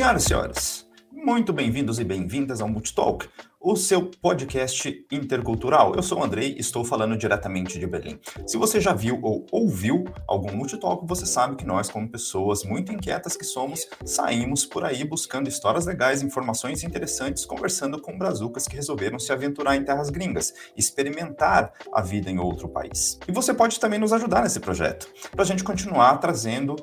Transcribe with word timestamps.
Senhoras 0.00 0.22
e 0.22 0.28
senhores, 0.28 0.86
muito 1.12 1.52
bem-vindos 1.52 1.98
e 1.98 2.04
bem-vindas 2.04 2.62
ao 2.62 2.68
Multitalk, 2.70 3.28
o 3.60 3.76
seu 3.76 4.06
podcast 4.06 5.06
intercultural. 5.12 5.94
Eu 5.94 6.02
sou 6.02 6.20
o 6.20 6.24
Andrei, 6.24 6.56
estou 6.58 6.86
falando 6.86 7.18
diretamente 7.18 7.78
de 7.78 7.86
Berlim. 7.86 8.18
Se 8.46 8.56
você 8.56 8.80
já 8.80 8.94
viu 8.94 9.20
ou 9.22 9.44
ouviu 9.52 10.06
algum 10.26 10.56
Multitalk, 10.56 11.06
você 11.06 11.26
sabe 11.26 11.56
que 11.56 11.66
nós, 11.66 11.90
como 11.90 12.08
pessoas 12.08 12.64
muito 12.64 12.90
inquietas 12.90 13.36
que 13.36 13.44
somos, 13.44 13.86
saímos 14.02 14.64
por 14.64 14.86
aí 14.86 15.04
buscando 15.04 15.50
histórias 15.50 15.84
legais, 15.84 16.22
informações 16.22 16.82
interessantes, 16.82 17.44
conversando 17.44 18.00
com 18.00 18.16
brazucas 18.16 18.66
que 18.66 18.76
resolveram 18.76 19.18
se 19.18 19.30
aventurar 19.34 19.76
em 19.76 19.84
terras 19.84 20.08
gringas, 20.08 20.54
experimentar 20.74 21.74
a 21.92 22.00
vida 22.00 22.30
em 22.30 22.38
outro 22.38 22.70
país. 22.70 23.18
E 23.28 23.32
você 23.32 23.52
pode 23.52 23.78
também 23.78 23.98
nos 23.98 24.14
ajudar 24.14 24.44
nesse 24.44 24.60
projeto, 24.60 25.12
para 25.30 25.42
a 25.42 25.46
gente 25.46 25.62
continuar 25.62 26.16
trazendo 26.16 26.74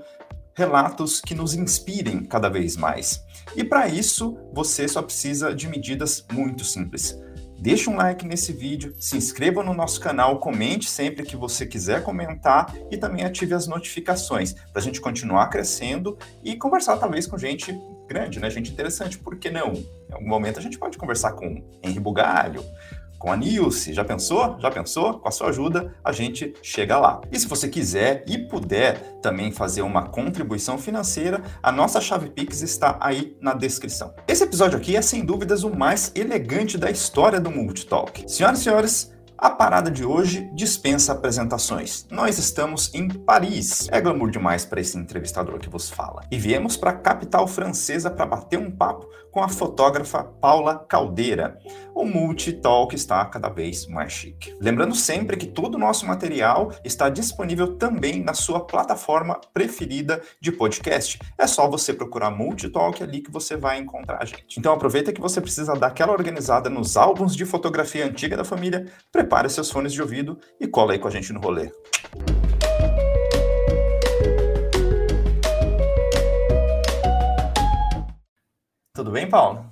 relatos 0.58 1.22
que 1.22 1.36
nos 1.36 1.54
inspirem 1.54 2.26
cada 2.26 2.50
vez 2.50 2.76
mais. 2.76 3.24
E 3.56 3.64
para 3.64 3.88
isso, 3.88 4.36
você 4.52 4.88
só 4.88 5.04
precisa 5.04 5.54
de 5.54 5.68
medidas 5.68 6.26
muito 6.32 6.66
simples. 6.66 7.16
Deixe 7.60 7.88
um 7.88 7.96
like 7.96 8.26
nesse 8.26 8.54
vídeo, 8.54 8.96
se 9.00 9.16
inscreva 9.16 9.64
no 9.64 9.74
nosso 9.74 10.00
canal, 10.00 10.40
comente 10.40 10.90
sempre 10.90 11.24
que 11.24 11.36
você 11.36 11.64
quiser 11.64 12.04
comentar 12.04 12.74
e 12.90 12.98
também 12.98 13.24
ative 13.24 13.54
as 13.54 13.68
notificações 13.68 14.54
para 14.54 14.80
a 14.80 14.82
gente 14.82 15.00
continuar 15.00 15.48
crescendo 15.50 16.18
e 16.44 16.56
conversar 16.56 16.98
talvez 16.98 17.28
com 17.28 17.38
gente 17.38 17.72
grande, 18.08 18.40
né? 18.40 18.50
Gente 18.50 18.72
interessante, 18.72 19.20
por 19.20 19.38
que 19.38 19.52
não? 19.52 19.74
Em 19.74 20.14
algum 20.14 20.28
momento 20.28 20.58
a 20.58 20.62
gente 20.62 20.80
pode 20.80 20.98
conversar 20.98 21.34
com 21.34 21.64
Henri 21.84 22.00
Bugalho, 22.00 22.64
com 23.18 23.32
a 23.32 23.38
Nilce. 23.38 23.94
Já 23.94 24.04
pensou? 24.04 24.58
Já 24.60 24.72
pensou? 24.72 25.20
Com 25.20 25.28
a 25.28 25.32
sua 25.32 25.50
ajuda, 25.50 25.94
a 26.04 26.12
gente 26.12 26.54
chega 26.62 26.98
lá. 26.98 27.22
E 27.32 27.40
se 27.40 27.48
você 27.48 27.68
quiser 27.68 28.24
e 28.28 28.38
puder 28.38 29.20
também 29.22 29.52
fazer 29.52 29.82
uma 29.82 30.08
contribuição 30.08 30.78
financeira, 30.78 31.42
a 31.62 31.72
nossa 31.72 32.00
chave 32.00 32.30
Pix 32.30 32.62
está 32.62 32.98
aí 33.00 33.36
na 33.42 33.54
descrição. 33.54 34.14
Esse 34.28 34.44
episódio 34.44 34.78
aqui 34.78 34.96
é 34.96 35.02
sem 35.02 35.26
dúvidas 35.26 35.64
o 35.64 35.70
mais 35.70 36.12
elegante 36.16 36.78
da 36.78 36.90
história 36.90 37.40
do 37.40 37.52
Multitalk. 37.52 38.32
Senhoras 38.32 38.60
e 38.60 38.64
senhores, 38.64 39.18
a 39.38 39.52
parada 39.52 39.92
de 39.92 40.04
hoje 40.04 40.50
dispensa 40.56 41.12
apresentações. 41.12 42.08
Nós 42.10 42.40
estamos 42.40 42.92
em 42.96 43.08
Paris. 43.08 43.88
É 43.92 44.02
glamour 44.02 44.32
demais 44.32 44.66
para 44.66 44.82
esse 44.82 44.98
entrevistador 44.98 45.60
que 45.60 45.70
vos 45.70 45.92
fala. 45.92 46.24
E 46.32 46.40
viemos 46.40 46.76
para 46.76 46.90
a 46.90 46.98
capital 46.98 47.48
francesa 47.48 48.10
para 48.10 48.26
bater 48.26 48.58
um 48.58 48.72
papo 48.72 49.08
com 49.32 49.44
a 49.44 49.50
fotógrafa 49.50 50.24
Paula 50.24 50.80
Caldeira. 50.88 51.58
O 51.94 52.06
multi-talk 52.06 52.96
está 52.96 53.26
cada 53.26 53.50
vez 53.50 53.88
mais 53.88 54.12
chique. 54.12 54.56
Lembrando 54.60 54.96
sempre 54.96 55.38
que 55.38 55.48
todo 55.48 55.76
o 55.76 55.80
nosso 55.80 56.06
material 56.06 56.72
está 56.84 57.10
disponível 57.10 57.76
também 57.76 58.24
na 58.24 58.34
sua 58.34 58.66
plataforma 58.66 59.40
preferida 59.54 60.22
de 60.40 60.52
podcast. 60.52 61.20
É 61.38 61.48
só 61.48 61.68
você 61.70 61.94
procurar 61.94 62.32
multi-talk 62.32 63.02
ali 63.02 63.22
que 63.22 63.32
você 63.32 63.56
vai 63.58 63.80
encontrar 63.80 64.22
a 64.22 64.26
gente. 64.26 64.60
Então 64.60 64.74
aproveita 64.74 65.12
que 65.12 65.22
você 65.22 65.42
precisa 65.42 65.74
dar 65.76 65.88
aquela 65.88 66.14
organizada 66.14 66.70
nos 66.70 66.96
álbuns 66.96 67.36
de 67.36 67.46
fotografia 67.46 68.06
antiga 68.06 68.38
da 68.38 68.44
família 68.44 68.86
prepare 69.12 69.50
seus 69.50 69.72
fones 69.72 69.94
de 69.94 70.02
ouvido 70.02 70.40
e 70.60 70.68
cola 70.68 70.94
aí 70.94 71.00
com 71.00 71.08
a 71.08 71.12
gente 71.12 71.34
no 71.34 71.40
rolê. 71.40 71.72
Tudo 78.98 79.12
bem, 79.12 79.30
Paulo? 79.30 79.72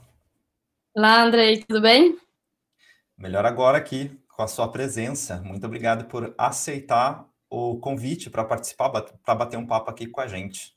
Olá, 0.95 1.23
Andrei, 1.23 1.64
tudo 1.64 1.81
bem? 1.81 2.16
Melhor 3.18 3.44
agora 3.44 3.76
aqui 3.76 4.16
com 4.28 4.44
a 4.44 4.48
sua 4.48 4.72
presença. 4.72 5.42
Muito 5.42 5.66
obrigado 5.66 6.06
por 6.06 6.36
aceitar 6.38 7.28
o 7.50 7.80
convite 7.80 8.30
para 8.30 8.45
participar, 8.45 8.92
para 8.92 9.34
bater 9.34 9.58
um 9.58 9.66
papo 9.66 9.90
aqui 9.90 10.06
com 10.06 10.22
a 10.22 10.28
gente. 10.28 10.76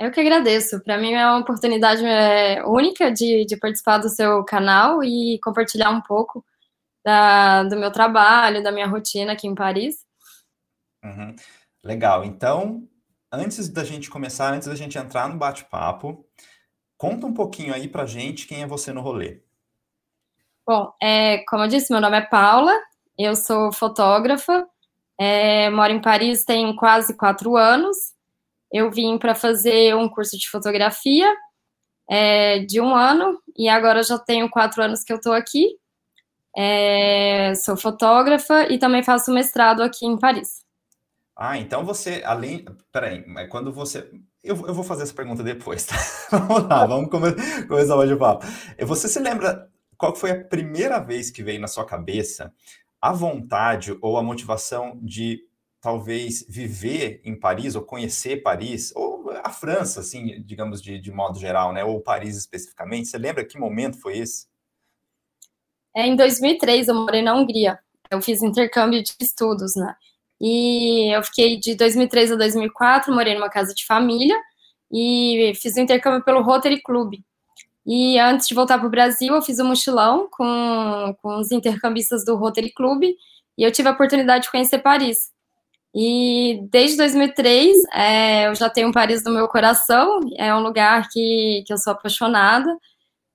Eu 0.00 0.10
que 0.10 0.18
agradeço. 0.18 0.82
Para 0.82 0.96
mim 0.96 1.12
é 1.12 1.26
uma 1.26 1.40
oportunidade 1.40 2.02
é, 2.02 2.64
única 2.64 3.12
de, 3.12 3.44
de 3.44 3.54
participar 3.58 3.98
do 3.98 4.08
seu 4.08 4.42
canal 4.46 5.04
e 5.04 5.38
compartilhar 5.44 5.90
um 5.90 6.00
pouco 6.00 6.42
da, 7.04 7.64
do 7.64 7.76
meu 7.76 7.92
trabalho, 7.92 8.62
da 8.62 8.72
minha 8.72 8.86
rotina 8.86 9.34
aqui 9.34 9.46
em 9.46 9.54
Paris. 9.54 10.06
Uhum. 11.04 11.36
Legal. 11.84 12.24
Então, 12.24 12.88
antes 13.30 13.68
da 13.68 13.84
gente 13.84 14.08
começar, 14.08 14.54
antes 14.54 14.68
da 14.68 14.74
gente 14.74 14.96
entrar 14.96 15.28
no 15.28 15.36
bate-papo, 15.36 16.26
conta 17.02 17.26
um 17.26 17.34
pouquinho 17.34 17.74
aí 17.74 17.88
pra 17.88 18.06
gente 18.06 18.46
quem 18.46 18.62
é 18.62 18.66
você 18.66 18.92
no 18.92 19.00
rolê. 19.00 19.40
Bom, 20.64 20.92
é, 21.02 21.38
como 21.48 21.64
eu 21.64 21.68
disse, 21.68 21.92
meu 21.92 22.00
nome 22.00 22.16
é 22.16 22.20
Paula, 22.20 22.72
eu 23.18 23.34
sou 23.34 23.72
fotógrafa, 23.72 24.64
é, 25.18 25.68
moro 25.68 25.92
em 25.92 26.00
Paris 26.00 26.44
tem 26.44 26.76
quase 26.76 27.16
quatro 27.16 27.56
anos. 27.56 27.96
Eu 28.72 28.88
vim 28.88 29.18
para 29.18 29.34
fazer 29.34 29.96
um 29.96 30.08
curso 30.08 30.38
de 30.38 30.48
fotografia 30.48 31.28
é, 32.08 32.60
de 32.60 32.80
um 32.80 32.94
ano 32.94 33.36
e 33.58 33.68
agora 33.68 34.04
já 34.04 34.16
tenho 34.16 34.48
quatro 34.48 34.80
anos 34.80 35.02
que 35.02 35.12
eu 35.12 35.16
estou 35.16 35.32
aqui. 35.32 35.76
É, 36.56 37.52
sou 37.56 37.76
fotógrafa 37.76 38.72
e 38.72 38.78
também 38.78 39.02
faço 39.02 39.32
mestrado 39.32 39.82
aqui 39.82 40.06
em 40.06 40.16
Paris. 40.16 40.64
Ah, 41.36 41.58
então 41.58 41.84
você, 41.84 42.22
além. 42.24 42.64
Peraí, 42.92 43.26
mas 43.26 43.48
quando 43.50 43.72
você. 43.72 44.08
Eu, 44.42 44.56
eu 44.66 44.74
vou 44.74 44.82
fazer 44.82 45.04
essa 45.04 45.14
pergunta 45.14 45.42
depois, 45.42 45.86
tá? 45.86 45.96
vamos 46.30 46.68
lá, 46.68 46.86
vamos 46.86 47.10
come... 47.10 47.32
começar 47.66 47.94
o 47.94 47.98
bate-papo. 47.98 48.46
Você 48.80 49.08
se 49.08 49.20
lembra 49.20 49.70
qual 49.96 50.14
foi 50.16 50.32
a 50.32 50.44
primeira 50.44 50.98
vez 50.98 51.30
que 51.30 51.42
veio 51.42 51.60
na 51.60 51.68
sua 51.68 51.84
cabeça 51.84 52.52
a 53.00 53.12
vontade 53.12 53.96
ou 54.00 54.16
a 54.16 54.22
motivação 54.22 54.98
de 55.02 55.44
talvez 55.80 56.46
viver 56.48 57.20
em 57.24 57.38
Paris 57.38 57.74
ou 57.74 57.82
conhecer 57.82 58.42
Paris, 58.42 58.92
ou 58.94 59.30
a 59.42 59.50
França, 59.50 60.00
assim, 60.00 60.40
digamos, 60.42 60.80
de, 60.80 60.98
de 61.00 61.10
modo 61.10 61.38
geral, 61.38 61.72
né? 61.72 61.84
Ou 61.84 62.00
Paris 62.00 62.36
especificamente? 62.36 63.08
Você 63.08 63.18
lembra 63.18 63.44
que 63.44 63.58
momento 63.58 64.00
foi 64.00 64.18
esse? 64.18 64.46
É, 65.94 66.06
em 66.06 66.14
2003, 66.14 66.86
eu 66.86 66.94
morei 66.94 67.20
na 67.20 67.34
Hungria. 67.34 67.78
Eu 68.08 68.22
fiz 68.22 68.42
intercâmbio 68.42 69.02
de 69.02 69.12
estudos, 69.20 69.74
né? 69.74 69.94
E 70.42 71.14
eu 71.14 71.22
fiquei 71.22 71.56
de 71.56 71.76
2003 71.76 72.32
a 72.32 72.36
2004, 72.36 73.14
morei 73.14 73.34
numa 73.34 73.48
casa 73.48 73.72
de 73.72 73.86
família 73.86 74.36
e 74.90 75.52
fiz 75.54 75.76
o 75.76 75.80
intercâmbio 75.80 76.24
pelo 76.24 76.42
Rotary 76.42 76.82
Club. 76.82 77.14
E 77.86 78.18
antes 78.18 78.48
de 78.48 78.54
voltar 78.54 78.78
para 78.78 78.86
o 78.86 78.90
Brasil, 78.90 79.34
eu 79.34 79.42
fiz 79.42 79.60
um 79.60 79.66
mochilão 79.66 80.28
com, 80.30 81.16
com 81.22 81.36
os 81.38 81.52
intercambistas 81.52 82.24
do 82.24 82.34
Rotary 82.34 82.72
Club 82.72 83.04
e 83.04 83.62
eu 83.62 83.70
tive 83.70 83.88
a 83.88 83.92
oportunidade 83.92 84.44
de 84.44 84.50
conhecer 84.50 84.80
Paris. 84.80 85.30
E 85.94 86.60
desde 86.70 86.96
2003, 86.96 87.76
é, 87.92 88.48
eu 88.48 88.54
já 88.56 88.68
tenho 88.68 88.92
Paris 88.92 89.22
no 89.24 89.32
meu 89.32 89.46
coração, 89.46 90.20
é 90.36 90.52
um 90.54 90.60
lugar 90.60 91.08
que, 91.10 91.62
que 91.66 91.72
eu 91.72 91.78
sou 91.78 91.92
apaixonada. 91.92 92.76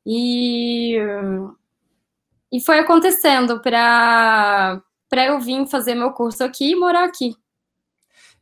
E 0.05 0.97
e 2.51 2.61
foi 2.61 2.79
acontecendo 2.79 3.59
para 3.61 4.81
eu 5.11 5.39
vir 5.39 5.67
fazer 5.67 5.95
meu 5.95 6.11
curso 6.11 6.43
aqui 6.43 6.71
e 6.71 6.75
morar 6.75 7.05
aqui. 7.05 7.35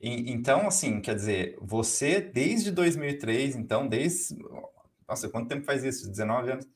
E, 0.01 0.31
então, 0.31 0.67
assim, 0.67 1.01
quer 1.01 1.15
dizer, 1.15 1.57
você 1.61 2.19
desde 2.19 2.71
2003, 2.71 3.55
então, 3.55 3.87
desde. 3.87 4.37
Nossa, 5.07 5.29
quanto 5.29 5.47
tempo 5.47 5.65
faz 5.65 5.83
isso? 5.83 6.09
19 6.09 6.51
anos? 6.51 6.67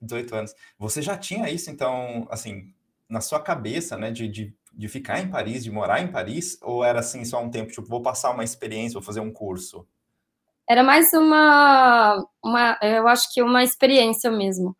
18 0.00 0.34
anos. 0.34 0.54
Você 0.78 1.02
já 1.02 1.16
tinha 1.16 1.50
isso, 1.50 1.70
então, 1.70 2.26
assim, 2.30 2.74
na 3.08 3.20
sua 3.20 3.40
cabeça, 3.40 3.96
né, 3.96 4.10
de, 4.10 4.28
de, 4.28 4.54
de 4.72 4.88
ficar 4.88 5.20
em 5.20 5.30
Paris, 5.30 5.64
de 5.64 5.70
morar 5.70 6.00
em 6.00 6.10
Paris? 6.10 6.58
Ou 6.62 6.84
era 6.84 7.00
assim, 7.00 7.24
só 7.24 7.42
um 7.42 7.50
tempo, 7.50 7.70
tipo, 7.70 7.88
vou 7.88 8.02
passar 8.02 8.30
uma 8.30 8.44
experiência, 8.44 8.94
vou 8.94 9.02
fazer 9.02 9.20
um 9.20 9.32
curso? 9.32 9.86
Era 10.68 10.82
mais 10.82 11.12
uma, 11.12 12.26
uma 12.42 12.78
eu 12.80 13.06
acho 13.06 13.32
que 13.32 13.42
uma 13.42 13.62
experiência 13.62 14.30
mesmo. 14.30 14.74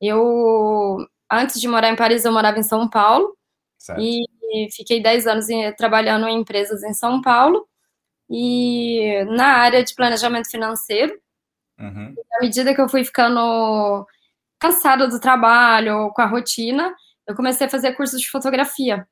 Eu, 0.00 0.96
antes 1.30 1.60
de 1.60 1.68
morar 1.68 1.90
em 1.90 1.96
Paris, 1.96 2.24
eu 2.24 2.32
morava 2.32 2.58
em 2.58 2.62
São 2.62 2.88
Paulo. 2.88 3.35
Certo. 3.86 4.00
E 4.02 4.26
fiquei 4.72 5.00
10 5.00 5.26
anos 5.26 5.46
trabalhando 5.76 6.26
em 6.26 6.40
empresas 6.40 6.82
em 6.82 6.92
São 6.92 7.20
Paulo. 7.20 7.66
E 8.28 9.24
na 9.26 9.46
área 9.58 9.84
de 9.84 9.94
planejamento 9.94 10.50
financeiro. 10.50 11.16
Uhum. 11.78 12.14
à 12.32 12.42
medida 12.42 12.74
que 12.74 12.80
eu 12.80 12.88
fui 12.88 13.04
ficando 13.04 14.06
cansada 14.58 15.06
do 15.06 15.20
trabalho, 15.20 16.10
com 16.14 16.22
a 16.22 16.26
rotina, 16.26 16.94
eu 17.26 17.36
comecei 17.36 17.66
a 17.66 17.70
fazer 17.70 17.92
cursos 17.92 18.18
de 18.18 18.30
fotografia. 18.30 19.06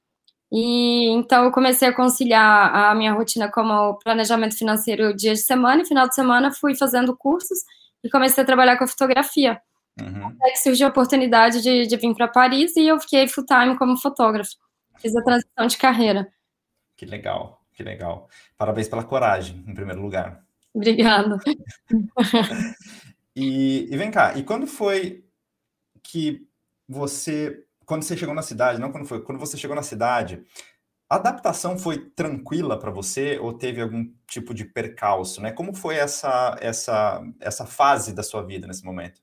E 0.50 1.10
então 1.10 1.44
eu 1.44 1.52
comecei 1.52 1.88
a 1.88 1.94
conciliar 1.94 2.74
a 2.74 2.94
minha 2.94 3.12
rotina 3.12 3.50
como 3.50 3.98
planejamento 3.98 4.56
financeiro 4.56 5.14
dia 5.14 5.34
de 5.34 5.40
semana 5.40 5.82
e 5.82 5.86
final 5.86 6.08
de 6.08 6.14
semana 6.14 6.52
fui 6.52 6.74
fazendo 6.74 7.16
cursos 7.16 7.58
e 8.02 8.08
comecei 8.08 8.42
a 8.42 8.46
trabalhar 8.46 8.78
com 8.78 8.84
a 8.84 8.88
fotografia. 8.88 9.60
Uhum. 10.00 10.36
Aí 10.42 10.56
surgiu 10.56 10.86
a 10.86 10.90
oportunidade 10.90 11.62
de, 11.62 11.86
de 11.86 11.96
vir 11.96 12.14
para 12.14 12.28
Paris 12.28 12.74
e 12.76 12.88
eu 12.88 12.98
fiquei 12.98 13.28
full 13.28 13.44
time 13.44 13.76
como 13.76 13.96
fotógrafo. 13.96 14.63
Fiz 14.98 15.14
a 15.16 15.22
transição 15.22 15.66
de 15.66 15.76
carreira. 15.78 16.32
Que 16.96 17.04
legal, 17.06 17.64
que 17.72 17.82
legal. 17.82 18.28
Parabéns 18.56 18.88
pela 18.88 19.04
coragem, 19.04 19.64
em 19.66 19.74
primeiro 19.74 20.00
lugar. 20.00 20.44
Obrigada. 20.72 21.38
e, 23.36 23.88
e 23.90 23.96
vem 23.96 24.10
cá, 24.10 24.36
e 24.36 24.42
quando 24.42 24.66
foi 24.66 25.24
que 26.02 26.46
você, 26.88 27.64
quando 27.86 28.02
você 28.02 28.16
chegou 28.16 28.34
na 28.34 28.42
cidade, 28.42 28.80
não 28.80 28.92
quando 28.92 29.06
foi, 29.06 29.22
quando 29.22 29.38
você 29.38 29.56
chegou 29.56 29.74
na 29.76 29.82
cidade, 29.82 30.44
A 31.08 31.16
adaptação 31.16 31.78
foi 31.78 31.98
tranquila 32.10 32.78
para 32.78 32.90
você 32.90 33.38
ou 33.38 33.52
teve 33.52 33.80
algum 33.80 34.10
tipo 34.26 34.54
de 34.54 34.64
percalço, 34.64 35.40
né? 35.40 35.52
Como 35.52 35.74
foi 35.74 35.96
essa, 35.96 36.56
essa, 36.60 37.22
essa 37.40 37.66
fase 37.66 38.12
da 38.14 38.22
sua 38.22 38.42
vida 38.42 38.66
nesse 38.66 38.84
momento? 38.84 39.20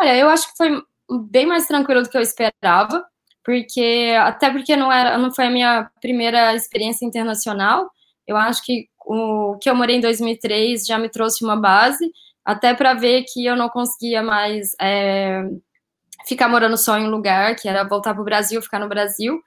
Olha, 0.00 0.16
eu 0.16 0.28
acho 0.28 0.50
que 0.50 0.56
foi 0.56 0.82
bem 1.28 1.46
mais 1.46 1.66
tranquilo 1.66 2.02
do 2.02 2.08
que 2.10 2.16
eu 2.16 2.20
esperava, 2.20 3.08
porque 3.44 4.14
até 4.20 4.50
porque 4.50 4.76
não 4.76 4.92
era, 4.92 5.18
não 5.18 5.32
foi 5.32 5.46
a 5.46 5.50
minha 5.50 5.90
primeira 6.00 6.54
experiência 6.54 7.04
internacional. 7.04 7.90
Eu 8.26 8.36
acho 8.36 8.64
que 8.64 8.88
o 9.06 9.56
que 9.58 9.68
eu 9.68 9.74
morei 9.74 9.96
em 9.96 10.00
2003 10.00 10.84
já 10.84 10.98
me 10.98 11.08
trouxe 11.08 11.44
uma 11.44 11.56
base, 11.56 12.10
até 12.44 12.74
para 12.74 12.94
ver 12.94 13.24
que 13.24 13.44
eu 13.44 13.56
não 13.56 13.68
conseguia 13.68 14.22
mais 14.22 14.72
é, 14.80 15.42
ficar 16.26 16.48
morando 16.48 16.76
só 16.76 16.98
em 16.98 17.04
um 17.04 17.10
lugar, 17.10 17.56
que 17.56 17.68
era 17.68 17.84
voltar 17.84 18.14
para 18.14 18.22
o 18.22 18.24
Brasil, 18.24 18.62
ficar 18.62 18.78
no 18.78 18.88
Brasil. 18.88 19.40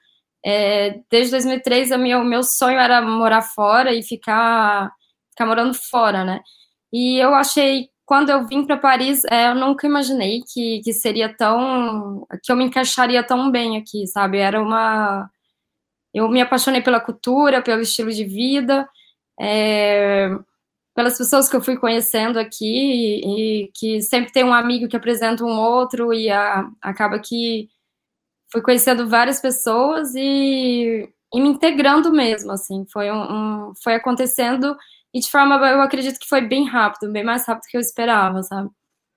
É, 0.44 1.00
desde 1.10 1.30
2003, 1.30 1.90
o 1.92 1.98
meu, 1.98 2.22
meu 2.24 2.42
sonho 2.42 2.78
era 2.78 3.00
morar 3.00 3.42
fora 3.42 3.94
e 3.94 4.02
ficar, 4.02 4.92
ficar 5.30 5.46
morando 5.46 5.74
fora, 5.74 6.24
né? 6.24 6.40
E 6.92 7.18
eu 7.18 7.34
achei, 7.34 7.88
quando 8.06 8.30
eu 8.30 8.46
vim 8.46 8.64
para 8.66 8.76
Paris, 8.76 9.24
é, 9.24 9.48
eu 9.48 9.54
nunca 9.54 9.86
imaginei 9.86 10.42
que, 10.42 10.80
que 10.82 10.92
seria 10.92 11.34
tão. 11.34 12.26
que 12.42 12.52
eu 12.52 12.56
me 12.56 12.64
encaixaria 12.64 13.22
tão 13.22 13.50
bem 13.50 13.76
aqui, 13.78 14.06
sabe? 14.06 14.38
Era 14.38 14.60
uma. 14.60 15.30
Eu 16.12 16.28
me 16.28 16.40
apaixonei 16.40 16.82
pela 16.82 17.00
cultura, 17.00 17.62
pelo 17.62 17.82
estilo 17.82 18.10
de 18.12 18.24
vida. 18.24 18.88
É, 19.40 20.30
pelas 20.94 21.18
pessoas 21.18 21.48
que 21.48 21.56
eu 21.56 21.62
fui 21.62 21.76
conhecendo 21.76 22.38
aqui 22.38 22.64
e, 22.64 23.64
e, 23.64 23.72
que 23.74 24.00
sempre 24.02 24.32
tem 24.32 24.44
um 24.44 24.54
amigo 24.54 24.88
que 24.88 24.96
apresenta 24.96 25.44
um 25.44 25.58
outro 25.58 26.14
e 26.14 26.30
a, 26.30 26.70
acaba 26.80 27.18
que 27.18 27.68
fui 28.52 28.62
conhecendo 28.62 29.08
várias 29.08 29.40
pessoas 29.40 30.14
e, 30.14 31.08
e 31.34 31.40
me 31.40 31.48
integrando 31.48 32.12
mesmo, 32.12 32.52
assim, 32.52 32.86
foi 32.92 33.10
um, 33.10 33.70
um, 33.70 33.72
foi 33.82 33.94
acontecendo 33.96 34.76
e 35.14 35.20
de 35.20 35.30
forma, 35.30 35.54
eu 35.70 35.80
acredito 35.80 36.18
que 36.18 36.28
foi 36.28 36.40
bem 36.40 36.68
rápido, 36.68 37.12
bem 37.12 37.22
mais 37.22 37.46
rápido 37.46 37.70
que 37.70 37.76
eu 37.76 37.80
esperava, 37.80 38.42
sabe? 38.42 38.68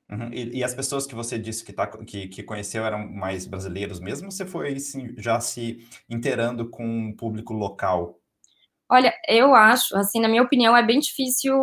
Uhum. 0.10 0.30
E, 0.32 0.60
e, 0.60 0.64
as 0.64 0.74
pessoas 0.74 1.06
que 1.06 1.16
você 1.16 1.38
disse 1.38 1.66
que, 1.66 1.74
tá, 1.74 1.88
que, 1.88 2.28
que 2.28 2.44
conheceu 2.44 2.86
eram 2.86 3.06
mais 3.10 3.46
brasileiros 3.46 4.00
mesmo? 4.00 4.28
Ou 4.28 4.32
você 4.32 4.46
foi 4.46 4.74
assim, 4.74 5.14
já 5.18 5.40
se 5.40 5.86
inteirando 6.08 6.70
com 6.70 7.10
o 7.10 7.16
público 7.16 7.52
local? 7.52 8.18
Olha, 8.90 9.14
eu 9.28 9.54
acho, 9.54 9.98
assim, 9.98 10.22
na 10.22 10.30
minha 10.30 10.44
opinião, 10.44 10.78
é 10.78 10.86
bem 10.86 11.00
difícil 11.00 11.54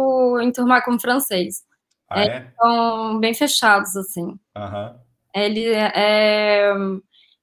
enturmar 0.42 0.84
com 0.84 0.98
francês. 0.98 1.62
Ah, 2.10 2.22
é, 2.22 2.26
é? 2.26 2.52
São 2.60 3.18
bem 3.18 3.32
fechados, 3.32 3.96
assim. 3.96 4.26
Uhum. 4.56 4.98
Ele 5.34 5.66
é, 5.72 6.70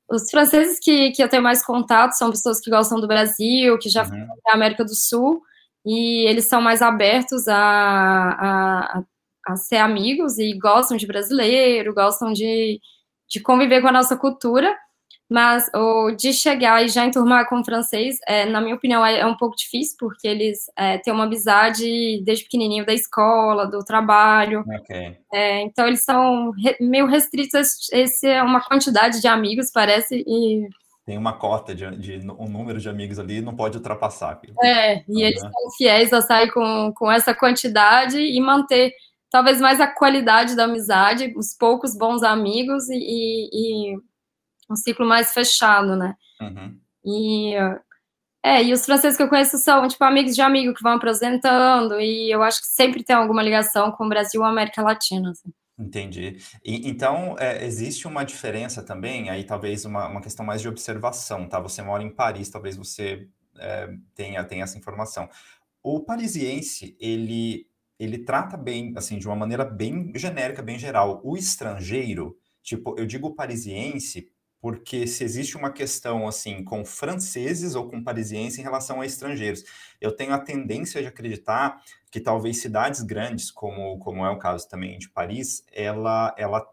os 0.07 0.29
franceses 0.29 0.77
que, 0.77 1.11
que 1.11 1.23
eu 1.23 1.29
tenho 1.29 1.41
mais 1.41 1.65
contato 1.65 2.11
são 2.11 2.29
pessoas 2.29 2.59
que 2.59 2.69
gostam 2.69 2.99
do 2.99 3.07
Brasil, 3.07 3.79
que 3.79 3.89
já 3.89 4.03
uhum. 4.03 4.09
foram 4.09 4.27
da 4.45 4.53
América 4.53 4.83
do 4.83 4.93
Sul, 4.93 5.41
e 5.85 6.27
eles 6.27 6.45
são 6.47 6.61
mais 6.61 6.81
abertos 6.81 7.47
a, 7.47 7.57
a, 7.57 9.03
a, 9.47 9.55
ser 9.55 9.77
amigos 9.77 10.37
e 10.37 10.57
gostam 10.57 10.97
de 10.97 11.07
brasileiro, 11.07 11.93
gostam 11.93 12.31
de, 12.31 12.79
de 13.29 13.39
conviver 13.39 13.81
com 13.81 13.87
a 13.87 13.91
nossa 13.91 14.15
cultura. 14.15 14.75
Mas 15.29 15.71
o 15.73 16.11
de 16.11 16.33
chegar 16.33 16.83
e 16.83 16.89
já 16.89 17.05
enturmar 17.05 17.47
com 17.47 17.61
o 17.61 17.63
francês, 17.63 18.17
é, 18.27 18.45
na 18.45 18.59
minha 18.59 18.75
opinião, 18.75 19.05
é, 19.05 19.19
é, 19.19 19.25
um 19.25 19.37
pouco 19.37 19.55
difícil, 19.55 19.95
porque 19.97 20.27
eles 20.27 20.65
é, 20.77 20.97
têm 20.97 21.13
uma 21.13 21.23
amizade 21.23 22.21
desde 22.25 22.43
pequenininho 22.43 22.85
da 22.85 22.93
escola, 22.93 23.65
do 23.65 23.79
trabalho. 23.79 24.65
Okay. 24.81 25.15
É, 25.31 25.61
então, 25.61 25.87
eles 25.87 26.03
são 26.03 26.51
re, 26.51 26.75
meio 26.81 27.05
restritos. 27.05 27.89
Esse 27.93 28.27
é 28.27 28.43
uma 28.43 28.59
quantidade 28.59 29.21
de 29.21 29.27
amigos, 29.29 29.71
parece, 29.71 30.21
e... 30.27 30.67
Tem 31.05 31.17
uma 31.17 31.33
cota 31.33 31.73
de, 31.73 31.89
de 31.97 32.31
um 32.31 32.47
número 32.47 32.79
de 32.79 32.87
amigos 32.87 33.17
ali, 33.17 33.41
não 33.41 33.55
pode 33.55 33.77
ultrapassar. 33.77 34.39
É, 34.63 35.03
e 35.07 35.23
eles 35.23 35.39
são 35.39 35.51
fiéis 35.77 36.13
a 36.13 36.21
sair 36.21 36.51
com, 36.51 36.93
com 36.95 37.11
essa 37.11 37.33
quantidade 37.33 38.19
e 38.19 38.39
manter 38.39 38.93
talvez 39.29 39.59
mais 39.59 39.81
a 39.81 39.87
qualidade 39.87 40.55
da 40.55 40.65
amizade, 40.65 41.33
os 41.35 41.55
poucos 41.57 41.97
bons 41.97 42.21
amigos 42.21 42.87
e, 42.89 42.97
e, 42.97 43.49
e 43.93 43.97
um 44.69 44.75
ciclo 44.75 45.05
mais 45.05 45.33
fechado, 45.33 45.95
né? 45.95 46.15
Uhum. 46.39 46.77
E 47.03 47.55
é, 48.43 48.63
e 48.63 48.73
os 48.73 48.83
franceses 48.85 49.15
que 49.15 49.21
eu 49.21 49.29
conheço 49.29 49.57
são, 49.57 49.87
tipo, 49.87 50.03
amigos 50.03 50.33
de 50.33 50.41
amigo 50.41 50.73
que 50.73 50.81
vão 50.81 50.93
apresentando, 50.93 51.99
e 51.99 52.31
eu 52.31 52.41
acho 52.41 52.59
que 52.61 52.67
sempre 52.67 53.03
tem 53.03 53.15
alguma 53.15 53.43
ligação 53.43 53.91
com 53.91 54.05
o 54.05 54.09
Brasil 54.09 54.41
ou 54.41 54.47
América 54.47 54.81
Latina. 54.81 55.29
Assim. 55.29 55.51
Entendi. 55.81 56.37
E, 56.63 56.87
então, 56.87 57.35
é, 57.39 57.65
existe 57.65 58.07
uma 58.07 58.23
diferença 58.23 58.83
também, 58.83 59.29
aí 59.29 59.43
talvez 59.43 59.83
uma, 59.83 60.07
uma 60.07 60.21
questão 60.21 60.45
mais 60.45 60.61
de 60.61 60.67
observação, 60.67 61.49
tá? 61.49 61.59
Você 61.59 61.81
mora 61.81 62.03
em 62.03 62.09
Paris, 62.09 62.49
talvez 62.49 62.77
você 62.77 63.27
é, 63.57 63.89
tenha, 64.13 64.43
tenha 64.43 64.63
essa 64.63 64.77
informação. 64.77 65.27
O 65.81 65.99
parisiense, 66.01 66.95
ele, 66.99 67.67
ele 67.97 68.19
trata 68.19 68.55
bem, 68.55 68.93
assim, 68.95 69.17
de 69.17 69.27
uma 69.27 69.35
maneira 69.35 69.65
bem 69.65 70.11
genérica, 70.15 70.61
bem 70.61 70.77
geral. 70.77 71.19
O 71.23 71.35
estrangeiro, 71.35 72.37
tipo, 72.61 72.95
eu 72.97 73.07
digo 73.07 73.33
parisiense 73.33 74.30
porque 74.61 75.07
se 75.07 75.23
existe 75.23 75.57
uma 75.57 75.71
questão 75.71 76.27
assim 76.27 76.63
com 76.63 76.85
franceses 76.85 77.73
ou 77.73 77.89
com 77.89 78.03
parisienses 78.03 78.59
em 78.59 78.61
relação 78.61 79.01
a 79.01 79.05
estrangeiros, 79.05 79.63
eu 79.99 80.15
tenho 80.15 80.33
a 80.33 80.39
tendência 80.39 81.01
de 81.01 81.07
acreditar 81.07 81.81
que 82.11 82.19
talvez 82.19 82.61
cidades 82.61 83.01
grandes, 83.01 83.49
como, 83.49 83.97
como 83.97 84.23
é 84.23 84.29
o 84.29 84.37
caso 84.37 84.69
também 84.69 84.99
de 84.99 85.09
Paris, 85.09 85.65
ela, 85.71 86.33
ela 86.37 86.65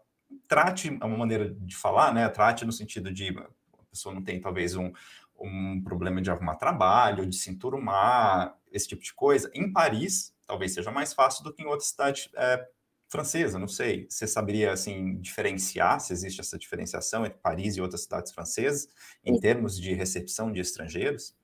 trate 0.47 0.89
uma 0.89 1.17
maneira 1.17 1.49
de 1.49 1.75
falar, 1.75 2.13
né? 2.13 2.29
Trate 2.29 2.63
no 2.63 2.71
sentido 2.71 3.11
de 3.11 3.29
a 3.29 3.83
pessoa 3.89 4.13
não 4.13 4.21
tem 4.21 4.39
talvez 4.39 4.75
um, 4.75 4.91
um 5.39 5.81
problema 5.81 6.21
de 6.21 6.29
arrumar 6.29 6.55
trabalho, 6.55 7.25
de 7.25 7.35
se 7.35 7.49
enturmar, 7.49 8.55
esse 8.71 8.87
tipo 8.87 9.01
de 9.01 9.13
coisa. 9.13 9.49
Em 9.53 9.71
Paris, 9.71 10.35
talvez 10.45 10.73
seja 10.73 10.91
mais 10.91 11.13
fácil 11.13 11.43
do 11.43 11.53
que 11.53 11.63
em 11.63 11.65
outra 11.65 11.85
cidade 11.85 12.29
é, 12.35 12.67
francesa, 13.09 13.57
não 13.57 13.67
sei. 13.67 14.05
Você 14.09 14.27
saberia 14.27 14.71
assim 14.71 15.19
diferenciar 15.19 15.99
se 15.99 16.13
existe 16.13 16.39
essa 16.39 16.57
diferenciação 16.57 17.25
entre 17.25 17.39
Paris 17.39 17.75
e 17.75 17.81
outras 17.81 18.03
cidades 18.03 18.31
francesas 18.31 18.87
em 19.25 19.33
Sim. 19.35 19.41
termos 19.41 19.77
de 19.77 19.93
recepção 19.93 20.51
de 20.51 20.61
estrangeiros? 20.61 21.35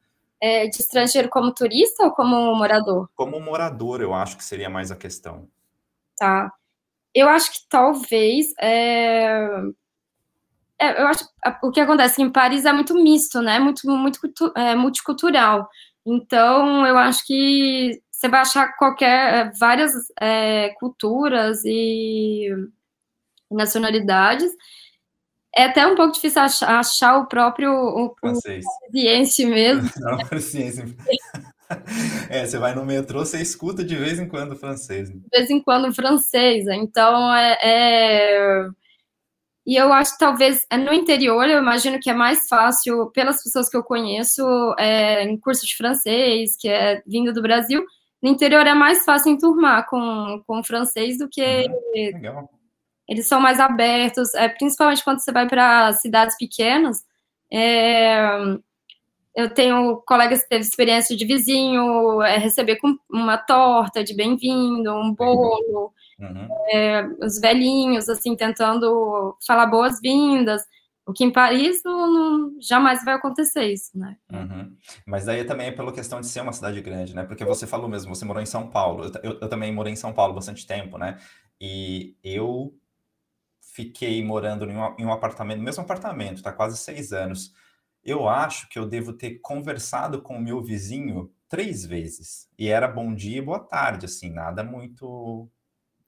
É, 0.41 0.67
de 0.67 0.79
estrangeiro 0.79 1.27
como 1.29 1.53
turista 1.53 2.03
ou 2.03 2.11
como 2.11 2.55
morador? 2.55 3.09
Como 3.15 3.39
morador, 3.39 4.01
eu 4.01 4.13
acho 4.13 4.37
que 4.37 4.43
seria 4.43 4.69
mais 4.69 4.91
a 4.91 4.95
questão. 4.95 5.49
Tá. 6.17 6.51
Eu 7.13 7.27
acho 7.29 7.51
que 7.51 7.59
talvez. 7.67 8.53
É... 8.61 9.61
É, 10.77 11.01
eu 11.01 11.07
acho 11.07 11.25
o 11.63 11.71
que 11.71 11.79
acontece 11.79 12.21
em 12.21 12.29
Paris 12.29 12.65
é 12.65 12.73
muito 12.73 12.93
misto, 12.93 13.41
né? 13.41 13.59
Muito, 13.59 13.87
muito 13.87 14.19
é, 14.57 14.75
multicultural. 14.75 15.69
Então, 16.05 16.85
eu 16.85 16.97
acho 16.97 17.25
que 17.25 17.99
você 18.15 18.29
vai 18.29 18.39
achar 18.41 18.75
qualquer 18.77 19.33
é, 19.33 19.51
várias 19.59 19.91
é, 20.19 20.69
culturas 20.79 21.63
e 21.65 22.49
nacionalidades. 23.51 24.51
É 25.53 25.65
até 25.65 25.85
um 25.85 25.95
pouco 25.95 26.13
difícil 26.13 26.41
achar, 26.41 26.79
achar 26.79 27.17
o 27.17 27.27
próprio 27.27 27.71
o, 27.71 28.15
ciência 28.91 29.47
mesmo. 29.47 29.89
Não, 29.99 30.39
ciência. 30.39 30.85
É, 32.29 32.45
você 32.45 32.59
vai 32.59 32.75
no 32.75 32.85
metrô, 32.85 33.25
você 33.25 33.41
escuta 33.41 33.83
de 33.83 33.95
vez 33.95 34.19
em 34.19 34.27
quando 34.27 34.55
francês. 34.55 35.09
De 35.09 35.19
vez 35.33 35.49
em 35.49 35.59
quando 35.59 35.91
francês. 35.95 36.67
Então, 36.67 37.33
é, 37.33 37.57
é... 37.63 38.69
E 39.65 39.75
eu 39.75 39.91
acho 39.91 40.11
que 40.11 40.19
talvez 40.19 40.63
é, 40.69 40.77
no 40.77 40.93
interior, 40.93 41.49
eu 41.49 41.57
imagino 41.57 41.99
que 41.99 42.07
é 42.07 42.13
mais 42.13 42.47
fácil, 42.47 43.09
pelas 43.15 43.41
pessoas 43.41 43.67
que 43.67 43.75
eu 43.75 43.83
conheço, 43.83 44.43
é, 44.77 45.23
em 45.23 45.39
curso 45.39 45.65
de 45.65 45.75
francês, 45.75 46.55
que 46.55 46.69
é 46.69 47.01
vindo 47.07 47.33
do 47.33 47.41
Brasil, 47.41 47.83
no 48.25 48.31
interior 48.31 48.65
é 48.65 48.73
mais 48.73 49.05
fácil 49.05 49.31
enturmar 49.31 49.85
com, 49.87 50.41
com 50.47 50.59
o 50.59 50.63
francês 50.63 51.19
do 51.19 51.29
que. 51.29 51.67
Uhum. 51.67 52.47
Eles 53.07 53.27
são 53.27 53.39
mais 53.39 53.59
abertos, 53.59 54.33
é, 54.33 54.49
principalmente 54.49 55.03
quando 55.03 55.19
você 55.19 55.31
vai 55.31 55.47
para 55.47 55.93
cidades 55.93 56.35
pequenas. 56.35 57.05
É, 57.53 58.17
eu 59.35 59.53
tenho 59.53 59.97
colegas 60.07 60.41
que 60.41 60.49
teve 60.49 60.63
experiência 60.63 61.15
de 61.15 61.23
vizinho, 61.23 62.19
é, 62.23 62.39
receber 62.39 62.77
com 62.77 62.97
uma 63.07 63.37
torta 63.37 64.03
de 64.03 64.15
bem-vindo, 64.15 64.91
um 64.91 65.13
bolo, 65.13 65.93
uhum. 66.19 66.47
é, 66.71 67.07
os 67.21 67.39
velhinhos, 67.39 68.09
assim, 68.09 68.35
tentando 68.35 69.37
falar 69.45 69.67
boas-vindas. 69.67 70.63
O 71.05 71.13
que 71.13 71.23
em 71.23 71.31
Paris 71.31 71.81
não, 71.85 72.11
não, 72.11 72.57
jamais 72.59 73.05
vai 73.05 73.13
acontecer 73.13 73.71
isso, 73.71 73.97
né? 73.97 74.17
Uhum. 74.31 74.75
Mas 75.05 75.25
daí 75.25 75.45
também 75.45 75.67
é 75.67 75.71
pela 75.71 75.93
questão 75.93 76.19
de 76.19 76.27
ser 76.27 76.41
uma 76.41 76.51
cidade 76.51 76.81
grande, 76.81 77.15
né? 77.15 77.23
Porque 77.23 77.45
você 77.45 77.67
falou 77.67 77.87
mesmo, 77.87 78.15
você 78.15 78.25
morou 78.25 78.41
em 78.41 78.47
São 78.47 78.69
Paulo. 78.69 79.05
Eu, 79.05 79.31
eu, 79.31 79.39
eu 79.41 79.49
também 79.49 79.71
morei 79.71 79.93
em 79.93 79.97
São 79.97 80.11
Paulo 80.11 80.33
bastante 80.33 80.65
tempo, 80.65 80.97
né? 80.97 81.19
E 81.61 82.17
eu 82.23 82.75
fiquei 83.61 84.23
morando 84.23 84.65
em 84.65 84.75
um, 84.75 84.95
em 84.97 85.05
um 85.05 85.11
apartamento, 85.11 85.59
no 85.59 85.63
mesmo 85.63 85.83
apartamento, 85.83 86.41
tá 86.41 86.51
quase 86.51 86.77
seis 86.77 87.13
anos. 87.13 87.53
Eu 88.03 88.27
acho 88.27 88.67
que 88.69 88.79
eu 88.79 88.87
devo 88.87 89.13
ter 89.13 89.39
conversado 89.41 90.21
com 90.21 90.37
o 90.37 90.41
meu 90.41 90.63
vizinho 90.63 91.31
três 91.47 91.85
vezes. 91.85 92.49
E 92.57 92.67
era 92.67 92.87
bom 92.87 93.13
dia 93.13 93.37
e 93.37 93.41
boa 93.41 93.59
tarde, 93.59 94.05
assim, 94.05 94.31
nada 94.31 94.63
muito, 94.63 95.49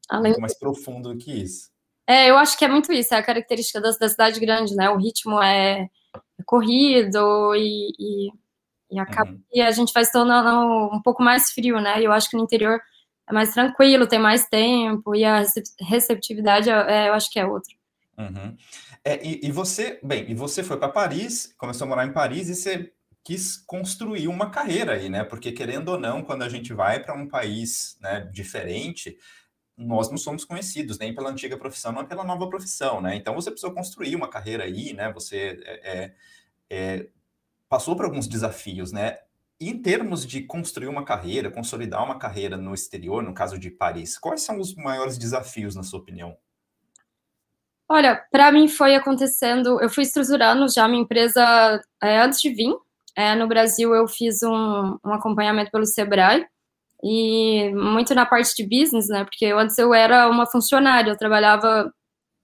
Além... 0.10 0.32
muito 0.32 0.42
mais 0.42 0.58
profundo 0.58 1.14
do 1.14 1.18
que 1.18 1.32
isso. 1.32 1.72
É, 2.08 2.30
eu 2.30 2.38
acho 2.38 2.58
que 2.58 2.64
é 2.64 2.70
muito 2.70 2.92
isso, 2.94 3.14
é 3.14 3.18
a 3.18 3.24
característica 3.24 3.82
da, 3.82 3.92
da 3.92 4.08
cidade 4.08 4.40
grande, 4.40 4.74
né? 4.76 4.90
O 4.90 4.98
ritmo 4.98 5.42
é, 5.42 5.90
é 6.40 6.44
corrido 6.46 7.54
e, 7.54 7.92
e, 8.00 8.32
E 8.90 9.00
acaba 9.00 9.32
uhum. 9.32 9.42
que 9.52 9.60
a 9.60 9.72
gente 9.72 9.92
vai 9.92 10.06
se 10.06 10.14
tornando 10.14 10.96
um 10.96 11.02
pouco 11.02 11.22
mais 11.22 11.52
frio, 11.52 11.82
né? 11.82 12.00
E 12.00 12.06
eu 12.06 12.14
acho 12.14 12.30
que 12.30 12.38
no 12.38 12.44
interior 12.44 12.80
é 13.30 13.34
mais 13.34 13.54
tranquilo, 13.54 14.08
tem 14.08 14.20
mais 14.20 14.46
tempo, 14.46 15.14
e 15.14 15.26
a 15.26 15.44
receptividade, 15.82 16.70
é, 16.70 17.10
eu 17.10 17.14
acho 17.14 17.30
que 17.30 17.40
é 17.40 17.46
outra. 17.46 17.74
Uhum. 18.18 18.56
É, 19.04 19.26
e, 19.26 19.42
e, 19.44 19.52
você, 19.52 20.00
bem, 20.02 20.26
e 20.30 20.34
você 20.34 20.64
foi 20.64 20.78
para 20.78 20.90
Paris, 20.90 21.54
começou 21.58 21.86
a 21.86 21.90
morar 21.90 22.06
em 22.06 22.14
Paris, 22.14 22.48
e 22.48 22.56
você 22.56 22.92
quis 23.24 23.58
construir 23.58 24.30
uma 24.30 24.50
carreira 24.50 24.94
aí, 24.94 25.10
né? 25.10 25.26
Porque 25.26 25.52
querendo 25.52 25.90
ou 25.90 26.00
não, 26.00 26.24
quando 26.24 26.44
a 26.44 26.50
gente 26.50 26.74
vai 26.74 27.04
para 27.04 27.14
um 27.14 27.28
país 27.28 27.98
né, 28.00 28.22
diferente, 28.34 29.18
nós 29.78 30.10
não 30.10 30.18
somos 30.18 30.44
conhecidos 30.44 30.98
nem 30.98 31.14
pela 31.14 31.30
antiga 31.30 31.58
profissão, 31.58 31.92
nem 31.92 32.06
pela 32.06 32.24
nova 32.24 32.50
profissão, 32.50 33.00
né? 33.00 33.16
Então 33.16 33.36
você 33.36 33.52
precisou 33.52 33.74
construir 33.74 34.16
uma 34.16 34.28
carreira 34.28 34.64
aí, 34.64 34.94
né? 34.94 35.12
Você 35.14 35.60
é, 35.64 35.92
é, 35.94 36.16
é 36.70 37.08
passou 37.70 37.96
por 37.96 38.06
alguns 38.06 38.28
desafios, 38.28 38.92
né? 38.92 39.20
em 39.60 39.82
termos 39.82 40.26
de 40.26 40.44
construir 40.44 40.88
uma 40.88 41.04
carreira, 41.04 41.50
consolidar 41.50 42.04
uma 42.04 42.20
carreira 42.20 42.58
no 42.58 42.74
exterior, 42.74 43.24
no 43.24 43.34
caso 43.34 43.58
de 43.58 43.72
Paris, 43.72 44.18
quais 44.18 44.42
são 44.42 44.60
os 44.60 44.76
maiores 44.76 45.18
desafios, 45.18 45.76
na 45.76 45.84
sua 45.84 46.00
opinião? 46.00 46.38
Olha, 47.90 48.24
para 48.32 48.52
mim 48.52 48.68
foi 48.68 48.96
acontecendo, 48.96 49.82
eu 49.82 49.90
fui 49.90 50.04
estruturando 50.04 50.68
já 50.70 50.88
minha 50.88 51.02
empresa 51.02 51.82
é, 52.04 52.20
antes 52.20 52.42
de 52.42 52.50
vir. 52.50 52.76
É, 53.16 53.34
no 53.34 53.48
Brasil 53.48 53.96
eu 53.96 54.08
fiz 54.08 54.44
um, 54.44 54.98
um, 55.04 55.14
acompanhamento 55.14 55.72
pelo 55.72 55.86
Sebrae 55.86 56.46
e 57.04 57.72
muito 57.74 58.14
na 58.16 58.26
parte 58.26 58.56
de 58.56 58.64
business, 58.64 59.08
né? 59.08 59.24
Porque 59.24 59.46
antes 59.48 59.78
eu 59.78 59.94
era 59.94 60.30
uma 60.30 60.46
funcionária, 60.46 61.12
eu 61.12 61.18
trabalhava 61.18 61.92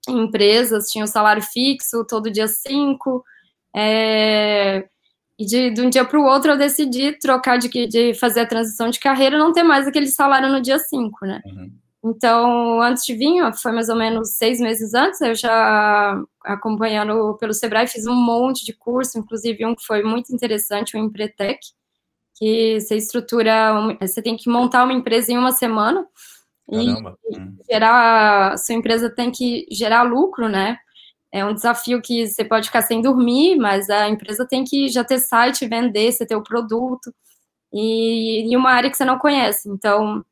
em 0.07 0.23
empresas, 0.23 0.87
tinha 0.87 1.03
um 1.03 1.07
salário 1.07 1.41
fixo 1.41 2.05
todo 2.07 2.31
dia 2.31 2.47
5, 2.47 3.23
é, 3.75 4.85
e 5.39 5.45
de, 5.45 5.71
de 5.71 5.81
um 5.81 5.89
dia 5.89 6.05
para 6.05 6.19
o 6.19 6.25
outro 6.25 6.51
eu 6.51 6.57
decidi 6.57 7.17
trocar 7.19 7.57
de, 7.57 7.69
de 7.87 8.13
fazer 8.13 8.41
a 8.41 8.45
transição 8.45 8.89
de 8.89 8.99
carreira 8.99 9.37
não 9.37 9.51
ter 9.51 9.63
mais 9.63 9.87
aquele 9.87 10.07
salário 10.07 10.49
no 10.49 10.61
dia 10.61 10.77
5, 10.77 11.25
né? 11.25 11.41
Uhum. 11.45 11.71
Então, 12.05 12.81
antes 12.81 13.05
de 13.05 13.15
vir, 13.15 13.41
foi 13.61 13.71
mais 13.71 13.87
ou 13.87 13.95
menos 13.95 14.35
seis 14.35 14.59
meses 14.59 14.93
antes, 14.93 15.21
eu 15.21 15.33
já 15.33 16.21
acompanhando 16.43 17.37
pelo 17.37 17.53
Sebrae, 17.53 17.87
fiz 17.87 18.05
um 18.05 18.13
monte 18.13 18.65
de 18.65 18.73
curso, 18.73 19.17
inclusive 19.17 19.65
um 19.65 19.73
que 19.73 19.85
foi 19.85 20.03
muito 20.03 20.33
interessante, 20.35 20.97
o 20.97 20.99
Empretec, 20.99 21.59
que 22.35 22.79
você 22.79 22.95
estrutura, 22.95 23.73
você 23.99 24.21
tem 24.21 24.35
que 24.35 24.49
montar 24.49 24.83
uma 24.83 24.93
empresa 24.93 25.31
em 25.31 25.37
uma 25.37 25.51
semana 25.51 26.05
Caramba. 26.69 27.17
e 27.29 27.37
hum. 27.37 27.57
gerar, 27.69 28.57
sua 28.57 28.75
empresa 28.75 29.09
tem 29.09 29.31
que 29.31 29.67
gerar 29.71 30.03
lucro, 30.03 30.49
né? 30.49 30.77
é 31.33 31.43
um 31.43 31.53
desafio 31.53 31.99
que 31.99 32.27
você 32.27 32.45
pode 32.45 32.67
ficar 32.67 32.83
sem 32.83 33.01
dormir, 33.01 33.55
mas 33.55 33.89
a 33.89 34.07
empresa 34.07 34.45
tem 34.47 34.63
que 34.63 34.87
já 34.87 35.03
ter 35.03 35.17
site, 35.19 35.67
vender, 35.67 36.11
você 36.11 36.27
ter 36.27 36.35
o 36.35 36.43
produto, 36.43 37.11
e 37.73 38.41
em 38.41 38.55
uma 38.55 38.69
área 38.69 38.89
que 38.89 38.95
você 38.95 39.03
não 39.03 39.17
conhece. 39.17 39.67
Então, 39.67 40.23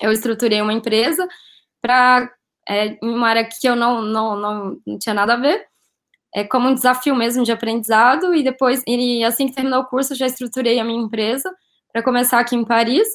eu 0.00 0.10
estruturei 0.10 0.62
uma 0.62 0.72
empresa 0.72 1.28
para 1.82 2.32
é, 2.66 2.86
em 2.86 2.98
uma 3.02 3.28
área 3.28 3.44
que 3.44 3.68
eu 3.68 3.76
não, 3.76 4.00
não, 4.00 4.34
não, 4.34 4.80
não 4.86 4.98
tinha 4.98 5.14
nada 5.14 5.34
a 5.34 5.36
ver, 5.36 5.66
é 6.34 6.44
como 6.44 6.68
um 6.68 6.74
desafio 6.74 7.14
mesmo 7.14 7.44
de 7.44 7.52
aprendizado, 7.52 8.34
e 8.34 8.42
depois, 8.42 8.82
e 8.86 9.24
assim 9.24 9.48
que 9.48 9.54
terminou 9.54 9.80
o 9.82 9.86
curso, 9.86 10.14
já 10.14 10.26
estruturei 10.26 10.78
a 10.78 10.84
minha 10.84 11.02
empresa 11.02 11.52
para 11.92 12.02
começar 12.02 12.38
aqui 12.38 12.54
em 12.56 12.64
Paris, 12.64 13.08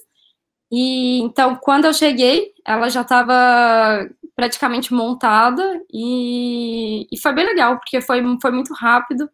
e 0.71 1.19
então, 1.21 1.55
quando 1.55 1.85
eu 1.85 1.93
cheguei, 1.93 2.53
ela 2.65 2.89
já 2.89 3.01
estava 3.01 4.09
praticamente 4.35 4.93
montada 4.93 5.81
e, 5.91 7.07
e, 7.11 7.17
foi 7.19 7.33
bem 7.33 7.45
legal, 7.45 7.77
porque 7.77 8.01
foi, 8.01 8.21
foi 8.41 8.51
muito 8.51 8.73
rápido. 8.73 9.29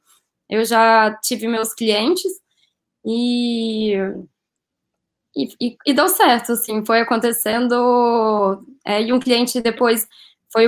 Eu 0.50 0.66
já 0.66 1.16
tive 1.24 1.48
meus 1.48 1.74
clientes 1.74 2.32
e, 3.06 3.96
e, 5.36 5.78
e 5.88 5.94
deu 5.94 6.08
certo, 6.10 6.54
assim, 6.54 6.86
foi 6.86 7.02
acontecendo. 7.02 8.64
É, 8.86 9.02
e 9.02 9.14
um 9.14 9.20
cliente 9.20 9.62
depois 9.62 10.08
foi 10.52 10.68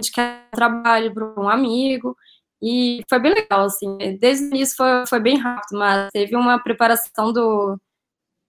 de 0.00 0.10
trabalho 0.52 1.12
para 1.12 1.40
um 1.40 1.48
amigo. 1.48 2.16
E 2.62 3.02
foi 3.08 3.18
bem 3.18 3.34
legal, 3.34 3.64
assim. 3.64 3.96
Desde 4.18 4.44
o 4.44 4.48
início 4.48 4.76
foi, 4.76 5.06
foi 5.06 5.20
bem 5.20 5.36
rápido, 5.38 5.78
mas 5.78 6.10
teve 6.10 6.34
uma 6.34 6.58
preparação 6.58 7.32
do, 7.32 7.78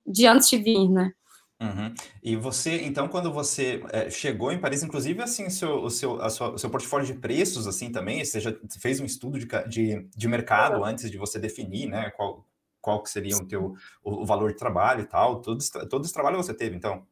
de 0.05 0.25
antes 0.25 0.49
de 0.49 0.57
vir, 0.57 0.89
né? 0.89 1.11
Uhum. 1.59 1.93
E 2.21 2.35
você, 2.35 2.83
então, 2.83 3.07
quando 3.07 3.33
você 3.33 3.83
é, 3.91 4.09
chegou 4.11 4.51
em 4.51 4.59
Paris, 4.59 4.83
inclusive, 4.83 5.21
assim, 5.23 5.49
seu, 5.49 5.83
o, 5.83 5.89
seu, 5.89 6.21
a 6.21 6.29
sua, 6.29 6.57
seu 6.57 6.69
portfólio 6.69 7.07
de 7.07 7.15
preços, 7.15 7.65
assim, 7.65 7.91
também, 7.91 8.23
você 8.23 8.39
já 8.39 8.53
fez 8.79 8.99
um 8.99 9.05
estudo 9.05 9.39
de, 9.39 9.47
de, 9.67 10.07
de 10.15 10.27
mercado 10.27 10.83
antes 10.83 11.09
de 11.09 11.17
você 11.17 11.39
definir, 11.39 11.87
né, 11.87 12.11
qual, 12.11 12.45
qual 12.79 13.01
que 13.01 13.09
seria 13.09 13.35
o 13.35 13.47
teu 13.47 13.75
o, 14.03 14.21
o 14.21 14.25
valor 14.25 14.51
de 14.51 14.57
trabalho 14.57 15.01
e 15.01 15.07
tal, 15.07 15.41
todo, 15.41 15.57
todo 15.89 16.05
esse 16.05 16.13
trabalho 16.13 16.37
você 16.37 16.53
teve, 16.53 16.75
então? 16.75 17.07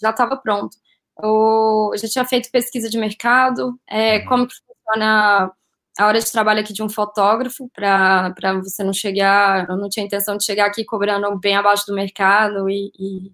Já 0.00 0.10
estava 0.10 0.36
pronto. 0.36 0.76
Eu 1.22 1.92
já 1.96 2.08
tinha 2.08 2.24
feito 2.24 2.50
pesquisa 2.50 2.88
de 2.88 2.98
mercado, 2.98 3.78
é, 3.88 4.18
uhum. 4.18 4.26
como 4.26 4.46
que 4.48 4.54
funciona 4.54 5.52
a 5.98 6.06
hora 6.06 6.20
de 6.20 6.30
trabalho 6.30 6.60
aqui 6.60 6.72
de 6.72 6.82
um 6.82 6.88
fotógrafo, 6.88 7.68
para 7.74 8.32
você 8.62 8.84
não 8.84 8.92
chegar, 8.92 9.68
eu 9.68 9.76
não 9.76 9.88
tinha 9.88 10.06
intenção 10.06 10.36
de 10.36 10.44
chegar 10.44 10.66
aqui 10.66 10.84
cobrando 10.84 11.36
bem 11.38 11.56
abaixo 11.56 11.86
do 11.86 11.94
mercado 11.94 12.70
e, 12.70 12.92
e 12.98 13.32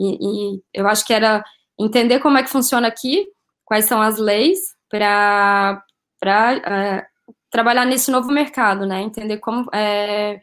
e, 0.00 0.56
e 0.56 0.62
eu 0.72 0.88
acho 0.88 1.04
que 1.04 1.12
era 1.12 1.44
entender 1.78 2.20
como 2.20 2.38
é 2.38 2.42
que 2.42 2.48
funciona 2.48 2.88
aqui, 2.88 3.26
quais 3.64 3.84
são 3.84 4.00
as 4.00 4.16
leis 4.16 4.58
para 4.88 5.84
é, 6.24 7.06
trabalhar 7.50 7.84
nesse 7.84 8.10
novo 8.10 8.32
mercado, 8.32 8.86
né? 8.86 9.02
Entender 9.02 9.36
como 9.38 9.68
é, 9.74 10.40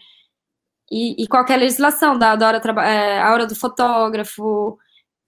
e, 0.92 1.24
e, 1.24 1.28
qual 1.28 1.44
é 1.50 1.54
a 1.54 1.58
legislação 1.58 2.18
da, 2.18 2.36
da 2.36 2.48
hora, 2.48 2.62
é, 2.86 3.20
a 3.20 3.34
hora 3.34 3.48
do 3.48 3.56
fotógrafo. 3.56 4.78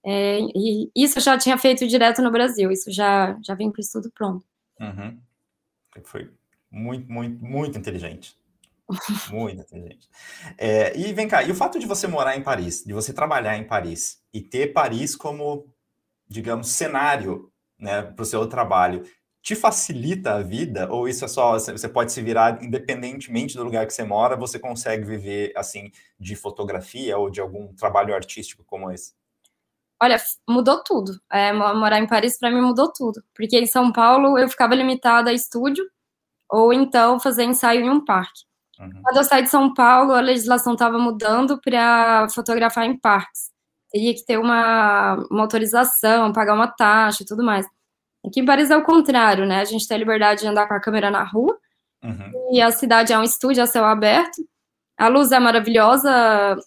É, 0.05 0.39
e 0.55 0.89
isso 0.95 1.19
eu 1.19 1.23
já 1.23 1.37
tinha 1.37 1.57
feito 1.57 1.87
direto 1.87 2.21
no 2.21 2.31
Brasil, 2.31 2.71
isso 2.71 2.91
já, 2.91 3.37
já 3.43 3.53
vem 3.53 3.71
com 3.71 3.79
isso 3.79 3.93
tudo 3.93 4.11
pronto. 4.11 4.45
Uhum. 4.79 5.19
Foi 6.03 6.31
muito, 6.71 7.11
muito, 7.11 7.43
muito 7.43 7.77
inteligente. 7.77 8.37
Muito 9.29 9.61
inteligente. 9.61 10.09
É, 10.57 10.97
e 10.97 11.13
vem 11.13 11.27
cá, 11.27 11.43
e 11.43 11.51
o 11.51 11.55
fato 11.55 11.77
de 11.77 11.85
você 11.85 12.07
morar 12.07 12.35
em 12.35 12.41
Paris, 12.41 12.83
de 12.83 12.91
você 12.91 13.13
trabalhar 13.13 13.55
em 13.55 13.63
Paris 13.63 14.19
e 14.33 14.41
ter 14.41 14.73
Paris 14.73 15.15
como, 15.15 15.67
digamos, 16.27 16.69
cenário 16.69 17.51
né, 17.77 18.01
para 18.01 18.23
o 18.23 18.25
seu 18.25 18.47
trabalho, 18.47 19.03
te 19.41 19.55
facilita 19.55 20.33
a 20.33 20.41
vida? 20.41 20.91
Ou 20.91 21.07
isso 21.07 21.23
é 21.23 21.27
só, 21.27 21.53
você 21.53 21.87
pode 21.87 22.11
se 22.11 22.21
virar 22.21 22.63
independentemente 22.63 23.55
do 23.55 23.63
lugar 23.63 23.85
que 23.85 23.93
você 23.93 24.03
mora, 24.03 24.35
você 24.35 24.57
consegue 24.57 25.05
viver 25.05 25.53
assim 25.55 25.91
de 26.19 26.35
fotografia 26.35 27.15
ou 27.15 27.29
de 27.29 27.39
algum 27.39 27.73
trabalho 27.73 28.15
artístico 28.15 28.63
como 28.63 28.91
esse? 28.91 29.13
Olha, 30.01 30.17
mudou 30.47 30.81
tudo. 30.83 31.19
É, 31.31 31.51
morar 31.51 31.99
em 31.99 32.07
Paris 32.07 32.37
para 32.37 32.51
mim 32.51 32.61
mudou 32.61 32.91
tudo, 32.91 33.21
porque 33.35 33.59
em 33.59 33.65
São 33.67 33.91
Paulo 33.91 34.37
eu 34.37 34.47
ficava 34.47 34.75
limitada 34.75 35.29
a 35.29 35.33
estúdio 35.33 35.85
ou 36.49 36.73
então 36.73 37.19
fazer 37.19 37.43
ensaio 37.43 37.81
em 37.81 37.89
um 37.89 38.03
parque. 38.03 38.41
Uhum. 38.79 39.01
Quando 39.03 39.17
eu 39.17 39.23
saí 39.23 39.43
de 39.43 39.49
São 39.49 39.73
Paulo, 39.73 40.13
a 40.13 40.21
legislação 40.21 40.73
estava 40.73 40.97
mudando 40.97 41.59
para 41.61 42.27
fotografar 42.29 42.85
em 42.85 42.97
parques. 42.97 43.49
Teria 43.91 44.13
que 44.13 44.25
ter 44.25 44.37
uma, 44.37 45.15
uma 45.29 45.41
autorização, 45.41 46.31
pagar 46.31 46.53
uma 46.53 46.67
taxa 46.67 47.23
e 47.23 47.25
tudo 47.25 47.43
mais. 47.43 47.65
Aqui 48.25 48.41
em 48.41 48.45
Paris 48.45 48.69
é 48.69 48.77
o 48.77 48.83
contrário, 48.83 49.45
né? 49.45 49.61
A 49.61 49.65
gente 49.65 49.87
tem 49.87 49.95
a 49.95 49.99
liberdade 49.99 50.41
de 50.41 50.47
andar 50.47 50.67
com 50.67 50.73
a 50.73 50.79
câmera 50.79 51.11
na 51.11 51.23
rua. 51.23 51.57
Uhum. 52.03 52.53
E 52.53 52.61
a 52.61 52.71
cidade 52.71 53.11
é 53.11 53.19
um 53.19 53.23
estúdio 53.23 53.63
a 53.63 53.67
céu 53.67 53.85
aberto. 53.85 54.41
A 54.97 55.07
luz 55.07 55.31
é 55.31 55.39
maravilhosa, 55.39 56.57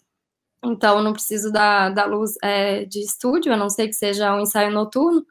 então 0.65 1.03
não 1.03 1.13
preciso 1.13 1.53
da, 1.53 1.91
da 1.91 2.05
luz 2.05 2.35
é, 2.43 2.85
de 2.85 3.01
estúdio, 3.01 3.53
a 3.53 3.57
não 3.57 3.69
ser 3.69 3.89
que 3.89 3.95
seja 3.95 4.35
um 4.35 4.41
ensaio 4.41 4.71
noturno. 4.71 5.25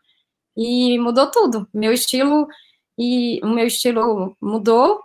E 0.56 1.00
mudou 1.00 1.32
tudo. 1.32 1.68
Meu 1.74 1.94
estilo 1.94 2.48
e 2.98 3.40
o 3.44 3.48
meu 3.48 3.68
estilo 3.68 4.36
mudou 4.42 5.02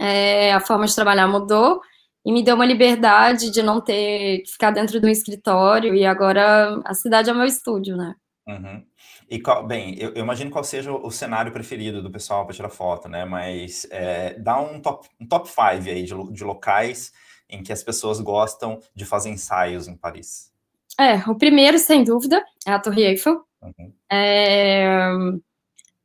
é, 0.00 0.52
a 0.52 0.60
forma 0.60 0.86
de 0.86 0.94
trabalhar 0.94 1.26
mudou 1.26 1.80
e 2.24 2.32
me 2.32 2.42
deu 2.42 2.54
uma 2.54 2.66
liberdade 2.66 3.50
de 3.50 3.62
não 3.62 3.80
ter 3.80 4.42
que 4.42 4.52
ficar 4.52 4.70
dentro 4.70 5.00
do 5.00 5.08
escritório 5.08 5.94
e 5.94 6.04
agora 6.04 6.80
a 6.84 6.94
cidade 6.94 7.30
é 7.30 7.34
meu 7.34 7.44
estúdio, 7.44 7.96
né? 7.96 8.14
Uhum. 8.46 8.84
E 9.28 9.40
qual, 9.40 9.66
bem, 9.66 9.96
eu, 9.98 10.10
eu, 10.10 10.22
imagino 10.22 10.50
qual 10.50 10.64
seja 10.64 10.92
o, 10.92 11.10
cenário 11.10 11.52
preferido 11.52 12.02
do 12.02 12.10
pessoal 12.10 12.44
para 12.44 12.54
tirar 12.54 12.68
foto, 12.68 13.08
né? 13.08 13.24
Mas 13.24 13.86
é, 13.90 14.34
dá 14.38 14.60
um 14.60 14.80
top, 14.80 15.08
um 15.20 15.26
top 15.26 15.48
five 15.48 15.88
aí 15.88 16.02
de, 16.02 16.14
de 16.32 16.44
locais 16.44 17.12
em 17.50 17.62
que 17.62 17.72
as 17.72 17.82
pessoas 17.82 18.20
gostam 18.20 18.80
de 18.94 19.04
fazer 19.04 19.30
ensaios 19.30 19.88
em 19.88 19.96
Paris. 19.96 20.52
É, 20.98 21.16
o 21.28 21.34
primeiro, 21.34 21.78
sem 21.78 22.04
dúvida, 22.04 22.44
é 22.66 22.72
a 22.72 22.78
Torre 22.78 23.02
Eiffel. 23.02 23.44
Uhum. 23.62 23.92
É, 24.10 25.10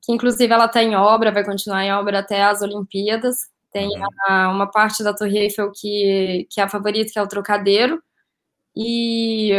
que 0.02 0.12
inclusive 0.12 0.54
ela 0.54 0.66
está 0.66 0.84
em 0.84 0.96
obra, 0.96 1.32
vai 1.32 1.44
continuar 1.44 1.84
em 1.84 1.94
obra 1.94 2.20
até 2.20 2.44
as 2.44 2.62
Olimpíadas. 2.62 3.38
Tem 3.72 3.88
uhum. 3.88 4.08
a, 4.28 4.50
uma 4.50 4.70
parte 4.70 5.04
da 5.04 5.14
Torre 5.14 5.38
Eiffel 5.38 5.72
que, 5.72 6.48
que 6.50 6.62
é 6.62 6.64
a 6.64 6.70
favorita, 6.70 7.12
que 7.12 7.20
é 7.20 7.22
o 7.22 7.28
Trocadeiro. 7.28 8.02
E 8.76 9.52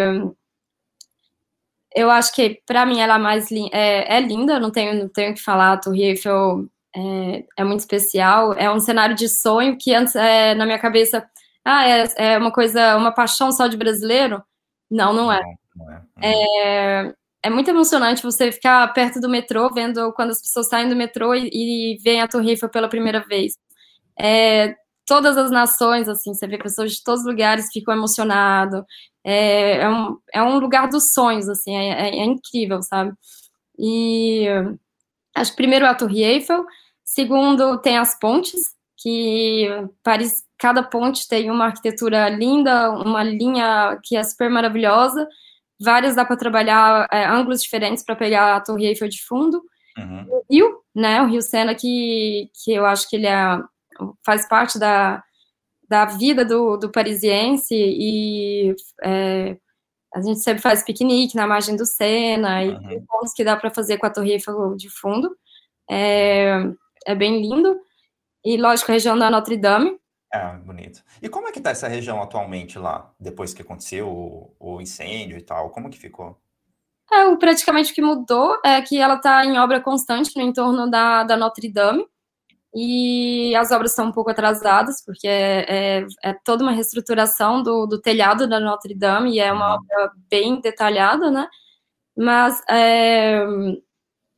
eu 1.95 2.11
acho 2.11 2.35
que, 2.35 2.61
para 2.67 2.85
mim, 2.85 3.01
ela 3.01 3.15
é 3.15 3.19
mais 3.19 3.51
é, 3.73 4.17
é 4.17 4.21
linda, 4.21 4.61
não 4.61 4.71
tenho, 4.71 4.95
não 4.95 5.09
tenho 5.09 5.35
que 5.35 5.43
falar. 5.43 5.73
A 5.73 5.77
Torre 5.79 6.03
Eiffel 6.03 6.67
é, 6.95 7.45
é, 7.57 7.65
muito 7.65 7.81
especial. 7.81 8.53
É 8.53 8.71
um 8.71 8.79
cenário 8.79 9.17
de 9.17 9.29
sonho 9.29 9.79
que 9.79 9.95
antes, 9.95 10.15
é, 10.15 10.55
na 10.55 10.67
minha 10.67 10.79
cabeça, 10.79 11.27
ah, 11.69 11.85
é, 11.89 12.09
é, 12.17 12.39
uma 12.39 12.53
coisa, 12.53 12.97
uma 12.97 13.11
paixão 13.11 13.51
só 13.51 13.67
de 13.67 13.77
brasileiro. 13.77 14.41
Não, 14.89 15.13
não 15.13 15.33
é. 15.33 15.41
Não, 15.75 15.85
não 15.85 16.23
é. 16.23 17.09
é. 17.09 17.15
é. 17.43 17.51
muito 17.51 17.69
emocionante 17.69 18.23
você 18.23 18.53
ficar 18.53 18.87
perto 18.93 19.21
do 19.21 19.29
metrô, 19.29 19.69
vendo 19.75 20.13
quando 20.13 20.31
as 20.31 20.41
pessoas 20.41 20.69
saem 20.69 20.89
do 20.89 20.95
metrô 20.95 21.35
e, 21.35 21.51
e 21.53 21.99
veem 22.05 22.21
a 22.21 22.29
Torre 22.29 22.51
Eiffel 22.51 22.69
pela 22.69 22.89
primeira 22.89 23.19
vez. 23.27 23.55
É, 24.17 24.77
todas 25.05 25.37
as 25.37 25.51
nações, 25.51 26.09
assim, 26.09 26.33
você 26.33 26.47
vê 26.47 26.57
pessoas 26.57 26.93
de 26.93 27.03
todos 27.03 27.23
os 27.23 27.27
lugares 27.27 27.73
ficam 27.73 27.93
emocionados. 27.93 28.85
É, 29.25 29.79
é, 29.79 29.89
um, 29.89 30.19
é 30.33 30.43
um 30.45 30.61
lugar 30.61 30.89
dos 30.89 31.13
sonhos, 31.13 31.49
assim, 31.49 31.75
é, 31.75 32.11
é, 32.11 32.21
é 32.21 32.25
incrível, 32.25 32.81
sabe? 32.81 33.13
E 33.77 34.47
acho 35.35 35.51
que 35.51 35.57
primeiro 35.57 35.85
a 35.85 35.97
Torre 35.97 36.23
Eiffel, 36.23 36.65
segundo 37.05 37.77
tem 37.79 37.99
as 37.99 38.17
pontes, 38.17 38.61
que 38.97 39.69
Paris, 40.05 40.46
cada 40.59 40.83
ponte 40.83 41.29
tem 41.29 41.51
uma 41.51 41.67
arquitetura 41.67 42.29
linda, 42.29 42.91
uma 42.91 43.23
linha 43.23 43.99
que 44.03 44.17
é 44.17 44.23
super 44.23 44.51
maravilhosa, 44.51 45.29
várias 45.81 46.17
dá 46.17 46.25
para 46.25 46.37
trabalhar 46.37 47.09
é, 47.13 47.27
ângulos 47.27 47.63
diferentes 47.63 48.05
para 48.05 48.17
pegar 48.17 48.57
a 48.57 48.61
Torre 48.61 48.87
Eiffel 48.87 49.09
de 49.09 49.23
fundo. 49.23 49.63
Uhum. 49.99 50.27
O 50.29 50.43
Rio, 50.51 50.81
né, 50.95 51.23
o 51.23 51.27
Rio 51.27 51.43
Sena, 51.43 51.75
que, 51.75 52.51
que 52.65 52.73
eu 52.73 52.85
acho 52.87 53.09
que 53.09 53.17
ele 53.17 53.27
é 53.27 53.59
faz 54.25 54.47
parte 54.47 54.79
da, 54.79 55.23
da 55.89 56.05
vida 56.05 56.45
do, 56.45 56.77
do 56.77 56.91
parisiense 56.91 57.75
e 57.75 58.75
é, 59.03 59.57
a 60.15 60.21
gente 60.21 60.41
sempre 60.41 60.63
faz 60.63 60.85
piquenique 60.85 61.37
na 61.37 61.47
margem 61.47 61.77
do 61.77 61.87
Sena 61.87 62.63
uhum. 62.63 62.71
e 62.71 62.89
tem 62.89 63.05
pontos 63.07 63.33
que 63.33 63.45
dá 63.45 63.57
para 63.57 63.71
fazer 63.71 63.99
com 63.99 64.07
a 64.07 64.11
Torre 64.11 64.33
Eiffel 64.33 64.75
de 64.77 64.91
fundo. 64.91 65.37
É, 65.91 66.63
é 67.07 67.15
bem 67.15 67.41
lindo. 67.41 67.79
E, 68.45 68.57
lógico, 68.57 68.91
a 68.91 68.95
região 68.95 69.19
da 69.19 69.31
Notre 69.31 69.57
Dame. 69.57 69.99
É, 70.37 70.57
bonito. 70.59 71.03
E 71.23 71.29
como 71.29 71.49
é 71.49 71.53
que 71.53 71.59
está 71.59 71.71
essa 71.71 71.89
região 71.89 72.23
atualmente 72.23 72.79
lá, 72.79 73.11
depois 73.19 73.55
que 73.55 73.63
aconteceu 73.63 74.09
o, 74.09 74.55
o 74.59 74.81
incêndio 74.81 75.39
e 75.39 75.43
tal? 75.43 75.71
Como 75.71 75.89
que 75.89 75.99
ficou? 75.99 76.39
É, 77.11 77.37
praticamente 77.37 77.93
o 77.93 77.95
que 77.95 78.03
mudou 78.03 78.59
é 78.65 78.83
que 78.83 78.99
ela 78.99 79.15
está 79.15 79.45
em 79.45 79.59
obra 79.59 79.81
constante 79.81 80.37
no 80.37 80.43
entorno 80.43 80.91
da, 80.91 81.23
da 81.23 81.37
Notre 81.37 81.73
Dame 81.73 82.05
e 82.75 83.57
as 83.57 83.71
obras 83.71 83.93
estão 83.93 84.09
um 84.09 84.13
pouco 84.13 84.31
atrasadas, 84.31 85.03
porque 85.03 85.27
é, 85.27 86.01
é, 86.01 86.07
é 86.23 86.35
toda 86.45 86.63
uma 86.63 86.73
reestruturação 86.73 87.63
do, 87.63 87.87
do, 87.87 87.99
telhado 87.99 88.47
da 88.47 88.61
Notre 88.61 88.95
Dame, 88.95 89.33
e 89.35 89.41
é 89.41 89.51
uma 89.51 89.71
uhum. 89.71 89.75
obra 89.77 90.13
bem 90.29 90.61
detalhada, 90.61 91.31
né? 91.31 91.49
Mas, 92.15 92.63
é, 92.69 93.47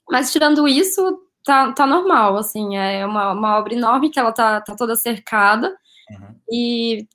mas 0.08 0.30
tirando 0.30 0.68
isso, 0.68 1.20
tá, 1.44 1.72
tá 1.72 1.84
normal, 1.86 2.36
assim, 2.36 2.76
é 2.76 3.04
uma, 3.04 3.32
uma 3.32 3.58
obra 3.58 3.74
enorme 3.74 4.10
que 4.10 4.20
ela 4.20 4.32
tá, 4.32 4.60
tá 4.60 4.76
toda 4.76 4.94
cercada, 4.94 5.76
uhum. 6.10 6.34
e 6.50 7.06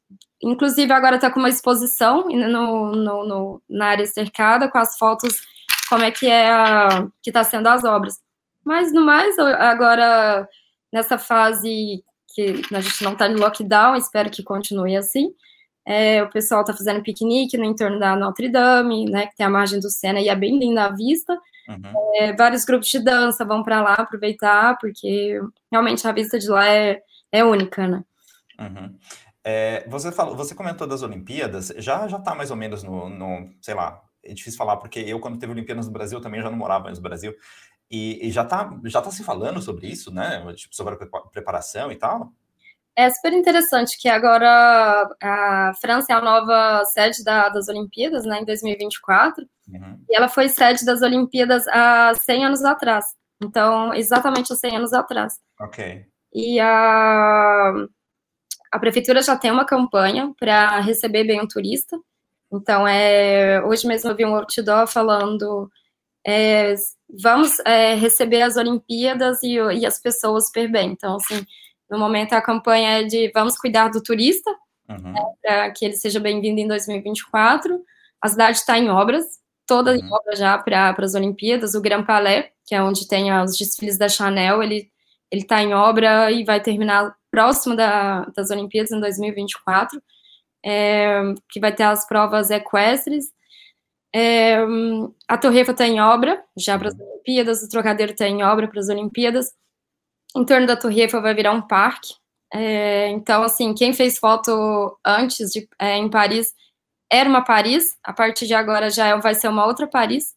inclusive 0.42 0.92
agora 0.92 1.18
tá 1.18 1.32
com 1.32 1.40
uma 1.40 1.50
exposição 1.50 2.28
no, 2.28 2.92
no, 2.92 3.26
no, 3.26 3.62
na 3.70 3.88
área 3.88 4.06
cercada, 4.06 4.70
com 4.70 4.78
as 4.78 4.98
fotos, 4.98 5.42
como 5.90 6.04
é 6.04 6.12
que 6.12 6.28
é 6.28 6.52
a, 6.52 7.08
que 7.22 7.32
tá 7.32 7.44
sendo 7.44 7.68
as 7.68 7.84
obras. 7.84 8.20
Mas, 8.64 8.94
no 8.94 9.06
mais, 9.06 9.38
agora 9.40 10.48
nessa 10.92 11.18
fase 11.18 12.04
que 12.34 12.62
a 12.74 12.82
gente 12.82 13.04
não 13.04 13.14
está 13.14 13.28
em 13.28 13.36
lockdown, 13.36 13.96
espero 13.96 14.30
que 14.30 14.44
continue 14.44 14.96
assim. 14.96 15.34
É, 15.86 16.24
o 16.24 16.30
pessoal 16.30 16.62
está 16.62 16.74
fazendo 16.74 17.04
piquenique 17.04 17.58
no 17.58 17.66
entorno 17.66 18.00
da 18.00 18.16
Notre 18.16 18.50
Dame, 18.50 19.10
né, 19.10 19.28
que 19.28 19.36
tem 19.36 19.46
a 19.46 19.50
margem 19.50 19.80
do 19.80 19.90
Sena 19.90 20.20
e 20.20 20.30
é 20.30 20.36
bem 20.36 20.58
linda 20.58 20.86
a 20.86 20.90
vista. 20.90 21.34
Uhum. 21.68 22.12
É, 22.16 22.34
vários 22.34 22.64
grupos 22.66 22.90
de 22.90 23.00
dança 23.00 23.44
vão 23.46 23.64
para 23.64 23.82
lá 23.82 23.94
aproveitar, 23.96 24.78
porque 24.78 25.40
realmente 25.72 26.08
a 26.08 26.12
vista 26.12 26.40
de 26.40 26.48
lá 26.48 26.68
é, 26.68 27.02
é 27.32 27.44
única, 27.44 27.88
né? 27.88 28.04
Uhum. 28.60 28.98
É, 29.44 29.88
você 29.90 30.12
falou, 30.12 30.36
você 30.36 30.56
comentou 30.56 30.88
das 30.88 31.04
Olimpíadas, 31.04 31.74
já 31.78 32.08
já 32.08 32.18
está 32.18 32.34
mais 32.34 32.50
ou 32.52 32.58
menos 32.58 32.84
no, 32.84 33.10
no, 33.10 33.50
sei 33.62 33.74
lá, 33.74 34.02
é 34.24 34.34
difícil 34.34 34.58
falar 34.58 34.78
porque 34.78 35.00
eu 35.00 35.20
quando 35.20 35.38
teve 35.38 35.52
Olimpíadas 35.52 35.86
no 35.86 35.92
Brasil 35.92 36.22
também 36.22 36.42
já 36.42 36.50
não 36.50 36.58
morava 36.58 36.86
mais 36.86 36.98
no 36.98 37.04
Brasil. 37.04 37.36
E, 37.92 38.28
e, 38.28 38.32
já 38.32 38.44
está 38.44 38.80
já 38.86 39.02
tá 39.02 39.12
se 39.12 39.24
falando 39.24 39.62
sobre 39.62 39.88
isso, 39.88 40.12
né? 40.12 40.42
Tipo, 40.56 40.74
sobre 40.74 40.96
a 40.96 41.20
preparação 41.30 41.92
e 41.92 41.96
tal. 41.96 42.32
É 42.96 43.10
super 43.10 43.34
interessante 43.34 43.98
que 44.00 44.08
agora 44.08 45.10
a 45.22 45.74
França 45.82 46.14
é 46.14 46.16
a 46.16 46.22
nova 46.22 46.86
sede 46.86 47.24
da, 47.24 47.50
das 47.50 47.68
Olimpíadas, 47.68 48.24
né, 48.24 48.40
em 48.40 48.46
2024, 48.46 49.44
uhum. 49.68 50.00
e 50.08 50.16
ela 50.16 50.30
foi 50.30 50.48
sede 50.48 50.86
das 50.86 51.02
Olimpíadas 51.02 51.68
há 51.70 52.14
100 52.14 52.46
anos 52.46 52.64
atrás. 52.64 53.06
Então, 53.44 53.94
exatamente 53.96 54.54
há 54.54 54.56
100 54.56 54.78
anos 54.78 54.94
atrás. 54.94 55.34
Ok. 55.60 56.06
E 56.34 56.60
a, 56.60 57.74
a 58.74 58.80
prefeitura 58.80 59.22
já 59.22 59.38
tem 59.38 59.52
uma 59.52 59.66
campanha 59.66 60.34
para 60.40 60.80
receber 60.80 61.24
bem 61.24 61.40
o 61.40 61.48
turista. 61.48 61.96
Então, 62.52 62.88
é, 62.88 63.64
hoje 63.64 63.86
mesmo 63.88 64.10
eu 64.10 64.16
vi 64.16 64.26
um 64.26 64.36
outdoor 64.36 64.88
falando 64.88 65.70
é, 66.26 66.74
vamos 67.22 67.60
é, 67.60 67.94
receber 67.94 68.42
as 68.42 68.58
Olimpíadas 68.58 69.44
e, 69.44 69.58
e, 69.58 69.86
as 69.86 70.02
pessoas 70.02 70.48
super 70.48 70.72
bem. 70.72 70.92
Então, 70.92 71.18
assim, 71.18 71.46
no 71.88 72.00
momento 72.00 72.34
a 72.34 72.42
campanha 72.42 73.02
é 73.02 73.04
de 73.04 73.32
vamos 73.32 73.58
cuidar 73.60 73.90
do 73.90 74.02
turista, 74.02 74.50
uhum. 74.90 75.12
né, 75.12 75.22
para 75.40 75.72
que 75.72 75.86
ele 75.86 75.96
seja 75.96 76.20
bem-vindo 76.20 76.60
em 76.60 76.68
2024. 76.68 77.80
A 78.20 78.28
cidade 78.28 78.58
está 78.58 78.80
em 78.80 78.90
obras, 78.90 79.24
toda 79.68 79.92
uhum. 79.92 79.98
em 79.98 80.12
obra 80.12 80.36
já 80.36 80.58
para 80.58 80.96
as 80.98 81.14
Olimpíadas. 81.14 81.76
O 81.76 81.82
Grand 81.82 82.06
Palais, 82.06 82.46
que 82.66 82.74
é 82.74 82.82
onde 82.82 83.08
tem 83.08 83.32
os 83.40 83.56
desfiles 83.56 84.00
da 84.00 84.10
Chanel, 84.10 84.64
ele 84.64 84.92
ele 85.30 85.42
está 85.42 85.64
em 85.64 85.74
obra 85.74 86.32
e 86.32 86.44
vai 86.44 86.62
terminar 86.62 87.16
próximo 87.34 87.76
da, 87.76 88.26
das 88.36 88.52
Olimpíadas 88.52 88.92
em 88.92 89.00
2024, 89.00 90.00
é, 90.64 91.22
que 91.50 91.60
vai 91.60 91.74
ter 91.74 91.84
as 91.84 92.08
provas 92.08 92.52
equestres 92.52 93.26
é, 94.16 94.58
a 95.28 95.38
Torre 95.38 95.60
Eiffel 95.60 95.72
está 95.72 95.88
em 95.88 96.00
obra, 96.00 96.44
já 96.56 96.78
para 96.78 96.90
as 96.90 97.00
Olimpíadas, 97.00 97.64
o 97.64 97.70
Trocadeiro 97.70 98.12
está 98.12 98.28
em 98.28 98.44
obra 98.44 98.68
para 98.68 98.80
as 98.80 98.88
Olimpíadas. 98.88 99.48
Em 100.36 100.46
torno 100.46 100.68
da 100.68 100.78
Torre 100.78 101.02
Eiffel 101.02 101.22
vai 101.22 101.34
virar 101.34 101.52
um 101.52 101.66
parque. 101.66 102.14
É, 102.54 103.08
então, 103.10 103.42
assim, 103.42 103.74
quem 103.74 103.92
fez 103.94 104.20
foto 104.20 105.00
antes 105.04 105.50
de, 105.50 105.68
é, 105.82 105.98
em 105.98 106.10
Paris 106.10 106.54
era 107.12 107.28
uma 107.28 107.44
Paris, 107.44 107.98
a 108.04 108.14
partir 108.14 108.46
de 108.46 108.54
agora 108.54 108.90
já 108.92 109.08
é, 109.08 109.20
vai 109.20 109.34
ser 109.34 109.48
uma 109.48 109.66
outra 109.66 109.88
Paris. 109.88 110.36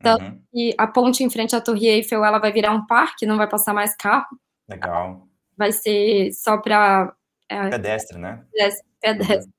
Então, 0.00 0.16
uhum. 0.18 0.40
e 0.54 0.74
a 0.78 0.86
ponte 0.86 1.24
em 1.24 1.30
frente 1.30 1.56
à 1.56 1.60
Torre 1.60 1.88
Eiffel 1.88 2.24
ela 2.24 2.38
vai 2.38 2.52
virar 2.52 2.70
um 2.70 2.86
parque, 2.86 3.26
não 3.26 3.36
vai 3.36 3.48
passar 3.48 3.74
mais 3.74 3.96
carro. 3.96 4.26
Legal. 4.68 5.27
Vai 5.58 5.72
ser 5.72 6.32
só 6.32 6.56
para. 6.56 7.12
É, 7.48 7.68
pedestre, 7.68 8.18
né? 8.18 8.44
Pedestre. 8.52 8.86
pedestre. 9.00 9.52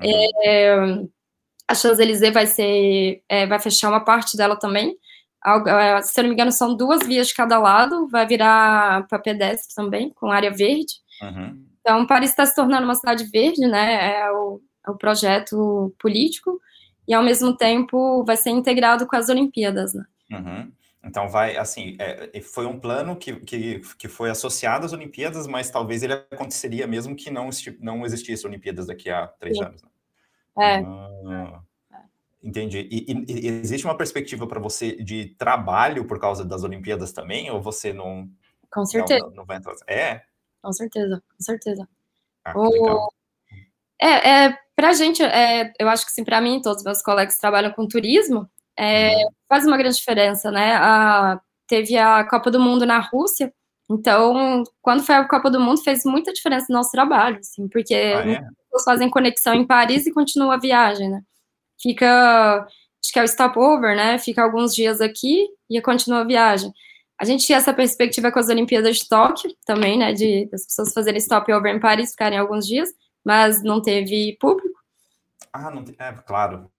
Uhum. 0.00 0.30
É, 0.42 1.06
a 1.68 1.74
Champs-Élysées 1.74 2.34
vai 2.34 2.46
ser, 2.46 3.22
é, 3.28 3.46
vai 3.46 3.58
fechar 3.58 3.88
uma 3.88 4.04
parte 4.04 4.36
dela 4.36 4.58
também. 4.58 4.96
É, 5.44 6.02
se 6.02 6.18
eu 6.18 6.24
não 6.24 6.30
me 6.30 6.34
engano, 6.34 6.50
são 6.50 6.74
duas 6.74 7.06
vias 7.06 7.28
de 7.28 7.34
cada 7.34 7.58
lado, 7.58 8.08
vai 8.08 8.26
virar 8.26 9.06
para 9.06 9.18
pedestre 9.18 9.74
também, 9.74 10.10
com 10.10 10.30
área 10.30 10.50
verde. 10.50 10.94
Uhum. 11.22 11.64
Então, 11.80 12.06
Paris 12.06 12.30
está 12.30 12.44
se 12.44 12.54
tornando 12.54 12.84
uma 12.84 12.96
cidade 12.96 13.24
verde, 13.24 13.60
né? 13.66 14.18
É 14.18 14.32
o, 14.32 14.60
é 14.86 14.90
o 14.90 14.96
projeto 14.96 15.94
político, 16.00 16.60
e 17.06 17.14
ao 17.14 17.22
mesmo 17.22 17.56
tempo 17.56 18.24
vai 18.24 18.36
ser 18.36 18.50
integrado 18.50 19.06
com 19.06 19.14
as 19.14 19.28
Olimpíadas, 19.28 19.94
né? 19.94 20.04
Uhum. 20.32 20.72
Então 21.06 21.28
vai, 21.28 21.56
assim, 21.56 21.96
é, 22.00 22.40
foi 22.40 22.66
um 22.66 22.80
plano 22.80 23.16
que, 23.16 23.36
que, 23.40 23.80
que 23.96 24.08
foi 24.08 24.28
associado 24.28 24.84
às 24.84 24.92
Olimpíadas, 24.92 25.46
mas 25.46 25.70
talvez 25.70 26.02
ele 26.02 26.14
aconteceria 26.14 26.86
mesmo 26.86 27.14
que 27.14 27.30
não, 27.30 27.48
não 27.78 28.04
existisse 28.04 28.46
Olimpíadas 28.46 28.88
daqui 28.88 29.08
a 29.08 29.28
três 29.28 29.56
Sim. 29.56 29.64
anos. 29.64 29.82
Né? 29.82 29.88
É. 30.58 30.78
Ah, 30.80 31.60
entendi. 32.42 32.88
E, 32.90 33.12
e, 33.12 33.46
existe 33.46 33.86
uma 33.86 33.96
perspectiva 33.96 34.48
para 34.48 34.58
você 34.58 34.96
de 34.96 35.26
trabalho 35.38 36.06
por 36.06 36.18
causa 36.18 36.44
das 36.44 36.64
Olimpíadas 36.64 37.12
também? 37.12 37.50
Ou 37.50 37.62
você 37.62 37.92
não. 37.92 38.28
Com 38.68 38.84
certeza. 38.84 39.26
Não, 39.26 39.30
não 39.36 39.44
vai 39.44 39.58
entrar? 39.58 39.74
É? 39.86 40.22
Com 40.60 40.72
certeza, 40.72 41.22
com 41.28 41.42
certeza. 41.42 41.88
Ah, 42.44 42.52
o... 42.56 43.08
É, 44.00 44.30
é, 44.30 44.58
pra 44.74 44.92
gente, 44.92 45.22
é, 45.22 45.72
eu 45.78 45.88
acho 45.88 46.04
que 46.04 46.12
sim, 46.12 46.24
para 46.24 46.40
mim, 46.40 46.60
todos 46.60 46.78
os 46.78 46.84
meus 46.84 47.02
colegas 47.02 47.38
trabalham 47.38 47.72
com 47.72 47.86
turismo, 47.86 48.50
é, 48.78 49.14
faz 49.48 49.66
uma 49.66 49.76
grande 49.76 49.96
diferença, 49.96 50.50
né? 50.50 50.74
A, 50.76 51.40
teve 51.66 51.96
a 51.96 52.24
Copa 52.24 52.50
do 52.50 52.60
Mundo 52.60 52.86
na 52.86 52.98
Rússia, 52.98 53.52
então, 53.88 54.64
quando 54.82 55.04
foi 55.04 55.14
a 55.14 55.24
Copa 55.24 55.50
do 55.50 55.60
Mundo, 55.60 55.82
fez 55.82 56.04
muita 56.04 56.32
diferença 56.32 56.66
no 56.68 56.76
nosso 56.76 56.90
trabalho, 56.90 57.38
assim, 57.38 57.68
porque 57.68 57.94
ah, 57.94 58.28
é? 58.28 58.40
pessoas 58.64 58.84
fazem 58.84 59.08
conexão 59.08 59.54
em 59.54 59.66
Paris 59.66 60.06
e 60.06 60.12
continua 60.12 60.54
a 60.54 60.58
viagem, 60.58 61.08
né? 61.08 61.22
Fica, 61.80 62.66
acho 62.66 63.12
que 63.12 63.18
é 63.18 63.22
o 63.22 63.28
stopover, 63.28 63.96
né? 63.96 64.18
Fica 64.18 64.42
alguns 64.42 64.74
dias 64.74 65.00
aqui 65.00 65.46
e 65.70 65.80
continua 65.80 66.20
a 66.20 66.24
viagem. 66.24 66.72
A 67.18 67.24
gente 67.24 67.46
tinha 67.46 67.58
essa 67.58 67.72
perspectiva 67.72 68.32
com 68.32 68.38
as 68.38 68.48
Olimpíadas 68.48 68.96
de 68.96 69.08
Tóquio 69.08 69.54
também, 69.64 69.98
né? 69.98 70.12
De 70.12 70.48
as 70.52 70.64
pessoas 70.64 70.92
fazerem 70.92 71.20
stopover 71.20 71.74
em 71.74 71.80
Paris, 71.80 72.10
ficarem 72.10 72.38
alguns 72.38 72.66
dias, 72.66 72.90
mas 73.24 73.62
não 73.62 73.80
teve 73.80 74.36
público. 74.40 74.80
Ah, 75.52 75.70
não 75.70 75.84
é 75.98 76.12
claro, 76.26 76.70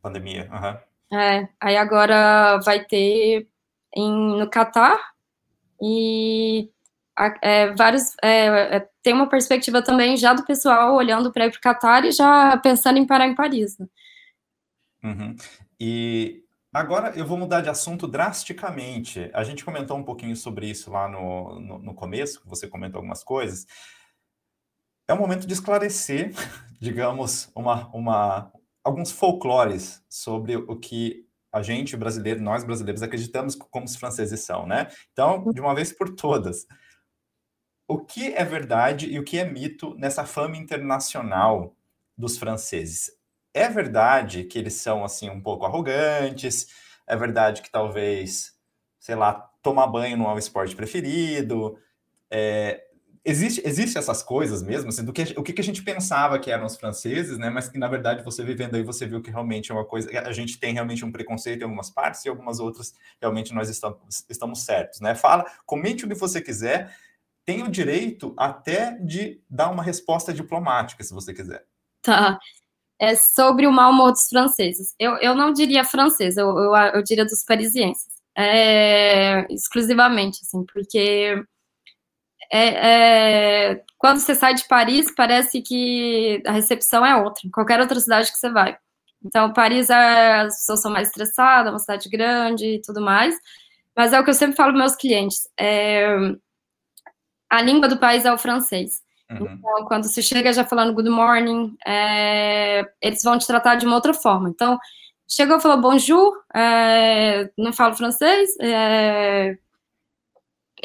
pandemia. 0.00 0.48
Uhum. 0.52 0.78
É, 1.12 1.48
aí 1.60 1.76
agora 1.76 2.58
vai 2.64 2.84
ter 2.84 3.48
em, 3.94 4.38
no 4.38 4.48
Catar 4.50 4.98
e 5.80 6.70
é, 7.42 7.72
vários 7.74 8.14
é, 8.22 8.76
é, 8.76 8.88
tem 9.02 9.12
uma 9.14 9.28
perspectiva 9.28 9.82
também 9.82 10.16
já 10.16 10.32
do 10.32 10.44
pessoal 10.44 10.94
olhando 10.94 11.32
para 11.32 11.46
ir 11.46 11.50
para 11.50 11.58
o 11.58 11.62
Catar 11.62 12.04
e 12.04 12.10
já 12.10 12.56
pensando 12.58 12.98
em 12.98 13.06
parar 13.06 13.26
em 13.26 13.34
Paris. 13.34 13.78
Né? 13.78 13.86
Uhum. 15.04 15.36
E 15.78 16.42
agora 16.72 17.12
eu 17.16 17.26
vou 17.26 17.36
mudar 17.36 17.60
de 17.60 17.68
assunto 17.68 18.08
drasticamente. 18.08 19.30
A 19.32 19.44
gente 19.44 19.64
comentou 19.64 19.96
um 19.96 20.02
pouquinho 20.02 20.34
sobre 20.34 20.68
isso 20.68 20.90
lá 20.90 21.06
no, 21.06 21.60
no, 21.60 21.78
no 21.78 21.94
começo, 21.94 22.42
você 22.44 22.66
comentou 22.66 22.98
algumas 22.98 23.22
coisas. 23.22 23.66
É 25.06 25.12
o 25.12 25.18
momento 25.18 25.46
de 25.46 25.52
esclarecer, 25.52 26.32
digamos, 26.80 27.50
uma, 27.54 27.88
uma, 27.94 28.50
alguns 28.84 29.10
folclores 29.10 30.04
sobre 30.08 30.56
o 30.56 30.76
que 30.76 31.26
a 31.50 31.62
gente 31.62 31.96
brasileiro, 31.96 32.42
nós 32.42 32.64
brasileiros, 32.64 33.02
acreditamos 33.02 33.54
como 33.54 33.86
os 33.86 33.96
franceses 33.96 34.40
são, 34.40 34.66
né? 34.66 34.88
Então, 35.12 35.50
de 35.52 35.60
uma 35.60 35.74
vez 35.74 35.92
por 35.92 36.14
todas, 36.14 36.66
o 37.86 37.98
que 37.98 38.34
é 38.34 38.44
verdade 38.44 39.08
e 39.10 39.18
o 39.18 39.24
que 39.24 39.38
é 39.38 39.44
mito 39.44 39.94
nessa 39.96 40.26
fama 40.26 40.56
internacional 40.56 41.74
dos 42.16 42.36
franceses? 42.36 43.10
É 43.54 43.68
verdade 43.68 44.44
que 44.44 44.58
eles 44.58 44.74
são 44.74 45.04
assim 45.04 45.30
um 45.30 45.40
pouco 45.40 45.64
arrogantes? 45.64 46.68
É 47.06 47.16
verdade 47.16 47.62
que 47.62 47.70
talvez, 47.70 48.52
sei 48.98 49.14
lá, 49.14 49.34
tomar 49.62 49.86
banho 49.86 50.16
não 50.16 50.28
é 50.30 50.34
o 50.34 50.38
esporte 50.38 50.74
preferido? 50.74 51.78
É, 52.30 52.83
existe, 53.24 53.62
existe 53.64 53.96
essas 53.96 54.22
coisas 54.22 54.62
mesmo, 54.62 54.90
assim, 54.90 55.04
do 55.04 55.12
que, 55.12 55.22
o 55.36 55.42
que 55.42 55.60
a 55.60 55.64
gente 55.64 55.82
pensava 55.82 56.38
que 56.38 56.50
eram 56.50 56.66
os 56.66 56.76
franceses, 56.76 57.38
né? 57.38 57.48
Mas 57.48 57.68
que 57.68 57.78
na 57.78 57.88
verdade 57.88 58.22
você 58.22 58.44
vivendo 58.44 58.74
aí 58.74 58.82
você 58.82 59.06
viu 59.06 59.22
que 59.22 59.30
realmente 59.30 59.72
é 59.72 59.74
uma 59.74 59.84
coisa, 59.84 60.10
a 60.20 60.32
gente 60.32 60.58
tem 60.58 60.74
realmente 60.74 61.04
um 61.04 61.10
preconceito 61.10 61.62
em 61.62 61.64
algumas 61.64 61.88
partes 61.88 62.24
e 62.24 62.28
algumas 62.28 62.60
outras 62.60 62.94
realmente 63.20 63.54
nós 63.54 63.70
estamos, 63.70 63.98
estamos 64.28 64.62
certos, 64.62 65.00
né? 65.00 65.14
Fala, 65.14 65.44
comente 65.64 66.04
o 66.04 66.08
que 66.08 66.14
você 66.14 66.40
quiser 66.40 66.94
tem 67.46 67.62
o 67.62 67.70
direito 67.70 68.34
até 68.36 68.92
de 68.98 69.40
dar 69.48 69.70
uma 69.70 69.82
resposta 69.82 70.32
diplomática, 70.32 71.02
se 71.02 71.12
você 71.12 71.32
quiser. 71.32 71.64
Tá. 72.02 72.38
É 72.98 73.14
sobre 73.14 73.66
o 73.66 73.72
mau 73.72 73.90
humor 73.90 74.12
dos 74.12 74.28
franceses. 74.28 74.94
Eu, 74.98 75.16
eu 75.16 75.34
não 75.34 75.52
diria 75.52 75.84
francês, 75.84 76.36
eu, 76.36 76.48
eu, 76.56 76.74
eu 76.74 77.02
diria 77.02 77.24
dos 77.24 77.44
parisienses. 77.44 78.14
É, 78.36 79.46
exclusivamente, 79.52 80.40
assim, 80.42 80.64
porque 80.72 81.44
é, 82.52 83.70
é, 83.70 83.84
quando 83.98 84.20
você 84.20 84.34
sai 84.34 84.54
de 84.54 84.66
Paris, 84.66 85.12
parece 85.14 85.62
que 85.62 86.42
a 86.46 86.52
recepção 86.52 87.04
é 87.04 87.16
outra, 87.16 87.46
em 87.46 87.50
qualquer 87.50 87.80
outra 87.80 87.98
cidade 88.00 88.30
que 88.30 88.38
você 88.38 88.50
vai. 88.50 88.76
Então, 89.24 89.52
Paris, 89.52 89.88
é, 89.90 90.40
as 90.40 90.56
pessoas 90.56 90.82
são 90.82 90.92
mais 90.92 91.08
estressadas, 91.08 91.68
é 91.68 91.70
uma 91.70 91.78
cidade 91.78 92.08
grande 92.08 92.66
e 92.66 92.82
tudo 92.82 93.00
mais, 93.00 93.34
mas 93.96 94.12
é 94.12 94.20
o 94.20 94.24
que 94.24 94.30
eu 94.30 94.34
sempre 94.34 94.56
falo 94.56 94.72
para 94.72 94.80
meus 94.80 94.96
clientes. 94.96 95.48
É, 95.58 96.06
a 97.48 97.62
língua 97.62 97.88
do 97.88 97.98
país 97.98 98.24
é 98.24 98.32
o 98.32 98.38
francês. 98.38 99.02
Uhum. 99.30 99.46
Então, 99.46 99.84
quando 99.86 100.04
você 100.04 100.20
chega 100.20 100.52
já 100.52 100.64
falando 100.64 100.92
good 100.92 101.08
morning, 101.08 101.74
é, 101.86 102.84
eles 103.00 103.22
vão 103.22 103.38
te 103.38 103.46
tratar 103.46 103.76
de 103.76 103.86
uma 103.86 103.96
outra 103.96 104.12
forma. 104.12 104.50
Então, 104.50 104.78
chegou 105.28 105.56
e 105.56 105.60
falou 105.60 105.80
bonjour, 105.80 106.32
é, 106.54 107.50
não 107.56 107.72
falo 107.72 107.94
francês, 107.94 108.50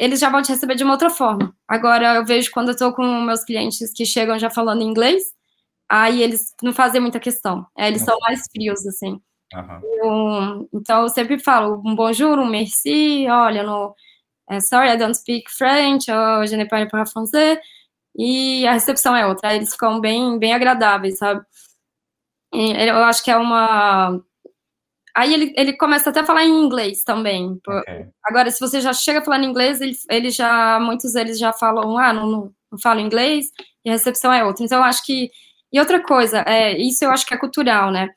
eles 0.00 0.18
já 0.18 0.30
vão 0.30 0.40
te 0.40 0.50
receber 0.50 0.74
de 0.74 0.82
uma 0.82 0.94
outra 0.94 1.10
forma. 1.10 1.54
Agora, 1.68 2.14
eu 2.14 2.24
vejo 2.24 2.50
quando 2.50 2.68
eu 2.68 2.72
estou 2.72 2.90
com 2.94 3.04
meus 3.20 3.44
clientes 3.44 3.92
que 3.92 4.06
chegam 4.06 4.38
já 4.38 4.48
falando 4.48 4.82
inglês, 4.82 5.22
aí 5.86 6.22
eles 6.22 6.54
não 6.62 6.72
fazem 6.72 7.02
muita 7.02 7.20
questão. 7.20 7.66
É, 7.76 7.86
eles 7.86 8.00
uhum. 8.00 8.06
são 8.06 8.18
mais 8.20 8.46
frios, 8.50 8.86
assim. 8.86 9.20
Uhum. 9.52 9.80
Eu, 9.82 10.68
então, 10.72 11.02
eu 11.02 11.08
sempre 11.10 11.38
falo 11.38 11.82
um 11.84 11.94
bonjour, 11.94 12.38
um 12.38 12.48
merci, 12.48 13.26
olha, 13.28 13.62
no 13.62 13.94
é, 14.48 14.58
sorry, 14.60 14.88
I 14.88 14.96
don't 14.96 15.16
speak 15.16 15.50
French, 15.50 16.10
ou 16.10 16.46
je 16.46 16.56
n'ai 16.56 16.66
pas 16.66 16.88
parle 16.88 17.06
français, 17.06 17.60
e 18.16 18.66
a 18.66 18.72
recepção 18.72 19.14
é 19.14 19.26
outra, 19.26 19.54
eles 19.54 19.72
ficam 19.72 20.00
bem, 20.00 20.38
bem 20.38 20.54
agradáveis, 20.54 21.18
sabe? 21.18 21.44
E 22.52 22.72
eu 22.88 22.96
acho 23.04 23.22
que 23.22 23.30
é 23.30 23.36
uma... 23.36 24.20
Aí 25.20 25.34
ele, 25.34 25.52
ele 25.54 25.74
começa 25.74 26.08
até 26.08 26.20
a 26.20 26.24
falar 26.24 26.46
em 26.46 26.64
inglês 26.64 27.04
também. 27.04 27.60
Okay. 27.68 28.06
Agora, 28.24 28.50
se 28.50 28.58
você 28.58 28.80
já 28.80 28.94
chega 28.94 29.20
falando 29.22 29.44
inglês, 29.44 29.78
ele, 29.78 29.92
ele 30.08 30.30
já, 30.30 30.80
muitos 30.80 31.12
deles 31.12 31.38
já 31.38 31.52
falam, 31.52 31.98
ah, 31.98 32.10
não, 32.10 32.26
não, 32.26 32.52
não 32.72 32.78
falo 32.82 33.00
inglês, 33.00 33.44
e 33.84 33.90
a 33.90 33.92
recepção 33.92 34.32
é 34.32 34.42
outra. 34.42 34.64
Então, 34.64 34.78
eu 34.78 34.84
acho 34.84 35.04
que... 35.04 35.30
E 35.70 35.78
outra 35.78 36.02
coisa, 36.02 36.42
é, 36.46 36.74
isso 36.78 37.04
eu 37.04 37.10
acho 37.10 37.26
que 37.26 37.34
é 37.34 37.36
cultural, 37.36 37.90
né? 37.90 38.08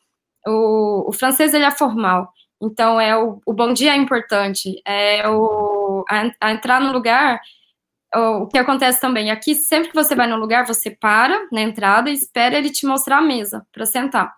O, 0.48 1.10
o 1.10 1.12
francês, 1.12 1.54
ele 1.54 1.66
é 1.66 1.72
formal. 1.72 2.32
Então, 2.62 3.02
é 3.02 3.18
o, 3.18 3.42
o 3.46 3.52
bom 3.52 3.74
dia 3.74 3.92
é 3.92 3.98
importante, 3.98 4.82
é 4.88 5.28
o, 5.28 6.06
a, 6.10 6.32
a 6.40 6.52
entrar 6.54 6.80
no 6.80 6.94
lugar. 6.94 7.42
O, 8.16 8.44
o 8.44 8.48
que 8.48 8.58
acontece 8.58 9.02
também 9.02 9.30
aqui, 9.30 9.56
sempre 9.56 9.90
que 9.90 9.96
você 9.96 10.16
vai 10.16 10.26
no 10.26 10.38
lugar, 10.38 10.66
você 10.66 10.90
para 10.90 11.50
na 11.52 11.60
entrada 11.60 12.10
e 12.10 12.14
espera 12.14 12.58
ele 12.58 12.70
te 12.70 12.88
mostrar 12.88 13.18
a 13.18 13.22
mesa 13.22 13.68
para 13.74 13.86
sentar. 13.86 14.34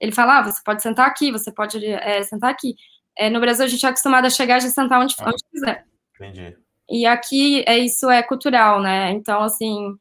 Ele 0.00 0.12
fala, 0.12 0.38
ah, 0.38 0.42
você 0.42 0.60
pode 0.64 0.82
sentar 0.82 1.06
aqui, 1.06 1.30
você 1.32 1.52
pode 1.52 1.84
é, 1.84 2.22
sentar 2.22 2.50
aqui. 2.50 2.74
É, 3.16 3.28
no 3.28 3.40
Brasil, 3.40 3.64
a 3.64 3.68
gente 3.68 3.84
é 3.84 3.88
acostumado 3.88 4.26
a 4.26 4.30
chegar 4.30 4.58
e 4.58 4.60
já 4.60 4.68
sentar 4.68 5.00
onde, 5.00 5.14
onde 5.20 5.42
quiser. 5.50 5.84
Entendi. 6.14 6.56
E 6.88 7.04
aqui, 7.04 7.64
é, 7.66 7.76
isso 7.78 8.08
é 8.08 8.22
cultural, 8.22 8.80
né? 8.80 9.10
Então, 9.10 9.42
assim, 9.42 9.94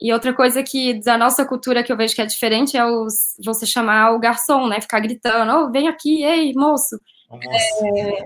e 0.00 0.12
outra 0.12 0.32
coisa 0.32 0.62
que 0.62 0.94
da 1.00 1.18
nossa 1.18 1.44
cultura 1.44 1.82
que 1.82 1.92
eu 1.92 1.96
vejo 1.96 2.14
que 2.14 2.22
é 2.22 2.26
diferente 2.26 2.76
é 2.76 2.84
os, 2.86 3.34
você 3.44 3.66
chamar 3.66 4.12
o 4.12 4.18
garçom, 4.18 4.68
né? 4.68 4.80
Ficar 4.80 5.00
gritando, 5.00 5.52
oh, 5.52 5.70
vem 5.70 5.88
aqui, 5.88 6.22
ei, 6.22 6.52
moço. 6.54 7.00
É, 7.32 8.22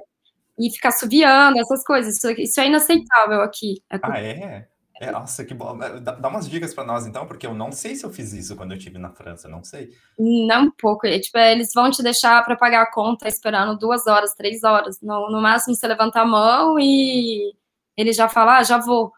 e 0.59 0.70
ficar 0.70 0.92
subiando, 0.92 1.59
essas 1.59 1.85
coisas. 1.85 2.16
Isso, 2.16 2.31
isso 2.33 2.61
é 2.61 2.66
inaceitável 2.66 3.40
aqui. 3.40 3.83
É 3.90 3.98
ah, 4.03 4.20
é? 4.20 4.68
É, 5.00 5.11
nossa, 5.11 5.44
que 5.44 5.52
bom. 5.52 5.76
Dá, 6.02 6.28
umas 6.28 6.48
dicas 6.48 6.72
para 6.72 6.85
nós, 6.85 7.07
então, 7.07 7.26
porque 7.26 7.46
eu 7.46 7.54
não 7.54 7.72
sei 7.72 7.96
se 7.96 8.04
eu 8.04 8.11
fiz 8.11 8.33
isso 8.33 8.57
quando 8.57 8.72
eu 8.72 8.78
estive 8.78 8.98
na 8.98 9.11
França, 9.11 9.48
não 9.48 9.62
sei. 9.62 9.90
Não, 10.18 10.64
um 10.64 10.70
pouco. 10.70 11.09
Tipo, 11.09 11.38
eles 11.38 11.72
vão 11.74 11.90
te 11.90 12.02
deixar 12.02 12.44
para 12.44 12.57
pagar 12.57 12.83
a 12.83 12.90
conta 12.90 13.28
esperando 13.28 13.78
duas 13.78 14.07
horas, 14.07 14.35
três 14.35 14.62
horas. 14.62 15.00
No, 15.02 15.30
no 15.30 15.42
máximo, 15.42 15.74
você 15.74 15.87
levanta 15.87 16.20
a 16.20 16.26
mão 16.26 16.78
e 16.78 17.52
ele 17.96 18.12
já 18.12 18.28
fala, 18.28 18.59
ah, 18.59 18.62
já 18.62 18.78
vou 18.78 19.12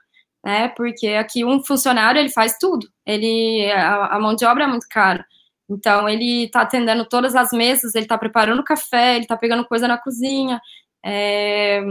né? 0.47 0.69
Porque 0.69 1.09
aqui 1.09 1.45
um 1.45 1.61
funcionário 1.65 2.21
ele 2.21 2.29
faz 2.31 2.57
tudo. 2.57 2.89
Ele 3.05 3.69
a, 3.73 4.15
a 4.15 4.21
mão 4.21 4.33
de 4.37 4.45
obra 4.45 4.63
é 4.63 4.67
muito 4.69 4.87
cara. 4.89 5.27
Então 5.69 6.09
ele 6.09 6.45
está 6.45 6.61
atendendo 6.63 7.05
todas 7.05 7.35
as 7.35 7.51
mesas, 7.51 7.97
ele 7.97 8.05
está 8.05 8.17
preparando 8.17 8.63
café, 8.63 9.17
ele 9.17 9.25
está 9.25 9.37
pegando 9.37 9.67
coisa 9.67 9.89
na 9.89 9.99
cozinha. 9.99 10.61
É, 11.05 11.83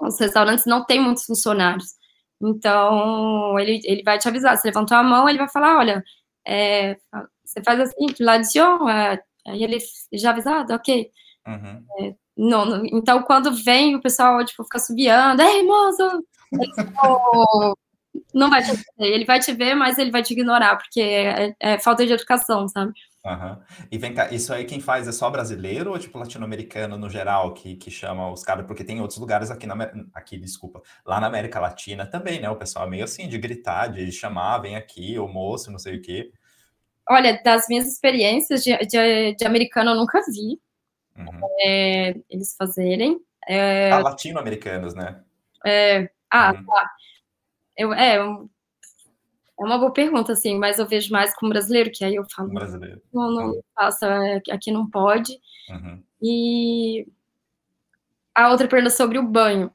os 0.00 0.18
restaurantes 0.18 0.64
não 0.64 0.82
têm 0.82 0.98
muitos 0.98 1.26
funcionários. 1.26 1.88
Então 2.48 3.58
ele, 3.58 3.80
ele 3.84 4.02
vai 4.02 4.18
te 4.18 4.28
avisar. 4.28 4.56
Se 4.56 4.66
levantou 4.66 4.96
a 4.96 5.02
mão, 5.02 5.28
ele 5.28 5.38
vai 5.38 5.48
falar, 5.48 5.78
olha, 5.78 6.04
é, 6.46 6.96
você 7.44 7.62
faz 7.62 7.80
assim, 7.80 8.06
l'addition, 8.20 8.88
é, 8.88 9.22
aí 9.46 9.62
ele 9.62 9.78
já 10.12 10.30
avisado, 10.30 10.74
ok. 10.74 11.10
Uhum. 11.46 11.84
É, 12.00 12.14
não, 12.36 12.64
não, 12.64 12.86
então, 12.86 13.22
quando 13.22 13.54
vem, 13.54 13.94
o 13.94 14.00
pessoal 14.00 14.44
tipo, 14.44 14.64
fica 14.64 14.78
subiando, 14.78 15.42
ei, 15.42 15.62
moço, 15.62 16.24
não 18.34 18.50
vai 18.50 18.62
te 18.62 18.72
ver. 18.72 18.84
Ele 18.98 19.24
vai 19.24 19.40
te 19.40 19.52
ver, 19.52 19.74
mas 19.74 19.98
ele 19.98 20.10
vai 20.10 20.22
te 20.22 20.32
ignorar, 20.32 20.76
porque 20.76 21.00
é, 21.00 21.54
é 21.60 21.78
falta 21.78 22.04
de 22.06 22.12
educação, 22.12 22.66
sabe? 22.68 22.92
Uhum. 23.24 23.58
E 23.90 23.96
vem 23.96 24.12
cá, 24.12 24.30
isso 24.30 24.52
aí 24.52 24.66
quem 24.66 24.80
faz 24.80 25.08
é 25.08 25.12
só 25.12 25.30
brasileiro 25.30 25.92
ou 25.92 25.98
tipo 25.98 26.18
latino-americano 26.18 26.98
no 26.98 27.08
geral 27.08 27.54
que, 27.54 27.74
que 27.76 27.90
chama 27.90 28.30
os 28.30 28.44
caras? 28.44 28.66
Porque 28.66 28.84
tem 28.84 29.00
outros 29.00 29.18
lugares 29.18 29.50
aqui 29.50 29.66
na 29.66 29.74
aqui, 30.12 30.36
desculpa, 30.36 30.82
lá 31.06 31.18
na 31.18 31.26
América 31.26 31.58
Latina 31.58 32.06
também, 32.06 32.38
né? 32.38 32.50
O 32.50 32.56
pessoal 32.56 32.86
é 32.86 32.90
meio 32.90 33.04
assim 33.04 33.26
de 33.26 33.38
gritar, 33.38 33.86
de 33.86 34.12
chamar, 34.12 34.58
vem 34.58 34.76
aqui, 34.76 35.18
o 35.18 35.26
moço, 35.26 35.72
não 35.72 35.78
sei 35.78 35.96
o 35.96 36.02
quê. 36.02 36.30
Olha, 37.08 37.40
das 37.42 37.66
minhas 37.66 37.86
experiências 37.86 38.62
de, 38.62 38.76
de, 38.86 39.34
de 39.34 39.46
americano 39.46 39.92
eu 39.92 39.96
nunca 39.96 40.20
vi 40.26 40.60
uhum. 41.16 41.48
é, 41.60 42.14
eles 42.28 42.54
fazerem. 42.56 43.18
É, 43.48 43.90
ah, 43.90 44.00
latino-americanos, 44.00 44.94
né? 44.94 45.22
É, 45.64 46.10
ah, 46.30 46.52
uhum. 46.52 46.66
tá. 46.66 46.90
Eu, 47.76 47.92
é, 47.94 48.18
é 49.64 49.66
uma 49.66 49.78
boa 49.78 49.92
pergunta, 49.92 50.32
assim, 50.32 50.58
mas 50.58 50.78
eu 50.78 50.86
vejo 50.86 51.10
mais 51.10 51.34
como 51.34 51.50
brasileiro, 51.50 51.90
que 51.92 52.04
aí 52.04 52.14
eu 52.14 52.24
falo. 52.34 52.50
Brasileiro. 52.50 53.00
Não, 53.12 53.30
não 53.30 53.60
faça, 53.74 54.06
é, 54.06 54.42
aqui 54.50 54.70
não 54.70 54.88
pode. 54.88 55.32
Uhum. 55.70 56.02
E 56.22 57.06
a 58.34 58.50
outra 58.50 58.68
pergunta 58.68 58.94
sobre 58.94 59.18
o 59.18 59.22
banho. 59.22 59.70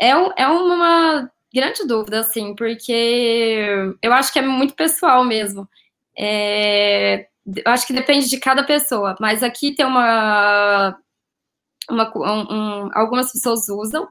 É, 0.00 0.10
é 0.10 0.46
uma 0.46 1.30
grande 1.52 1.86
dúvida, 1.86 2.20
assim, 2.20 2.54
porque 2.54 3.66
eu 4.02 4.12
acho 4.12 4.32
que 4.32 4.38
é 4.38 4.42
muito 4.42 4.74
pessoal 4.74 5.24
mesmo. 5.24 5.68
É, 6.18 7.26
eu 7.46 7.72
acho 7.72 7.86
que 7.86 7.92
depende 7.92 8.28
de 8.28 8.38
cada 8.38 8.62
pessoa, 8.64 9.16
mas 9.20 9.42
aqui 9.42 9.74
tem 9.74 9.86
uma. 9.86 10.96
uma 11.88 12.12
um, 12.16 12.54
um, 12.54 12.90
algumas 12.92 13.32
pessoas 13.32 13.68
usam, 13.68 14.08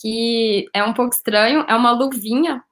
que 0.00 0.66
é 0.74 0.82
um 0.82 0.92
pouco 0.92 1.14
estranho, 1.14 1.64
é 1.68 1.74
uma 1.74 1.92
luvinha. 1.92 2.62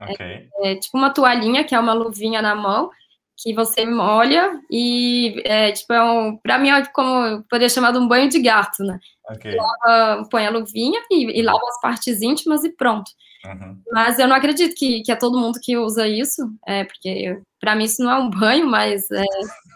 Okay. 0.00 0.48
É, 0.60 0.72
é, 0.72 0.74
tipo 0.76 0.96
uma 0.96 1.10
toalhinha, 1.10 1.64
que 1.64 1.74
é 1.74 1.80
uma 1.80 1.92
luvinha 1.92 2.42
na 2.42 2.54
mão, 2.54 2.90
que 3.36 3.52
você 3.54 3.84
molha 3.84 4.60
e, 4.70 5.42
é, 5.44 5.70
tipo, 5.72 5.92
é 5.92 6.02
um, 6.02 6.36
pra 6.38 6.58
mim 6.58 6.70
é 6.70 6.84
como 6.86 7.42
poderia 7.44 7.68
chamar 7.68 7.92
de 7.92 7.98
um 7.98 8.08
banho 8.08 8.28
de 8.28 8.40
gato, 8.40 8.82
né? 8.82 8.98
Okay. 9.30 9.54
Lava, 9.54 10.28
põe 10.30 10.46
a 10.46 10.50
luvinha 10.50 11.00
e, 11.10 11.38
e, 11.38 11.42
lava 11.42 11.60
as 11.68 11.80
partes 11.80 12.22
íntimas 12.22 12.64
e 12.64 12.70
pronto. 12.70 13.10
Uhum. 13.44 13.80
Mas 13.92 14.18
eu 14.18 14.26
não 14.26 14.36
acredito 14.36 14.74
que, 14.74 15.02
que 15.02 15.12
é 15.12 15.16
todo 15.16 15.38
mundo 15.38 15.60
que 15.62 15.76
usa 15.76 16.08
isso, 16.08 16.42
é, 16.66 16.84
porque 16.84 17.40
para 17.60 17.74
mim 17.76 17.84
isso 17.84 18.02
não 18.02 18.10
é 18.10 18.18
um 18.18 18.30
banho, 18.30 18.66
mas 18.66 19.10
é, 19.10 19.24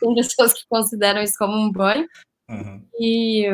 tem 0.01 0.15
pessoas 0.15 0.53
que 0.55 0.67
consideram 0.69 1.23
isso 1.23 1.35
como 1.39 1.53
um 1.53 1.71
banho. 1.71 2.07
Uhum. 2.49 2.83
E, 2.99 3.47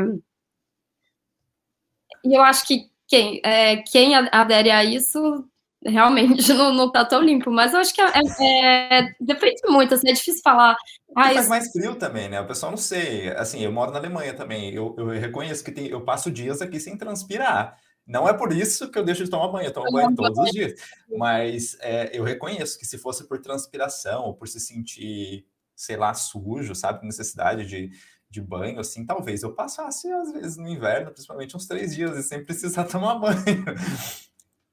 e 2.25 2.35
eu 2.35 2.43
acho 2.43 2.67
que 2.67 2.89
quem, 3.09 3.41
é, 3.45 3.79
quem 3.79 4.15
adere 4.15 4.71
a 4.71 4.85
isso 4.85 5.45
realmente 5.88 6.53
não, 6.55 6.72
não 6.72 6.90
tá 6.90 7.05
tão 7.05 7.22
limpo, 7.22 7.51
mas 7.51 7.72
eu 7.72 7.81
acho 7.81 7.94
que 7.94 8.01
é, 8.01 8.12
é, 8.40 8.99
é 8.99 9.14
depende 9.20 9.61
muito, 9.68 9.94
assim, 9.94 10.09
é 10.09 10.12
difícil 10.12 10.42
falar. 10.42 10.77
Ah, 11.16 11.33
faz 11.33 11.49
mais 11.49 11.72
frio 11.72 11.94
também, 11.94 12.29
né? 12.29 12.40
O 12.40 12.46
pessoal 12.46 12.70
não 12.70 12.77
sei. 12.77 13.31
Assim, 13.31 13.62
eu 13.62 13.72
moro 13.72 13.90
na 13.90 13.99
Alemanha 13.99 14.35
também. 14.35 14.72
Eu, 14.75 14.94
eu 14.99 15.07
reconheço 15.09 15.64
que 15.64 15.72
tem, 15.72 15.87
eu 15.87 16.03
passo 16.03 16.31
dias 16.31 16.61
aqui 16.61 16.79
sem 16.79 16.96
transpirar. 16.96 17.79
Não 18.07 18.29
é 18.29 18.33
por 18.33 18.53
isso 18.53 18.90
que 18.90 18.99
eu 18.99 19.05
deixo 19.05 19.25
de 19.25 19.31
tomar 19.31 19.49
banho, 19.49 19.66
eu 19.66 19.72
tomo 19.72 19.90
banho 19.90 20.14
todos 20.14 20.38
os 20.38 20.51
dias. 20.53 20.75
Mas 21.16 21.77
é, 21.81 22.16
eu 22.16 22.22
reconheço 22.22 22.79
que 22.79 22.87
se 22.87 22.99
fosse 22.99 23.27
por 23.27 23.40
transpiração 23.40 24.25
ou 24.25 24.35
por 24.35 24.46
se 24.46 24.61
sentir, 24.61 25.44
sei 25.75 25.96
lá, 25.96 26.14
sujo, 26.14 26.75
sabe, 26.75 27.05
necessidade 27.05 27.66
de, 27.66 27.90
de 28.31 28.40
banho, 28.40 28.79
assim, 28.79 29.05
talvez 29.05 29.42
eu 29.42 29.53
passasse, 29.53 30.09
às 30.12 30.33
vezes, 30.33 30.57
no 30.57 30.68
inverno, 30.68 31.11
principalmente 31.11 31.57
uns 31.57 31.66
três 31.66 31.94
dias, 31.94 32.16
e 32.16 32.22
sem 32.22 32.44
precisar 32.44 32.85
tomar 32.90 33.16
banho. 33.16 33.64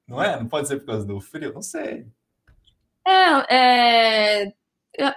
Não 0.06 0.22
é? 0.22 0.38
Não 0.38 0.46
pode 0.46 0.68
ser 0.68 0.78
por 0.78 0.86
causa 0.86 1.06
do 1.06 1.20
frio? 1.20 1.52
Não 1.52 1.62
sei. 1.62 2.06
É, 3.06 3.54
é, 3.54 4.52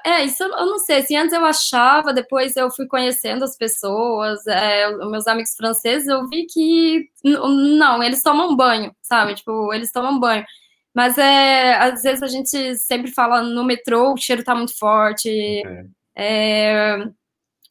é, 0.06 0.24
isso 0.24 0.44
eu 0.44 0.66
não 0.66 0.80
sei. 0.80 0.98
Assim, 1.00 1.16
antes 1.16 1.34
eu 1.34 1.46
achava, 1.46 2.14
depois 2.14 2.56
eu 2.56 2.72
fui 2.72 2.88
conhecendo 2.88 3.44
as 3.44 3.58
pessoas, 3.58 4.46
é, 4.48 4.90
meus 5.06 5.28
amigos 5.28 5.56
franceses, 5.56 6.08
eu 6.08 6.28
vi 6.28 6.46
que 6.46 7.10
não, 7.24 8.02
eles 8.02 8.24
tomam 8.24 8.56
banho, 8.56 8.96
sabe? 9.02 9.36
Tipo, 9.36 9.74
eles 9.74 9.92
tomam 9.92 10.20
banho. 10.20 10.46
Mas 10.94 11.18
é, 11.18 11.76
às 11.76 12.02
vezes 12.02 12.24
a 12.24 12.28
gente 12.28 12.76
sempre 12.78 13.12
fala 13.12 13.44
no 13.44 13.64
metrô, 13.64 14.14
o 14.14 14.18
cheiro 14.18 14.44
tá 14.44 14.56
muito 14.56 14.78
forte. 14.78 15.30
Okay. 15.30 15.86
É, 16.16 16.98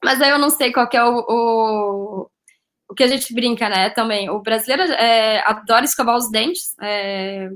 mas 0.04 0.22
aí 0.22 0.30
eu 0.30 0.38
não 0.38 0.50
sei 0.50 0.72
qual 0.72 0.88
é 0.92 1.04
o, 1.04 1.24
o, 1.28 2.30
o, 2.88 2.94
que 2.94 3.02
a 3.02 3.08
gente 3.08 3.32
brinca, 3.34 3.68
né? 3.68 3.90
Também. 3.90 4.30
O 4.30 4.40
brasileiro 4.40 4.82
é, 4.92 5.40
adora 5.46 5.84
escovar 5.84 6.16
os 6.16 6.30
dentes. 6.30 6.74
É, 6.80 7.50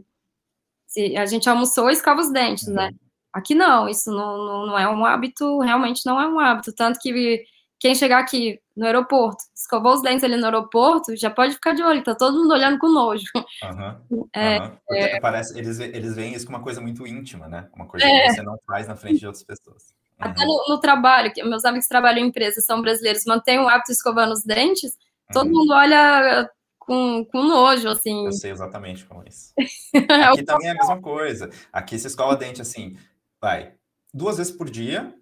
se 0.87 1.17
a 1.17 1.27
gente 1.27 1.49
almoçou, 1.49 1.89
escova 1.91 2.21
os 2.21 2.33
dentes, 2.33 2.67
né? 2.67 2.87
uhum. 2.87 2.91
né? 2.91 2.95
Aqui 3.33 3.55
não, 3.55 3.89
isso 3.89 4.11
não, 4.11 4.39
não, 4.39 4.67
não, 4.67 4.79
é 4.79 4.89
um 4.89 5.05
hábito, 5.05 5.61
realmente 5.61 6.05
não 6.05 6.21
é 6.21 6.27
um 6.27 6.41
hábito. 6.41 6.73
Tanto 6.73 6.99
que 6.99 7.45
quem 7.79 7.95
chegar 7.95 8.19
aqui 8.19 8.61
no 8.77 8.87
aeroporto, 8.87 9.45
escovou 9.55 9.95
os 9.95 10.03
dentes 10.03 10.25
ali 10.25 10.37
no 10.37 10.45
aeroporto, 10.45 11.17
já 11.17 11.31
pode 11.31 11.55
ficar 11.55 11.75
de 11.75 11.83
olho, 11.83 12.03
tá 12.03 12.15
todo 12.15 12.39
mundo 12.39 12.53
olhando 12.53 12.79
com 12.79 12.89
nojo. 12.89 13.25
Uhum, 13.35 14.29
é, 14.35 14.59
uhum. 14.59 14.77
É... 14.91 15.21
Parece, 15.21 15.59
eles, 15.59 15.79
eles 15.79 16.15
veem 16.15 16.35
isso 16.35 16.45
como 16.45 16.59
uma 16.59 16.65
coisa 16.65 16.81
muito 16.81 17.07
íntima, 17.07 17.47
né? 17.47 17.69
Uma 17.75 17.87
coisa 17.87 18.07
é... 18.07 18.27
que 18.27 18.35
você 18.35 18.43
não 18.43 18.59
faz 18.67 18.89
na 18.89 18.97
frente 18.97 19.21
de 19.21 19.27
outras 19.27 19.45
pessoas. 19.45 19.95
Uhum. 20.19 20.29
Até 20.29 20.45
no, 20.45 20.65
no, 20.69 20.81
trabalho, 20.81 21.33
que 21.33 21.43
meus 21.43 21.65
amigos 21.65 21.87
que 21.87 21.91
trabalham 21.91 22.25
em 22.25 22.29
empresas 22.29 22.65
são 22.65 22.83
brasileiros, 22.83 23.25
mantêm 23.27 23.59
o 23.59 23.69
hábito 23.69 23.87
de 23.89 23.93
escovando 23.93 24.33
os 24.33 24.43
dentes, 24.43 24.97
todo 25.33 25.47
uhum. 25.47 25.59
mundo 25.59 25.73
olha 25.73 26.51
com, 26.79 27.25
com 27.25 27.43
nojo, 27.43 27.89
assim. 27.89 28.27
Eu 28.27 28.33
sei 28.33 28.51
exatamente 28.51 29.05
como 29.05 29.23
é 29.23 29.29
isso. 29.29 29.53
Aqui 30.31 30.43
também 30.43 30.69
é 30.69 30.73
a 30.73 30.75
mesma 30.75 31.01
coisa. 31.01 31.51
Aqui 31.73 31.99
você 31.99 32.09
escova 32.09 32.37
dente 32.37 32.61
assim, 32.61 32.97
vai, 33.41 33.75
duas 34.13 34.39
vezes 34.39 34.53
por 34.53 34.69
dia, 34.69 35.15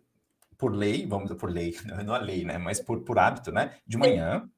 por 0.57 0.75
lei, 0.75 1.07
vamos 1.07 1.29
dizer, 1.29 1.39
por 1.39 1.51
lei, 1.51 1.77
não 2.05 2.17
é 2.17 2.19
lei, 2.19 2.45
né? 2.45 2.59
Mas 2.59 2.81
por, 2.81 3.01
por 3.01 3.19
hábito, 3.19 3.53
né? 3.53 3.77
De 3.87 3.97
manhã 3.97 4.49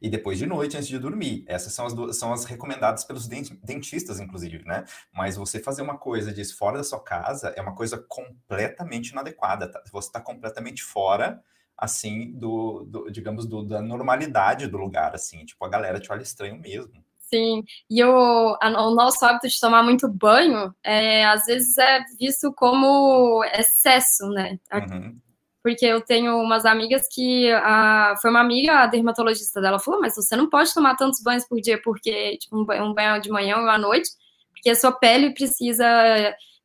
e 0.00 0.08
depois 0.08 0.38
de 0.38 0.46
noite 0.46 0.76
antes 0.76 0.88
de 0.88 0.98
dormir. 0.98 1.44
Essas 1.46 1.72
são 1.72 1.86
as, 1.86 2.16
são 2.16 2.32
as 2.32 2.44
recomendadas 2.44 3.04
pelos 3.04 3.28
dentistas, 3.28 4.20
inclusive, 4.20 4.64
né? 4.64 4.84
Mas 5.12 5.36
você 5.36 5.60
fazer 5.60 5.82
uma 5.82 5.98
coisa 5.98 6.32
disso 6.32 6.56
fora 6.56 6.78
da 6.78 6.84
sua 6.84 7.02
casa 7.02 7.48
é 7.56 7.60
uma 7.60 7.74
coisa 7.74 7.98
completamente 8.08 9.10
inadequada. 9.10 9.70
Tá? 9.70 9.82
Você 9.92 10.08
está 10.08 10.20
completamente 10.20 10.82
fora, 10.82 11.42
assim, 11.76 12.32
do, 12.32 12.84
do 12.88 13.10
digamos, 13.10 13.46
do, 13.46 13.62
da 13.62 13.82
normalidade 13.82 14.66
do 14.66 14.78
lugar, 14.78 15.14
assim. 15.14 15.44
Tipo, 15.44 15.64
a 15.64 15.68
galera 15.68 16.00
te 16.00 16.10
olha 16.10 16.22
estranho 16.22 16.58
mesmo. 16.58 17.04
Sim, 17.20 17.64
e 17.90 18.02
o, 18.04 18.56
a, 18.62 18.86
o 18.86 18.94
nosso 18.94 19.24
hábito 19.24 19.48
de 19.48 19.60
tomar 19.60 19.82
muito 19.82 20.08
banho, 20.08 20.72
é, 20.82 21.24
às 21.24 21.44
vezes 21.46 21.76
é 21.76 22.00
visto 22.18 22.52
como 22.52 23.44
excesso, 23.52 24.28
né? 24.28 24.58
Uhum. 24.72 25.18
Porque 25.60 25.84
eu 25.84 26.00
tenho 26.00 26.36
umas 26.38 26.64
amigas 26.64 27.02
que 27.12 27.50
a, 27.52 28.14
foi 28.22 28.30
uma 28.30 28.40
amiga, 28.40 28.74
a 28.74 28.86
dermatologista 28.86 29.60
dela 29.60 29.80
falou, 29.80 30.00
mas 30.00 30.14
você 30.14 30.36
não 30.36 30.48
pode 30.48 30.72
tomar 30.72 30.94
tantos 30.94 31.20
banhos 31.20 31.44
por 31.44 31.60
dia, 31.60 31.80
porque 31.82 32.38
tipo, 32.38 32.56
um, 32.56 32.64
banho, 32.64 32.84
um 32.84 32.94
banho 32.94 33.20
de 33.20 33.28
manhã 33.28 33.56
ou 33.56 33.68
à 33.68 33.76
noite, 33.76 34.08
porque 34.52 34.70
a 34.70 34.76
sua 34.76 34.92
pele 34.92 35.34
precisa 35.34 35.84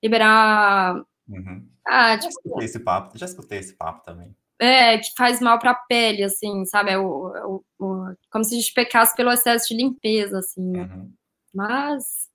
liberar. 0.01 0.95
Uhum. 1.27 1.67
Ah, 1.87 2.15
tipo, 2.19 2.33
já 2.33 2.39
escutei 2.39 2.65
esse 2.65 2.79
papo, 2.79 3.17
já 3.17 3.25
escutei 3.25 3.57
esse 3.57 3.73
papo 3.73 4.03
também 4.05 4.35
é, 4.61 4.99
que 4.99 5.09
faz 5.17 5.41
mal 5.41 5.57
para 5.57 5.71
a 5.71 5.75
pele, 5.75 6.23
assim, 6.23 6.63
sabe? 6.65 6.91
É 6.91 6.97
o, 6.97 7.35
é 7.35 7.45
o, 7.45 7.63
o, 7.79 8.15
como 8.29 8.45
se 8.45 8.53
a 8.53 8.59
gente 8.59 8.71
pecasse 8.75 9.15
pelo 9.15 9.31
excesso 9.31 9.69
de 9.69 9.75
limpeza, 9.75 10.37
assim, 10.37 10.61
né? 10.61 10.83
Uhum. 10.83 11.11
Mas. 11.51 12.29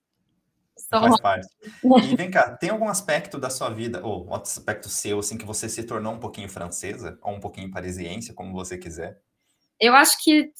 Só... 0.75 0.99
Faz 0.99 1.21
parte. 1.21 1.47
E 2.03 2.15
vem 2.17 2.29
cá, 2.29 2.57
tem 2.57 2.69
algum 2.69 2.89
aspecto 2.89 3.39
da 3.39 3.49
sua 3.49 3.69
vida, 3.69 4.05
ou 4.05 4.27
outro 4.27 4.51
aspecto 4.51 4.89
seu, 4.89 5.19
assim, 5.19 5.37
que 5.37 5.45
você 5.45 5.69
se 5.69 5.83
tornou 5.83 6.13
um 6.13 6.19
pouquinho 6.19 6.49
francesa, 6.49 7.17
ou 7.21 7.33
um 7.33 7.39
pouquinho 7.39 7.71
parisiense, 7.71 8.33
como 8.33 8.51
você 8.51 8.77
quiser? 8.77 9.21
Eu 9.79 9.95
acho 9.95 10.21
que 10.21 10.51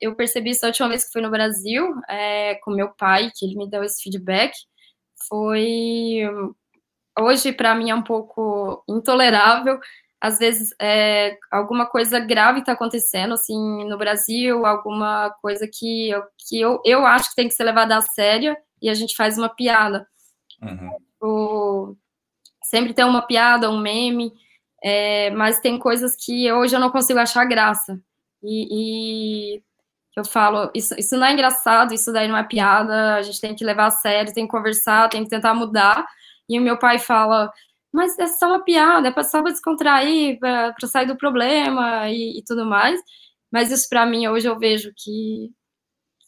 eu 0.00 0.16
percebi 0.16 0.50
isso 0.50 0.64
a 0.64 0.68
última 0.68 0.88
vez 0.88 1.04
que 1.04 1.12
fui 1.12 1.22
no 1.22 1.30
Brasil, 1.30 1.94
é, 2.08 2.56
com 2.56 2.72
meu 2.72 2.90
pai, 2.92 3.30
que 3.32 3.46
ele 3.46 3.56
me 3.56 3.70
deu 3.70 3.84
esse 3.84 4.02
feedback. 4.02 4.52
Foi. 5.28 6.22
Hoje, 7.16 7.52
para 7.52 7.76
mim, 7.76 7.90
é 7.90 7.94
um 7.94 8.02
pouco 8.02 8.82
intolerável 8.88 9.78
às 10.24 10.38
vezes 10.38 10.74
é, 10.80 11.36
alguma 11.50 11.84
coisa 11.84 12.18
grave 12.18 12.60
está 12.60 12.72
acontecendo 12.72 13.34
assim 13.34 13.84
no 13.84 13.98
Brasil, 13.98 14.64
alguma 14.64 15.28
coisa 15.42 15.68
que, 15.70 16.08
eu, 16.08 16.22
que 16.38 16.58
eu, 16.58 16.80
eu 16.82 17.04
acho 17.04 17.28
que 17.28 17.36
tem 17.36 17.46
que 17.46 17.52
ser 17.52 17.64
levada 17.64 17.94
a 17.94 18.00
sério 18.00 18.56
e 18.80 18.88
a 18.88 18.94
gente 18.94 19.14
faz 19.14 19.36
uma 19.36 19.50
piada. 19.50 20.08
Uhum. 20.62 20.90
O, 21.20 21.96
sempre 22.62 22.94
tem 22.94 23.04
uma 23.04 23.20
piada, 23.20 23.70
um 23.70 23.78
meme, 23.78 24.32
é, 24.82 25.28
mas 25.32 25.60
tem 25.60 25.78
coisas 25.78 26.16
que 26.16 26.50
hoje 26.50 26.74
eu 26.74 26.80
não 26.80 26.90
consigo 26.90 27.18
achar 27.18 27.44
graça. 27.44 28.00
E, 28.42 29.56
e 29.58 29.62
eu 30.16 30.24
falo, 30.24 30.70
isso, 30.74 30.98
isso 30.98 31.18
não 31.18 31.26
é 31.26 31.34
engraçado, 31.34 31.92
isso 31.92 32.10
daí 32.10 32.28
não 32.28 32.38
é 32.38 32.44
piada, 32.44 33.16
a 33.16 33.20
gente 33.20 33.42
tem 33.42 33.54
que 33.54 33.62
levar 33.62 33.88
a 33.88 33.90
sério, 33.90 34.32
tem 34.32 34.46
que 34.46 34.50
conversar, 34.50 35.10
tem 35.10 35.22
que 35.22 35.28
tentar 35.28 35.52
mudar. 35.52 36.06
E 36.48 36.58
o 36.58 36.62
meu 36.62 36.78
pai 36.78 36.98
fala, 36.98 37.52
mas 37.94 38.18
é 38.18 38.26
só 38.26 38.48
uma 38.48 38.64
piada, 38.64 39.14
é 39.16 39.22
só 39.22 39.40
para 39.40 39.52
descontrair, 39.52 40.36
para 40.40 40.74
sair 40.88 41.06
do 41.06 41.16
problema 41.16 42.10
e, 42.10 42.40
e, 42.40 42.42
tudo 42.42 42.66
mais. 42.66 43.00
Mas 43.52 43.70
isso 43.70 43.88
para 43.88 44.04
mim 44.04 44.26
hoje 44.26 44.48
eu 44.48 44.58
vejo 44.58 44.92
que 44.96 45.52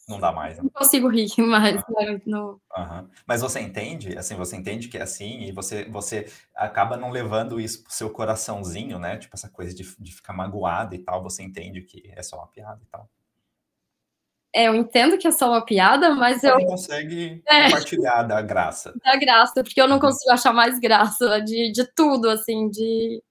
não 0.07 0.17
dá 0.17 0.31
mais. 0.31 0.55
Né? 0.55 0.63
Não 0.63 0.69
consigo 0.69 1.09
rir 1.09 1.29
mais. 1.43 1.75
Uhum. 1.89 2.05
Né? 2.05 2.21
No... 2.25 2.61
Uhum. 2.77 3.09
Mas 3.27 3.41
você 3.41 3.59
entende, 3.59 4.17
assim, 4.17 4.35
você 4.35 4.55
entende 4.55 4.87
que 4.87 4.97
é 4.97 5.01
assim 5.01 5.41
e 5.41 5.51
você, 5.51 5.83
você 5.89 6.31
acaba 6.55 6.95
não 6.95 7.09
levando 7.09 7.59
isso 7.59 7.83
pro 7.83 7.91
seu 7.91 8.09
coraçãozinho, 8.09 8.97
né? 8.97 9.17
Tipo 9.17 9.35
essa 9.35 9.49
coisa 9.49 9.75
de, 9.75 9.83
de 9.99 10.15
ficar 10.15 10.31
magoado 10.31 10.95
e 10.95 10.99
tal. 10.99 11.21
Você 11.21 11.43
entende 11.43 11.81
que 11.81 12.09
é 12.15 12.23
só 12.23 12.37
uma 12.37 12.47
piada 12.47 12.79
e 12.81 12.85
tal. 12.85 13.09
É, 14.53 14.67
eu 14.67 14.75
entendo 14.75 15.17
que 15.17 15.27
é 15.27 15.31
só 15.31 15.49
uma 15.49 15.63
piada, 15.63 16.15
mas 16.15 16.41
Você 16.41 16.49
eu. 16.49 16.57
não 16.57 16.65
consegue 16.65 17.43
é, 17.47 17.65
compartilhar 17.65 18.23
da 18.23 18.41
graça. 18.41 18.93
Da 19.03 19.15
graça, 19.15 19.63
porque 19.63 19.79
eu 19.79 19.87
não 19.87 19.95
uhum. 19.95 20.01
consigo 20.01 20.31
achar 20.31 20.53
mais 20.53 20.79
graça 20.79 21.39
de, 21.41 21.71
de 21.71 21.85
tudo, 21.93 22.29
assim, 22.29 22.69
de, 22.69 23.21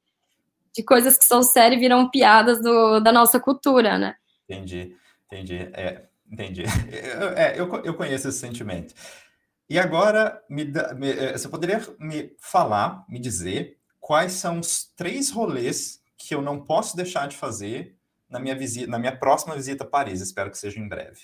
de 0.74 0.82
coisas 0.84 1.16
que 1.16 1.24
são 1.24 1.42
sérias 1.42 1.78
e 1.78 1.80
viram 1.80 2.10
piadas 2.10 2.62
do, 2.62 3.00
da 3.00 3.12
nossa 3.12 3.40
cultura, 3.40 3.98
né? 3.98 4.14
Entendi, 4.48 4.94
entendi. 5.26 5.70
É, 5.72 6.04
entendi. 6.30 6.64
É, 7.36 7.58
eu, 7.58 7.74
eu 7.84 7.94
conheço 7.94 8.28
esse 8.28 8.38
sentimento. 8.38 8.94
E 9.68 9.78
agora, 9.78 10.40
me, 10.48 10.64
me, 10.64 11.10
é, 11.10 11.32
você 11.32 11.48
poderia 11.48 11.82
me 11.98 12.30
falar, 12.38 13.04
me 13.08 13.18
dizer, 13.18 13.78
quais 13.98 14.32
são 14.32 14.60
os 14.60 14.84
três 14.96 15.30
rolês 15.30 16.00
que 16.16 16.34
eu 16.34 16.40
não 16.40 16.62
posso 16.62 16.96
deixar 16.96 17.26
de 17.26 17.36
fazer 17.36 17.95
na 18.28 18.40
minha 18.40 18.54
visita, 18.54 18.90
na 18.90 18.98
minha 18.98 19.16
próxima 19.16 19.54
visita 19.54 19.84
a 19.84 19.86
Paris. 19.86 20.20
Espero 20.20 20.50
que 20.50 20.58
seja 20.58 20.80
em 20.80 20.88
breve. 20.88 21.22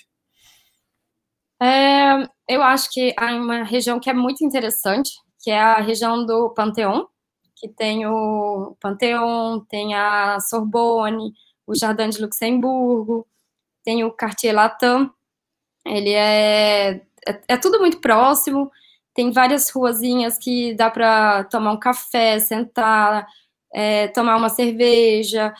É, 1.61 2.27
eu 2.47 2.61
acho 2.61 2.91
que 2.91 3.13
há 3.17 3.33
uma 3.35 3.63
região 3.63 3.99
que 3.99 4.09
é 4.09 4.13
muito 4.13 4.43
interessante, 4.43 5.11
que 5.41 5.51
é 5.51 5.59
a 5.59 5.79
região 5.79 6.25
do 6.25 6.49
Panteão, 6.49 7.07
que 7.55 7.69
tem 7.69 8.05
o 8.05 8.75
Panteão, 8.81 9.65
tem 9.69 9.93
a 9.93 10.39
Sorbonne, 10.41 11.33
o 11.65 11.75
Jardim 11.75 12.09
de 12.09 12.21
Luxemburgo, 12.21 13.25
tem 13.83 14.03
o 14.03 14.11
Cartier 14.11 14.53
Latin. 14.53 15.09
Ele 15.85 16.11
é, 16.11 17.01
é, 17.27 17.41
é 17.47 17.57
tudo 17.57 17.79
muito 17.79 17.99
próximo. 18.01 18.71
Tem 19.13 19.31
várias 19.31 19.69
ruazinhas 19.69 20.37
que 20.37 20.73
dá 20.73 20.89
para 20.89 21.43
tomar 21.45 21.71
um 21.71 21.79
café, 21.79 22.39
sentar, 22.39 23.27
é, 23.73 24.07
tomar 24.09 24.37
uma 24.37 24.49
cerveja. 24.49 25.53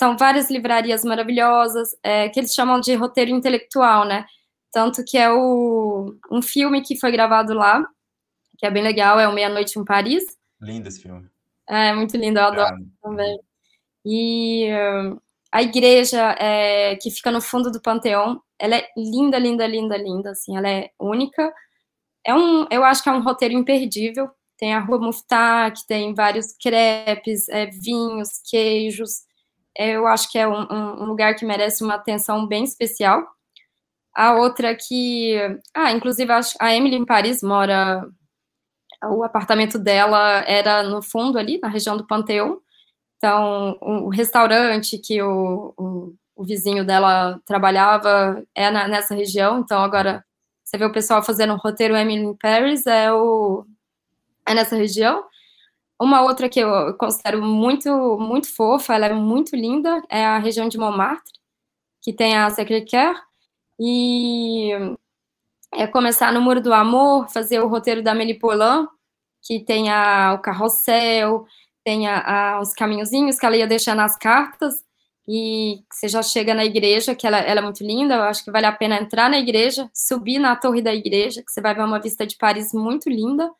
São 0.00 0.16
várias 0.16 0.50
livrarias 0.50 1.04
maravilhosas, 1.04 1.90
é, 2.02 2.30
que 2.30 2.40
eles 2.40 2.54
chamam 2.54 2.80
de 2.80 2.94
roteiro 2.94 3.32
intelectual, 3.32 4.06
né? 4.06 4.24
Tanto 4.72 5.04
que 5.04 5.18
é 5.18 5.30
o, 5.30 6.14
um 6.32 6.40
filme 6.40 6.80
que 6.80 6.98
foi 6.98 7.12
gravado 7.12 7.52
lá, 7.52 7.84
que 8.56 8.64
é 8.64 8.70
bem 8.70 8.82
legal, 8.82 9.20
é 9.20 9.28
o 9.28 9.34
Meia-Noite 9.34 9.78
em 9.78 9.84
Paris. 9.84 10.24
Lindo 10.58 10.88
esse 10.88 11.02
filme. 11.02 11.28
É, 11.68 11.92
muito 11.92 12.16
lindo, 12.16 12.38
eu 12.38 12.46
adoro 12.46 12.76
é. 12.76 12.78
também. 13.02 13.38
E 14.02 14.70
uh, 14.72 15.20
a 15.52 15.60
igreja 15.60 16.34
é, 16.40 16.96
que 16.96 17.10
fica 17.10 17.30
no 17.30 17.42
fundo 17.42 17.70
do 17.70 17.82
Panteão, 17.82 18.42
ela 18.58 18.76
é 18.76 18.88
linda, 18.96 19.38
linda, 19.38 19.66
linda, 19.66 19.98
linda, 19.98 20.30
assim, 20.30 20.56
ela 20.56 20.70
é 20.70 20.88
única. 20.98 21.52
É 22.24 22.34
um, 22.34 22.66
eu 22.70 22.84
acho 22.84 23.02
que 23.02 23.10
é 23.10 23.12
um 23.12 23.22
roteiro 23.22 23.52
imperdível. 23.52 24.30
Tem 24.56 24.72
a 24.72 24.80
Rua 24.80 24.98
Muftá, 24.98 25.70
que 25.70 25.86
tem 25.86 26.14
vários 26.14 26.54
crepes, 26.56 27.50
é, 27.50 27.66
vinhos, 27.66 28.40
queijos. 28.50 29.28
É, 29.76 29.90
eu 29.92 30.06
acho 30.06 30.30
que 30.30 30.38
é 30.38 30.46
um, 30.48 30.66
um, 30.70 31.04
lugar 31.04 31.34
que 31.34 31.44
merece 31.44 31.84
uma 31.84 31.94
atenção 31.94 32.46
bem 32.46 32.64
especial. 32.64 33.26
A 34.14 34.34
outra 34.34 34.74
que, 34.74 35.36
ah, 35.74 35.92
inclusive 35.92 36.32
a 36.58 36.74
Emily 36.74 36.96
em 36.96 37.04
Paris 37.06 37.42
mora, 37.42 38.06
o 39.04 39.22
apartamento 39.24 39.78
dela 39.78 40.44
era 40.46 40.82
no 40.82 41.02
fundo 41.02 41.38
ali, 41.38 41.58
na 41.60 41.68
região 41.68 41.96
do 41.96 42.06
Panteão. 42.06 42.60
Então, 43.16 43.78
o 43.80 44.08
restaurante 44.08 44.98
que 44.98 45.22
o, 45.22 45.74
o, 45.76 46.14
o 46.34 46.44
vizinho 46.44 46.84
dela 46.84 47.40
trabalhava 47.44 48.42
é 48.54 48.70
na, 48.70 48.88
nessa 48.88 49.14
região. 49.14 49.60
Então, 49.60 49.82
agora 49.82 50.24
você 50.64 50.78
vê 50.78 50.84
o 50.84 50.92
pessoal 50.92 51.22
fazendo 51.22 51.52
um 51.52 51.58
roteiro 51.58 51.96
Emily 51.96 52.22
in 52.24 52.36
Paris, 52.36 52.86
é, 52.86 53.12
o, 53.12 53.66
é 54.46 54.54
nessa 54.54 54.76
região. 54.76 55.24
Uma 56.00 56.22
outra 56.22 56.48
que 56.48 56.60
eu 56.60 56.94
considero 56.94 57.42
muito, 57.42 57.90
muito 58.18 58.54
fofa, 58.54 58.94
ela 58.94 59.06
é 59.06 59.12
muito 59.12 59.54
linda, 59.54 60.02
é 60.08 60.24
a 60.24 60.38
região 60.38 60.68
de 60.68 60.78
Montmartre, 60.78 61.32
que 62.02 62.12
tem 62.12 62.36
a 62.36 62.48
Sacré-Cœur. 62.48 63.14
E 63.78 64.70
é 65.74 65.86
começar 65.86 66.32
no 66.32 66.40
Muro 66.40 66.60
do 66.60 66.72
Amor, 66.72 67.28
fazer 67.28 67.60
o 67.60 67.68
roteiro 67.68 68.02
da 68.02 68.12
Amélie 68.12 68.38
que 69.42 69.60
tem 69.60 69.90
a, 69.90 70.34
o 70.34 70.38
carrossel, 70.38 71.46
tem 71.84 72.06
a, 72.06 72.56
a, 72.56 72.60
os 72.60 72.72
caminhozinhos 72.72 73.38
que 73.38 73.46
ela 73.46 73.56
ia 73.56 73.66
deixar 73.66 73.94
nas 73.94 74.16
cartas, 74.16 74.84
e 75.28 75.84
você 75.92 76.08
já 76.08 76.22
chega 76.22 76.54
na 76.54 76.64
igreja, 76.64 77.14
que 77.14 77.26
ela, 77.26 77.38
ela, 77.38 77.60
é 77.60 77.62
muito 77.62 77.84
linda, 77.84 78.14
eu 78.14 78.22
acho 78.22 78.44
que 78.44 78.50
vale 78.50 78.66
a 78.66 78.72
pena 78.72 79.00
entrar 79.00 79.30
na 79.30 79.38
igreja, 79.38 79.88
subir 79.94 80.38
na 80.38 80.56
torre 80.56 80.82
da 80.82 80.94
igreja, 80.94 81.42
que 81.42 81.52
você 81.52 81.60
vai 81.60 81.74
ver 81.74 81.84
uma 81.84 82.00
vista 82.00 82.26
de 82.26 82.36
Paris 82.36 82.72
muito 82.72 83.08
linda. 83.08 83.50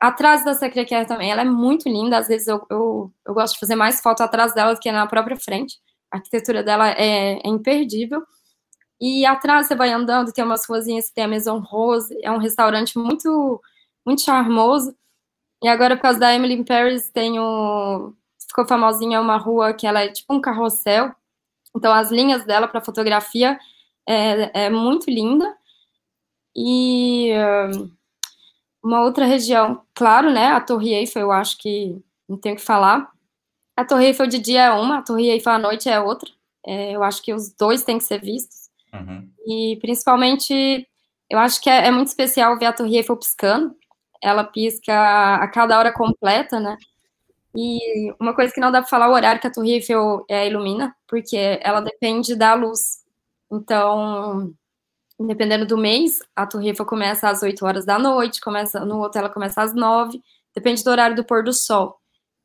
Atrás 0.00 0.44
da 0.44 0.54
Secretaria 0.54 1.06
também, 1.06 1.30
ela 1.30 1.42
é 1.42 1.44
muito 1.44 1.88
linda, 1.88 2.18
às 2.18 2.28
vezes 2.28 2.46
eu, 2.46 2.64
eu, 2.70 3.12
eu, 3.26 3.34
gosto 3.34 3.54
de 3.54 3.60
fazer 3.60 3.74
mais 3.74 4.00
foto 4.00 4.22
atrás 4.22 4.54
dela 4.54 4.74
do 4.74 4.80
que 4.80 4.90
na 4.92 5.06
própria 5.06 5.36
frente. 5.36 5.78
A 6.10 6.16
arquitetura 6.16 6.62
dela 6.62 6.90
é, 6.90 7.38
é 7.38 7.48
imperdível. 7.48 8.22
E 9.00 9.24
atrás 9.26 9.66
você 9.66 9.74
vai 9.74 9.90
andando, 9.92 10.32
tem 10.32 10.44
umas 10.44 10.66
ruazinhas 10.66 11.08
que 11.08 11.14
tem 11.14 11.24
a 11.24 11.28
Maison 11.28 11.58
Rose, 11.58 12.16
é 12.22 12.30
um 12.30 12.38
restaurante 12.38 12.98
muito, 12.98 13.60
muito 14.06 14.22
charmoso. 14.22 14.94
E 15.62 15.68
agora, 15.68 15.96
por 15.96 16.02
causa 16.02 16.18
da 16.18 16.34
Emily 16.34 16.54
in 16.54 16.64
Paris, 16.64 17.10
tem 17.10 17.38
o... 17.38 18.12
ficou 18.46 18.66
famosinha 18.66 19.20
uma 19.20 19.36
rua 19.36 19.72
que 19.72 19.86
ela 19.86 20.02
é 20.02 20.08
tipo 20.08 20.34
um 20.34 20.40
carrossel. 20.40 21.14
Então, 21.76 21.92
as 21.92 22.10
linhas 22.10 22.44
dela 22.44 22.68
para 22.68 22.80
fotografia 22.80 23.58
é, 24.08 24.66
é, 24.66 24.70
muito 24.70 25.10
linda. 25.10 25.56
E 26.56 27.30
uma 28.84 29.00
outra 29.00 29.24
região, 29.24 29.82
claro, 29.94 30.30
né? 30.30 30.48
A 30.48 30.60
Torre 30.60 30.92
Eiffel, 30.92 31.22
eu 31.22 31.32
acho 31.32 31.56
que 31.56 31.98
não 32.28 32.36
tenho 32.36 32.54
que 32.54 32.62
falar. 32.62 33.10
A 33.74 33.82
Torre 33.82 34.06
Eiffel 34.08 34.26
de 34.26 34.38
dia 34.38 34.64
é 34.64 34.70
uma, 34.72 34.98
a 34.98 35.02
Torre 35.02 35.30
Eiffel 35.30 35.52
à 35.54 35.58
noite 35.58 35.88
é 35.88 35.98
outra. 35.98 36.30
É, 36.66 36.92
eu 36.92 37.02
acho 37.02 37.22
que 37.22 37.32
os 37.32 37.50
dois 37.54 37.82
têm 37.82 37.96
que 37.96 38.04
ser 38.04 38.20
vistos. 38.20 38.68
Uhum. 38.92 39.30
E 39.46 39.78
principalmente, 39.80 40.86
eu 41.30 41.38
acho 41.38 41.62
que 41.62 41.70
é, 41.70 41.86
é, 41.86 41.90
muito 41.90 42.08
especial 42.08 42.58
ver 42.58 42.66
a 42.66 42.72
Torre 42.74 42.98
Eiffel 42.98 43.16
piscando, 43.16 43.74
ela 44.22 44.44
pisca 44.44 45.36
a 45.36 45.48
cada 45.48 45.78
hora 45.78 45.92
completa, 45.92 46.60
né? 46.60 46.76
E 47.56 48.12
uma 48.20 48.34
coisa 48.34 48.52
que 48.52 48.60
não 48.60 48.70
dá 48.70 48.80
para 48.80 48.90
falar 48.90 49.08
o 49.08 49.14
horário 49.14 49.40
que 49.40 49.46
a 49.46 49.50
Torre 49.50 49.72
Eiffel 49.72 50.26
é, 50.28 50.46
ilumina, 50.46 50.94
porque 51.08 51.58
ela 51.62 51.80
depende 51.80 52.36
da 52.36 52.52
luz. 52.52 53.02
Então, 53.50 54.52
dependendo 55.18 55.66
do 55.66 55.76
mês, 55.76 56.18
a 56.34 56.46
Torre 56.46 56.68
Eiffel 56.68 56.86
começa 56.86 57.28
às 57.28 57.42
8 57.42 57.64
horas 57.64 57.84
da 57.84 57.98
noite, 57.98 58.40
começa 58.40 58.84
no 58.84 58.98
outro 58.98 59.18
ela 59.18 59.30
começa 59.30 59.62
às 59.62 59.74
9, 59.74 60.20
depende 60.54 60.82
do 60.82 60.90
horário 60.90 61.16
do 61.16 61.24
pôr 61.24 61.42
do 61.42 61.52
sol, 61.52 61.96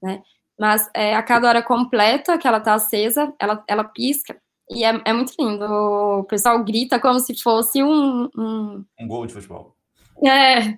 né? 0.01 0.21
Mas 0.59 0.89
é, 0.93 1.15
a 1.15 1.23
cada 1.23 1.47
hora 1.47 1.63
completa 1.63 2.37
que 2.37 2.47
ela 2.47 2.59
tá 2.59 2.73
acesa, 2.73 3.33
ela, 3.39 3.63
ela 3.67 3.83
pisca. 3.83 4.37
E 4.69 4.83
é, 4.83 5.01
é 5.05 5.13
muito 5.13 5.33
lindo. 5.39 5.63
O 5.65 6.23
pessoal 6.25 6.61
grita 6.63 6.99
como 6.99 7.19
se 7.19 7.33
fosse 7.41 7.81
um. 7.81 8.29
Um, 8.37 8.85
um 8.99 9.07
gol 9.07 9.25
de 9.25 9.33
futebol. 9.33 9.75
É. 10.23 10.59
Uhum. 10.59 10.75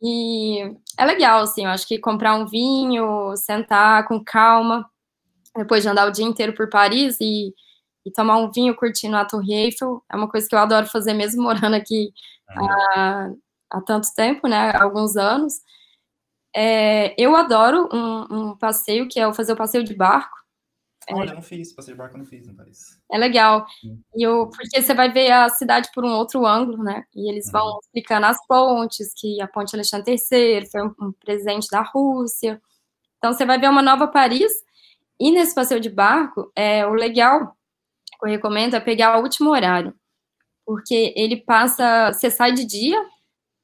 E 0.00 0.76
é 0.96 1.04
legal, 1.04 1.42
assim, 1.42 1.64
eu 1.64 1.70
acho 1.70 1.88
que 1.88 1.98
comprar 1.98 2.36
um 2.36 2.46
vinho, 2.46 3.36
sentar 3.36 4.06
com 4.06 4.22
calma, 4.22 4.88
depois 5.56 5.82
de 5.82 5.88
andar 5.88 6.06
o 6.06 6.12
dia 6.12 6.24
inteiro 6.24 6.54
por 6.54 6.68
Paris 6.70 7.18
e, 7.20 7.52
e 8.06 8.12
tomar 8.12 8.38
um 8.38 8.52
vinho 8.52 8.74
curtindo 8.76 9.16
a 9.16 9.24
Torre 9.24 9.52
Eiffel, 9.52 10.00
é 10.08 10.14
uma 10.14 10.28
coisa 10.28 10.48
que 10.48 10.54
eu 10.54 10.58
adoro 10.60 10.86
fazer 10.86 11.12
mesmo 11.12 11.42
morando 11.42 11.74
aqui 11.74 12.14
há, 12.48 13.30
há 13.68 13.80
tanto 13.82 14.06
tempo, 14.14 14.46
né, 14.46 14.70
há 14.70 14.84
alguns 14.84 15.16
anos. 15.16 15.54
É, 16.54 17.20
eu 17.20 17.34
adoro 17.34 17.88
um, 17.92 18.50
um, 18.50 18.56
passeio 18.56 19.08
que 19.08 19.18
é 19.18 19.26
o 19.26 19.34
fazer 19.34 19.52
o 19.52 19.56
passeio 19.56 19.82
de 19.82 19.92
barco. 19.92 20.36
Olha, 21.10 21.28
é, 21.28 21.32
eu 21.32 21.34
não 21.34 21.42
fiz, 21.42 21.72
passeio 21.72 21.96
de 21.96 21.98
barco 21.98 22.14
eu 22.14 22.20
não 22.20 22.26
fiz, 22.26 22.46
não 22.46 22.54
parece. 22.54 22.96
É 23.10 23.18
legal. 23.18 23.66
E 24.14 24.22
eu, 24.22 24.48
porque 24.48 24.80
você 24.80 24.94
vai 24.94 25.12
ver 25.12 25.32
a 25.32 25.48
cidade 25.48 25.90
por 25.92 26.04
um 26.04 26.12
outro 26.12 26.46
ângulo, 26.46 26.82
né? 26.82 27.04
E 27.14 27.28
eles 27.28 27.50
vão 27.50 27.66
uhum. 27.66 27.78
explicando 27.82 28.26
as 28.26 28.38
pontes, 28.46 29.12
que 29.16 29.40
a 29.40 29.48
ponte 29.48 29.74
Alexandre 29.74 30.14
III 30.14 30.66
foi 30.70 30.82
um, 30.82 30.94
um 31.00 31.12
presente 31.12 31.68
da 31.70 31.82
Rússia. 31.82 32.62
Então 33.18 33.32
você 33.32 33.44
vai 33.44 33.58
ver 33.58 33.68
uma 33.68 33.82
nova 33.82 34.06
Paris. 34.06 34.52
E 35.18 35.30
nesse 35.30 35.54
passeio 35.54 35.80
de 35.80 35.90
barco, 35.90 36.52
é, 36.54 36.86
o 36.86 36.92
legal 36.92 37.55
que 38.18 38.26
eu 38.26 38.30
recomendo 38.30 38.74
é 38.74 38.80
pegar 38.80 39.18
o 39.18 39.22
último 39.22 39.50
horário. 39.50 39.94
Porque 40.64 41.12
ele 41.16 41.36
passa, 41.36 42.12
você 42.12 42.30
sai 42.30 42.52
de 42.52 42.64
dia 42.64 43.00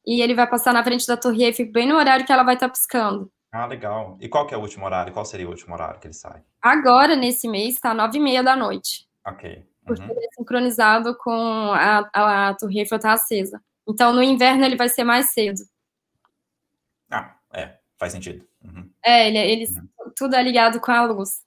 e 0.07 0.23
ele 0.23 0.35
vai 0.35 0.49
passar 0.49 0.73
na 0.73 0.85
frente 0.85 1.07
da 1.07 1.17
Torre 1.17 1.45
Eiffel 1.45 1.71
bem 1.71 1.89
no 1.89 1.97
horário 1.97 2.25
que 2.25 2.33
ela 2.33 2.43
vai 2.43 2.55
estar 2.55 2.69
piscando. 2.69 3.31
Ah, 3.53 3.67
legal. 3.67 4.17
E 4.21 4.29
qual 4.29 4.47
que 4.47 4.55
é 4.55 4.57
o 4.57 4.61
último 4.61 4.87
horário? 4.87 5.13
Qual 5.13 5.25
seria 5.25 5.47
o 5.47 5.51
último 5.51 5.75
horário 5.75 6.01
que 6.01 6.07
ele 6.07 6.15
sai? 6.15 6.43
Agora, 6.61 7.15
nesse 7.15 7.47
mês, 7.47 7.75
está 7.75 7.93
nove 7.93 8.19
e 8.19 8.21
meia 8.21 8.43
da 8.43 8.57
noite. 8.57 9.07
Ok. 9.27 9.57
Uhum. 9.57 9.65
Porque 9.85 10.03
ele 10.03 10.25
é 10.25 10.31
sincronizado 10.33 11.17
com 11.19 11.71
a, 11.73 12.09
a, 12.15 12.49
a 12.49 12.55
Torre 12.55 12.81
Eiffel 12.81 12.99
tá 12.99 13.13
acesa. 13.13 13.61
Então, 13.87 14.13
no 14.13 14.23
inverno, 14.23 14.65
ele 14.65 14.77
vai 14.77 14.89
ser 14.89 15.05
mais 15.05 15.33
cedo. 15.33 15.61
Ah, 17.11 17.37
é. 17.53 17.77
Faz 17.99 18.13
sentido. 18.13 18.47
Uhum. 18.65 18.91
É, 19.05 19.29
ele, 19.29 19.39
ele 19.39 19.65
uhum. 19.67 20.13
tudo 20.17 20.35
é 20.35 20.43
ligado 20.43 20.81
com 20.81 20.91
a 20.91 21.05
luz. 21.05 21.43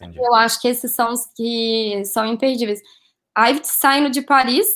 Entendi. 0.00 0.18
Eu 0.18 0.34
acho 0.34 0.60
que 0.60 0.68
esses 0.68 0.94
são 0.94 1.12
os 1.12 1.26
que 1.36 2.02
são 2.04 2.26
imperdíveis. 2.26 2.80
Aí, 3.34 3.60
saindo 3.64 4.10
de 4.10 4.22
Paris, 4.22 4.66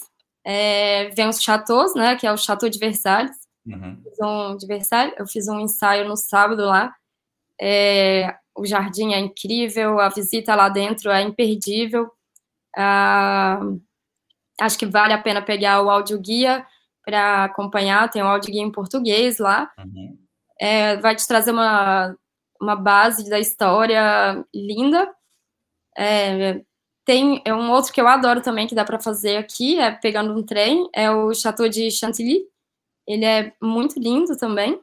é, 0.45 1.11
vem 1.11 1.29
os 1.29 1.41
chateaus, 1.41 1.95
né? 1.95 2.17
Que 2.17 2.27
é 2.27 2.33
o 2.33 2.37
Chateau 2.37 2.69
de 2.69 2.79
Versalhes. 2.79 3.37
Uhum. 3.67 4.03
Um, 4.21 4.57
de 4.57 4.67
Versalhes. 4.67 5.15
Eu 5.19 5.27
fiz 5.27 5.49
um 5.49 5.61
ensaio 5.61 6.09
no 6.09 6.17
sábado 6.17 6.65
lá. 6.65 6.95
É, 7.61 8.37
o 8.57 8.67
jardim 8.67 9.13
é 9.13 9.19
incrível, 9.19 9.99
a 10.01 10.09
visita 10.09 10.55
lá 10.55 10.69
dentro 10.69 11.11
é 11.11 11.23
imperdível. 11.23 12.11
Ah, 12.77 13.61
acho 14.61 14.79
que 14.79 14.87
vale 14.87 15.13
a 15.13 15.23
pena 15.23 15.43
pegar 15.43 15.83
o 15.83 15.91
audioguia 15.91 16.67
para 17.05 17.45
acompanhar, 17.45 18.11
tem 18.11 18.23
um 18.23 18.29
audioguia 18.29 18.63
em 18.63 18.73
português 18.73 19.39
lá. 19.39 19.71
Uhum. 19.79 20.19
É, 20.61 20.97
vai 20.99 21.17
te 21.17 21.27
trazer 21.27 21.51
uma, 21.51 22.17
uma 22.63 22.77
base 22.77 23.29
da 23.29 23.41
história 23.41 24.45
linda. 24.55 25.13
É, 25.99 26.63
tem 27.05 27.43
é 27.45 27.53
um 27.53 27.71
outro 27.71 27.93
que 27.93 28.01
eu 28.01 28.07
adoro 28.07 28.41
também, 28.41 28.67
que 28.67 28.75
dá 28.75 28.85
para 28.85 29.01
fazer 29.01 29.37
aqui, 29.37 29.79
é 29.79 29.91
pegando 29.91 30.33
um 30.33 30.43
trem, 30.43 30.89
é 30.95 31.11
o 31.11 31.35
Chateau 31.35 31.69
de 31.69 31.91
Chantilly. 31.91 32.45
Ele 33.07 33.25
é 33.25 33.53
muito 33.61 33.99
lindo 33.99 34.37
também. 34.37 34.81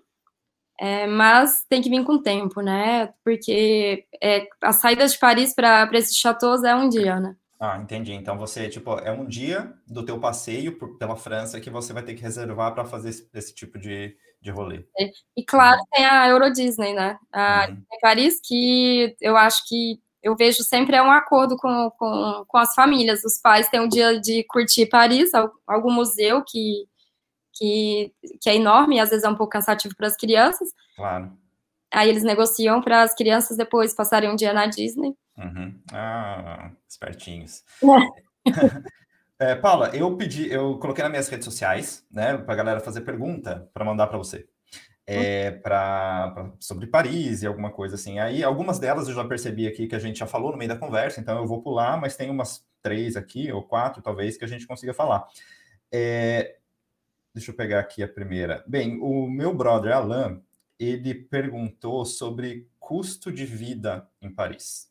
É, 0.82 1.08
mas 1.08 1.66
tem 1.70 1.82
que 1.82 1.90
vir 1.90 2.06
com 2.06 2.22
tempo, 2.22 2.62
né? 2.62 3.14
Porque 3.24 4.06
é, 4.22 4.48
a 4.62 4.72
saída 4.72 5.06
de 5.06 5.18
Paris 5.18 5.54
para 5.54 5.90
esses 5.94 6.16
chateaus 6.16 6.64
é 6.64 6.74
um 6.74 6.88
dia, 6.88 7.20
né? 7.20 7.36
Ah, 7.60 7.78
entendi. 7.78 8.14
Então 8.14 8.38
você, 8.38 8.70
tipo, 8.70 8.98
é 9.00 9.12
um 9.12 9.26
dia 9.26 9.74
do 9.86 10.06
teu 10.06 10.18
passeio 10.18 10.78
por, 10.78 10.98
pela 10.98 11.18
França 11.18 11.60
que 11.60 11.70
você 11.70 11.92
vai 11.92 12.02
ter 12.02 12.14
que 12.14 12.22
reservar 12.22 12.74
para 12.74 12.86
fazer 12.86 13.10
esse, 13.10 13.30
esse, 13.34 13.54
tipo 13.54 13.78
de, 13.78 14.16
de 14.42 14.52
rolê. 14.52 14.86
É, 14.98 15.12
e 15.36 15.44
claro, 15.44 15.82
tem 15.92 16.06
a 16.06 16.28
Euro 16.30 16.52
Disney, 16.52 16.94
né? 16.94 17.18
A 17.32 17.68
uhum. 17.70 17.84
Paris, 18.02 18.40
que 18.44 19.16
eu 19.20 19.36
acho 19.36 19.68
que 19.68 20.00
eu 20.22 20.36
vejo 20.36 20.64
sempre 20.64 20.96
é 20.96 21.02
um 21.02 21.12
acordo 21.12 21.56
com, 21.58 21.92
com, 21.98 22.46
com 22.48 22.58
as 22.58 22.74
famílias. 22.74 23.24
Os 23.24 23.40
pais 23.42 23.70
têm 23.70 23.80
um 23.80 23.88
dia 23.88 24.20
de 24.20 24.44
curtir 24.44 24.86
Paris, 24.88 25.32
algum 25.68 25.92
museu 25.92 26.44
que 26.46 26.88
que, 27.60 28.14
que 28.42 28.50
é 28.50 28.56
enorme 28.56 28.96
e 28.96 29.00
às 29.02 29.10
vezes 29.10 29.26
é 29.26 29.30
um 29.30 29.36
pouco 29.36 29.52
cansativo 29.52 29.94
para 29.96 30.08
as 30.08 30.16
crianças. 30.16 30.70
Claro. 30.96 31.32
Aí 31.92 32.08
eles 32.08 32.24
negociam 32.24 32.82
para 32.82 33.02
as 33.02 33.14
crianças 33.14 33.58
depois 33.58 33.94
passarem 33.94 34.30
um 34.30 34.36
dia 34.36 34.54
na 34.54 34.66
Disney. 34.66 35.14
Uhum. 35.38 35.78
Ah, 35.92 36.72
espertinhos. 36.88 37.64
É, 38.46 38.50
Paula, 39.62 39.96
eu 39.96 40.18
pedi, 40.18 40.52
eu 40.52 40.78
coloquei 40.80 41.02
nas 41.02 41.12
minhas 41.12 41.30
redes 41.30 41.46
sociais, 41.46 42.06
né, 42.12 42.38
para 42.38 42.54
a 42.54 42.58
galera 42.58 42.80
fazer 42.82 43.02
pergunta 43.02 43.70
para 43.74 43.86
mandar 43.86 44.08
para 44.08 44.18
você. 44.18 44.48
É, 45.12 45.50
pra, 45.50 46.32
pra, 46.36 46.54
sobre 46.60 46.86
Paris 46.86 47.42
e 47.42 47.48
alguma 47.48 47.72
coisa 47.72 47.96
assim. 47.96 48.20
Aí, 48.20 48.44
algumas 48.44 48.78
delas 48.78 49.08
eu 49.08 49.16
já 49.16 49.26
percebi 49.26 49.66
aqui 49.66 49.88
que 49.88 49.96
a 49.96 50.00
gente 50.00 50.20
já 50.20 50.28
falou 50.28 50.52
no 50.52 50.58
meio 50.58 50.70
da 50.70 50.78
conversa, 50.78 51.20
então 51.20 51.38
eu 51.40 51.48
vou 51.48 51.64
pular, 51.64 52.00
mas 52.00 52.16
tem 52.16 52.30
umas 52.30 52.64
três 52.82 53.16
aqui, 53.16 53.52
ou 53.52 53.64
quatro, 53.64 54.04
talvez, 54.04 54.38
que 54.38 54.46
a 54.46 54.48
gente 54.48 54.68
consiga 54.68 54.94
falar. 54.94 55.26
É, 55.92 56.58
deixa 57.34 57.50
eu 57.50 57.56
pegar 57.56 57.80
aqui 57.80 58.04
a 58.04 58.08
primeira. 58.08 58.64
Bem, 58.68 59.00
o 59.02 59.28
meu 59.28 59.52
brother 59.54 59.94
Alain, 59.94 60.44
ele 60.78 61.16
perguntou 61.16 62.06
sobre 62.06 62.68
custo 62.80 63.32
de 63.32 63.46
vida 63.46 64.08
em 64.22 64.30
Paris. 64.30 64.89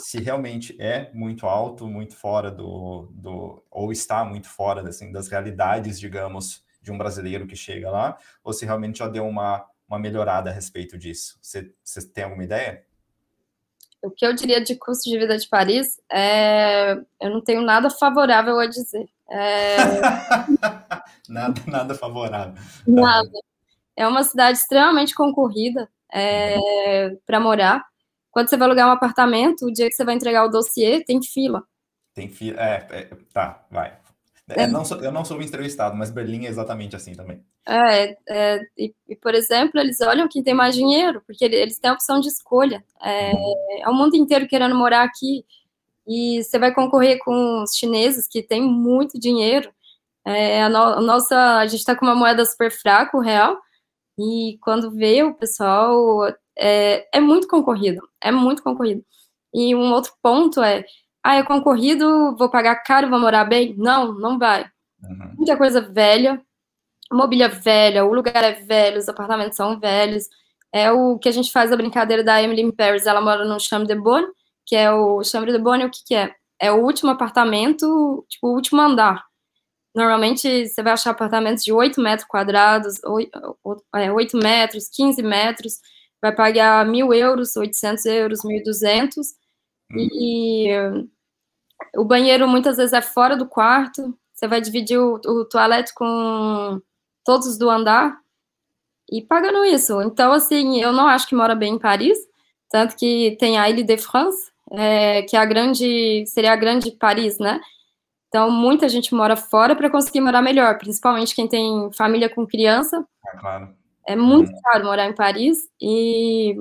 Se 0.00 0.20
realmente 0.20 0.76
é 0.80 1.10
muito 1.12 1.46
alto, 1.46 1.86
muito 1.86 2.16
fora 2.16 2.50
do, 2.50 3.08
do 3.12 3.64
ou 3.70 3.90
está 3.90 4.24
muito 4.24 4.48
fora 4.48 4.88
assim, 4.88 5.10
das 5.10 5.28
realidades, 5.28 5.98
digamos, 5.98 6.64
de 6.80 6.92
um 6.92 6.98
brasileiro 6.98 7.46
que 7.46 7.56
chega 7.56 7.90
lá, 7.90 8.18
ou 8.42 8.52
se 8.52 8.64
realmente 8.64 9.00
já 9.00 9.08
deu 9.08 9.26
uma, 9.26 9.66
uma 9.88 9.98
melhorada 9.98 10.50
a 10.50 10.52
respeito 10.52 10.96
disso. 10.96 11.38
Você, 11.42 11.72
você 11.82 12.06
tem 12.08 12.24
alguma 12.24 12.44
ideia? 12.44 12.84
O 14.02 14.10
que 14.10 14.24
eu 14.24 14.32
diria 14.32 14.62
de 14.62 14.76
custo 14.76 15.10
de 15.10 15.18
vida 15.18 15.36
de 15.36 15.48
Paris 15.48 16.00
é. 16.10 16.92
Eu 17.20 17.30
não 17.30 17.40
tenho 17.42 17.62
nada 17.62 17.90
favorável 17.90 18.58
a 18.58 18.66
dizer. 18.66 19.08
É... 19.28 19.76
nada, 21.28 21.60
nada 21.66 21.94
favorável. 21.94 22.54
Nada. 22.86 23.30
É 23.96 24.06
uma 24.06 24.22
cidade 24.22 24.58
extremamente 24.58 25.14
concorrida 25.14 25.88
é, 26.12 27.10
para 27.26 27.40
morar. 27.40 27.87
Quando 28.38 28.50
você 28.50 28.56
vai 28.56 28.68
alugar 28.68 28.88
um 28.88 28.92
apartamento, 28.92 29.66
o 29.66 29.72
dia 29.72 29.88
que 29.88 29.96
você 29.96 30.04
vai 30.04 30.14
entregar 30.14 30.44
o 30.44 30.48
dossiê, 30.48 31.02
tem 31.02 31.20
fila. 31.20 31.64
Tem 32.14 32.28
fila. 32.28 32.56
É, 32.62 32.86
é, 32.88 33.10
tá, 33.32 33.66
vai. 33.68 33.98
É, 34.50 34.64
não 34.64 34.84
sou, 34.84 35.02
eu 35.02 35.10
não 35.10 35.24
sou 35.24 35.42
entrevistado, 35.42 35.96
mas 35.96 36.12
Berlim 36.12 36.46
é 36.46 36.48
exatamente 36.48 36.94
assim 36.94 37.16
também. 37.16 37.42
É, 37.66 38.16
é 38.28 38.60
e, 38.78 38.94
e, 39.08 39.16
por 39.16 39.34
exemplo, 39.34 39.80
eles 39.80 40.00
olham 40.00 40.28
quem 40.28 40.40
tem 40.40 40.54
mais 40.54 40.76
dinheiro, 40.76 41.20
porque 41.26 41.44
eles 41.46 41.80
têm 41.80 41.90
a 41.90 41.94
opção 41.94 42.20
de 42.20 42.28
escolha. 42.28 42.84
É, 43.02 43.32
uhum. 43.32 43.54
é 43.82 43.88
o 43.88 43.92
mundo 43.92 44.14
inteiro 44.14 44.46
querendo 44.46 44.76
morar 44.76 45.02
aqui, 45.02 45.44
e 46.06 46.40
você 46.44 46.60
vai 46.60 46.72
concorrer 46.72 47.18
com 47.18 47.64
os 47.64 47.74
chineses 47.74 48.28
que 48.28 48.40
têm 48.40 48.62
muito 48.62 49.18
dinheiro. 49.18 49.68
É, 50.24 50.62
a, 50.62 50.68
no, 50.68 50.78
a 50.78 51.00
nossa, 51.00 51.56
a 51.56 51.66
gente 51.66 51.80
está 51.80 51.96
com 51.96 52.06
uma 52.06 52.14
moeda 52.14 52.44
super 52.44 52.70
fraca, 52.70 53.16
o 53.16 53.20
real, 53.20 53.58
e 54.16 54.58
quando 54.60 54.92
vê 54.92 55.24
o 55.24 55.34
pessoal, 55.34 56.32
é, 56.58 57.08
é 57.12 57.20
muito 57.20 57.46
concorrido, 57.46 58.00
é 58.20 58.30
muito 58.30 58.62
concorrido. 58.62 59.04
E 59.54 59.74
um 59.74 59.92
outro 59.92 60.12
ponto 60.22 60.62
é, 60.62 60.84
ah, 61.22 61.36
é 61.36 61.42
concorrido, 61.42 62.36
vou 62.36 62.50
pagar 62.50 62.76
caro, 62.82 63.08
vou 63.08 63.18
morar 63.18 63.44
bem? 63.44 63.74
Não, 63.76 64.12
não 64.12 64.38
vai. 64.38 64.66
Uhum. 65.02 65.34
Muita 65.36 65.56
coisa 65.56 65.80
velha, 65.80 66.40
mobília 67.12 67.48
velha, 67.48 68.04
o 68.04 68.12
lugar 68.12 68.42
é 68.42 68.52
velho, 68.52 68.98
os 68.98 69.08
apartamentos 69.08 69.56
são 69.56 69.78
velhos. 69.78 70.24
É 70.72 70.92
o 70.92 71.18
que 71.18 71.28
a 71.28 71.32
gente 71.32 71.50
faz 71.50 71.72
a 71.72 71.76
brincadeira 71.76 72.22
da 72.22 72.42
Emily 72.42 72.62
in 72.62 72.70
Paris, 72.70 73.06
ela 73.06 73.20
mora 73.20 73.44
no 73.44 73.58
Chambre 73.58 73.88
de 73.88 73.94
Bonne, 73.94 74.26
que 74.66 74.76
é 74.76 74.92
o 74.92 75.22
Chambre 75.24 75.52
de 75.52 75.58
Bonne, 75.58 75.84
o 75.84 75.90
que 75.90 76.00
que 76.06 76.14
é? 76.14 76.34
É 76.60 76.70
o 76.72 76.82
último 76.84 77.10
apartamento, 77.10 78.26
tipo, 78.28 78.48
o 78.48 78.54
último 78.54 78.80
andar. 78.80 79.24
Normalmente 79.94 80.68
você 80.68 80.82
vai 80.82 80.92
achar 80.92 81.10
apartamentos 81.10 81.64
de 81.64 81.72
8 81.72 82.00
metros 82.00 82.28
quadrados, 82.28 83.02
8, 83.04 83.58
8 83.64 83.84
é, 83.94 84.42
metros, 84.42 84.88
15 84.94 85.22
metros, 85.22 85.74
vai 86.20 86.34
pagar 86.34 86.84
mil 86.86 87.12
euros, 87.12 87.56
800 87.56 88.04
euros, 88.06 88.40
1.200, 88.44 89.16
hum. 89.92 89.96
e 89.96 90.68
o 91.96 92.04
banheiro 92.04 92.48
muitas 92.48 92.76
vezes 92.76 92.92
é 92.92 93.02
fora 93.02 93.36
do 93.36 93.46
quarto, 93.46 94.16
você 94.32 94.46
vai 94.46 94.60
dividir 94.60 94.98
o, 94.98 95.14
o 95.14 95.44
toalete 95.44 95.92
com 95.94 96.80
todos 97.24 97.58
do 97.58 97.68
andar, 97.68 98.18
e 99.10 99.22
pagando 99.22 99.64
isso. 99.64 100.00
Então, 100.02 100.32
assim, 100.32 100.80
eu 100.80 100.92
não 100.92 101.06
acho 101.08 101.26
que 101.26 101.34
mora 101.34 101.54
bem 101.54 101.74
em 101.74 101.78
Paris, 101.78 102.18
tanto 102.70 102.96
que 102.96 103.36
tem 103.40 103.58
a 103.58 103.68
Ile 103.68 103.82
de 103.82 103.96
France, 103.96 104.52
é, 104.72 105.22
que 105.22 105.36
é 105.36 105.40
a 105.40 105.46
grande, 105.46 106.24
seria 106.26 106.52
a 106.52 106.56
grande 106.56 106.90
Paris, 106.92 107.38
né? 107.38 107.60
Então, 108.28 108.50
muita 108.50 108.88
gente 108.88 109.14
mora 109.14 109.36
fora 109.36 109.74
para 109.74 109.88
conseguir 109.88 110.20
morar 110.20 110.42
melhor, 110.42 110.76
principalmente 110.76 111.34
quem 111.34 111.48
tem 111.48 111.90
família 111.94 112.28
com 112.28 112.46
criança. 112.46 113.02
É, 113.26 113.38
claro. 113.38 113.74
É 114.08 114.16
muito 114.16 114.50
uhum. 114.50 114.60
caro 114.64 114.86
morar 114.86 115.04
em 115.04 115.14
Paris. 115.14 115.68
E 115.78 116.56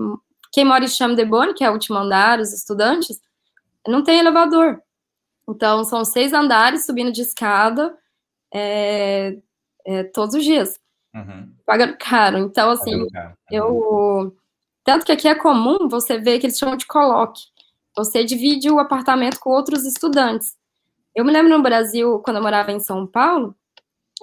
quem 0.52 0.66
mora 0.66 0.84
em 0.84 0.88
Chambre 0.90 1.16
de 1.16 1.24
Bonne, 1.24 1.54
que 1.54 1.64
é 1.64 1.70
o 1.70 1.74
último 1.74 1.98
andar, 1.98 2.42
os 2.42 2.52
estudantes, 2.52 3.22
não 3.88 4.04
tem 4.04 4.20
elevador. 4.20 4.82
Então, 5.48 5.86
são 5.86 6.04
seis 6.04 6.34
andares 6.34 6.86
subindo 6.86 7.10
de 7.10 7.22
escada 7.22 7.98
é, 8.54 9.38
é, 9.86 10.04
todos 10.04 10.36
os 10.36 10.44
dias. 10.44 10.78
Uhum. 11.16 11.54
Pagando 11.66 11.96
caro. 11.98 12.38
Então, 12.38 12.70
assim, 12.70 13.08
caro. 13.08 13.30
Uhum. 13.30 13.36
eu. 13.50 14.38
Tanto 14.84 15.06
que 15.06 15.12
aqui 15.14 15.28
é 15.30 15.36
comum 15.36 15.88
você 15.88 16.18
ver 16.18 16.40
que 16.40 16.48
eles 16.48 16.58
chamam 16.58 16.76
de 16.76 16.86
coloque. 16.86 17.44
Você 17.96 18.26
divide 18.26 18.70
o 18.70 18.80
apartamento 18.80 19.40
com 19.40 19.52
outros 19.52 19.86
estudantes. 19.86 20.56
Eu 21.16 21.24
me 21.24 21.32
lembro 21.32 21.50
no 21.56 21.64
Brasil, 21.64 22.20
quando 22.20 22.38
eu 22.38 22.44
morava 22.44 22.74
em 22.74 22.80
São 22.80 23.08
Paulo, 23.08 23.56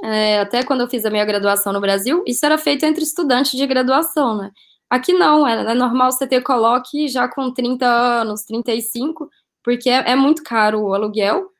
é, 0.02 0.40
até 0.40 0.64
quando 0.64 0.80
eu 0.80 0.88
fiz 0.88 1.04
a 1.04 1.10
minha 1.10 1.24
graduação 1.24 1.72
no 1.72 1.80
Brasil, 1.80 2.22
isso 2.26 2.44
era 2.44 2.58
feito 2.58 2.84
entre 2.84 3.04
estudantes 3.04 3.52
de 3.52 3.66
graduação, 3.66 4.36
né? 4.36 4.50
Aqui 4.90 5.12
não, 5.12 5.46
é, 5.46 5.72
é 5.72 5.74
normal 5.74 6.12
você 6.12 6.26
ter 6.26 6.42
coloque 6.42 7.08
já 7.08 7.28
com 7.28 7.52
30 7.52 7.86
anos, 7.86 8.42
35, 8.44 9.28
porque 9.62 9.88
é, 9.88 10.12
é 10.12 10.16
muito 10.16 10.42
caro 10.42 10.80
o 10.80 10.94
aluguel, 10.94 11.50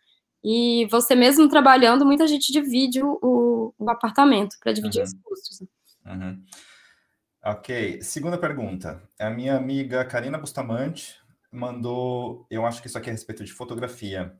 e 0.42 0.86
você 0.90 1.14
mesmo 1.14 1.48
trabalhando, 1.48 2.04
muita 2.04 2.26
gente 2.26 2.52
divide 2.52 3.02
o, 3.02 3.72
o 3.78 3.90
apartamento 3.90 4.56
para 4.60 4.72
dividir 4.72 5.00
uhum. 5.00 5.04
os 5.04 5.14
custos. 5.22 5.68
Uhum. 6.04 6.42
Ok, 7.44 8.02
segunda 8.02 8.36
pergunta. 8.36 9.02
A 9.18 9.30
minha 9.30 9.56
amiga 9.56 10.04
Karina 10.04 10.38
Bustamante 10.38 11.16
mandou, 11.50 12.46
eu 12.50 12.66
acho 12.66 12.82
que 12.82 12.88
isso 12.88 12.98
aqui 12.98 13.08
é 13.08 13.12
a 13.12 13.14
respeito 13.14 13.44
de 13.44 13.52
fotografia 13.52 14.34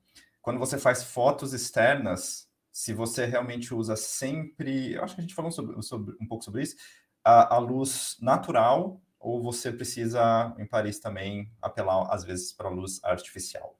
quando 0.45 0.59
você 0.59 0.77
faz 0.77 1.03
fotos 1.03 1.55
externas, 1.55 2.44
se 2.75 2.93
você 2.93 3.25
realmente 3.25 3.73
usa 3.73 3.95
sempre, 3.95 4.95
eu 4.95 5.05
acho 5.05 5.15
que 5.15 5.21
a 5.21 5.23
gente 5.23 5.35
falou 5.35 5.53
sobre, 5.53 5.81
sobre 5.81 6.17
um 6.21 6.27
pouco 6.27 6.43
sobre 6.43 6.63
isso, 6.63 6.75
a, 7.23 7.55
a, 7.55 7.59
luz 7.59 8.17
natural 8.21 9.01
ou 9.21 9.41
você 9.41 9.73
precisa, 9.73 10.53
em 10.59 10.67
Paris 10.67 10.99
também, 10.99 11.49
apelar 11.63 12.13
às 12.13 12.25
vezes 12.25 12.53
para 12.53 12.69
a 12.69 12.73
luz 12.73 12.99
artificial? 13.05 13.79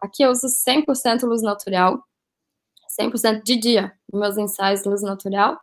Aqui 0.00 0.22
eu 0.22 0.30
uso 0.30 0.46
100% 0.46 1.24
luz 1.24 1.42
natural, 1.42 2.02
100% 2.98 3.42
de 3.42 3.56
dia, 3.56 3.92
meus 4.10 4.38
ensaios 4.38 4.84
luz 4.86 5.02
natural. 5.02 5.60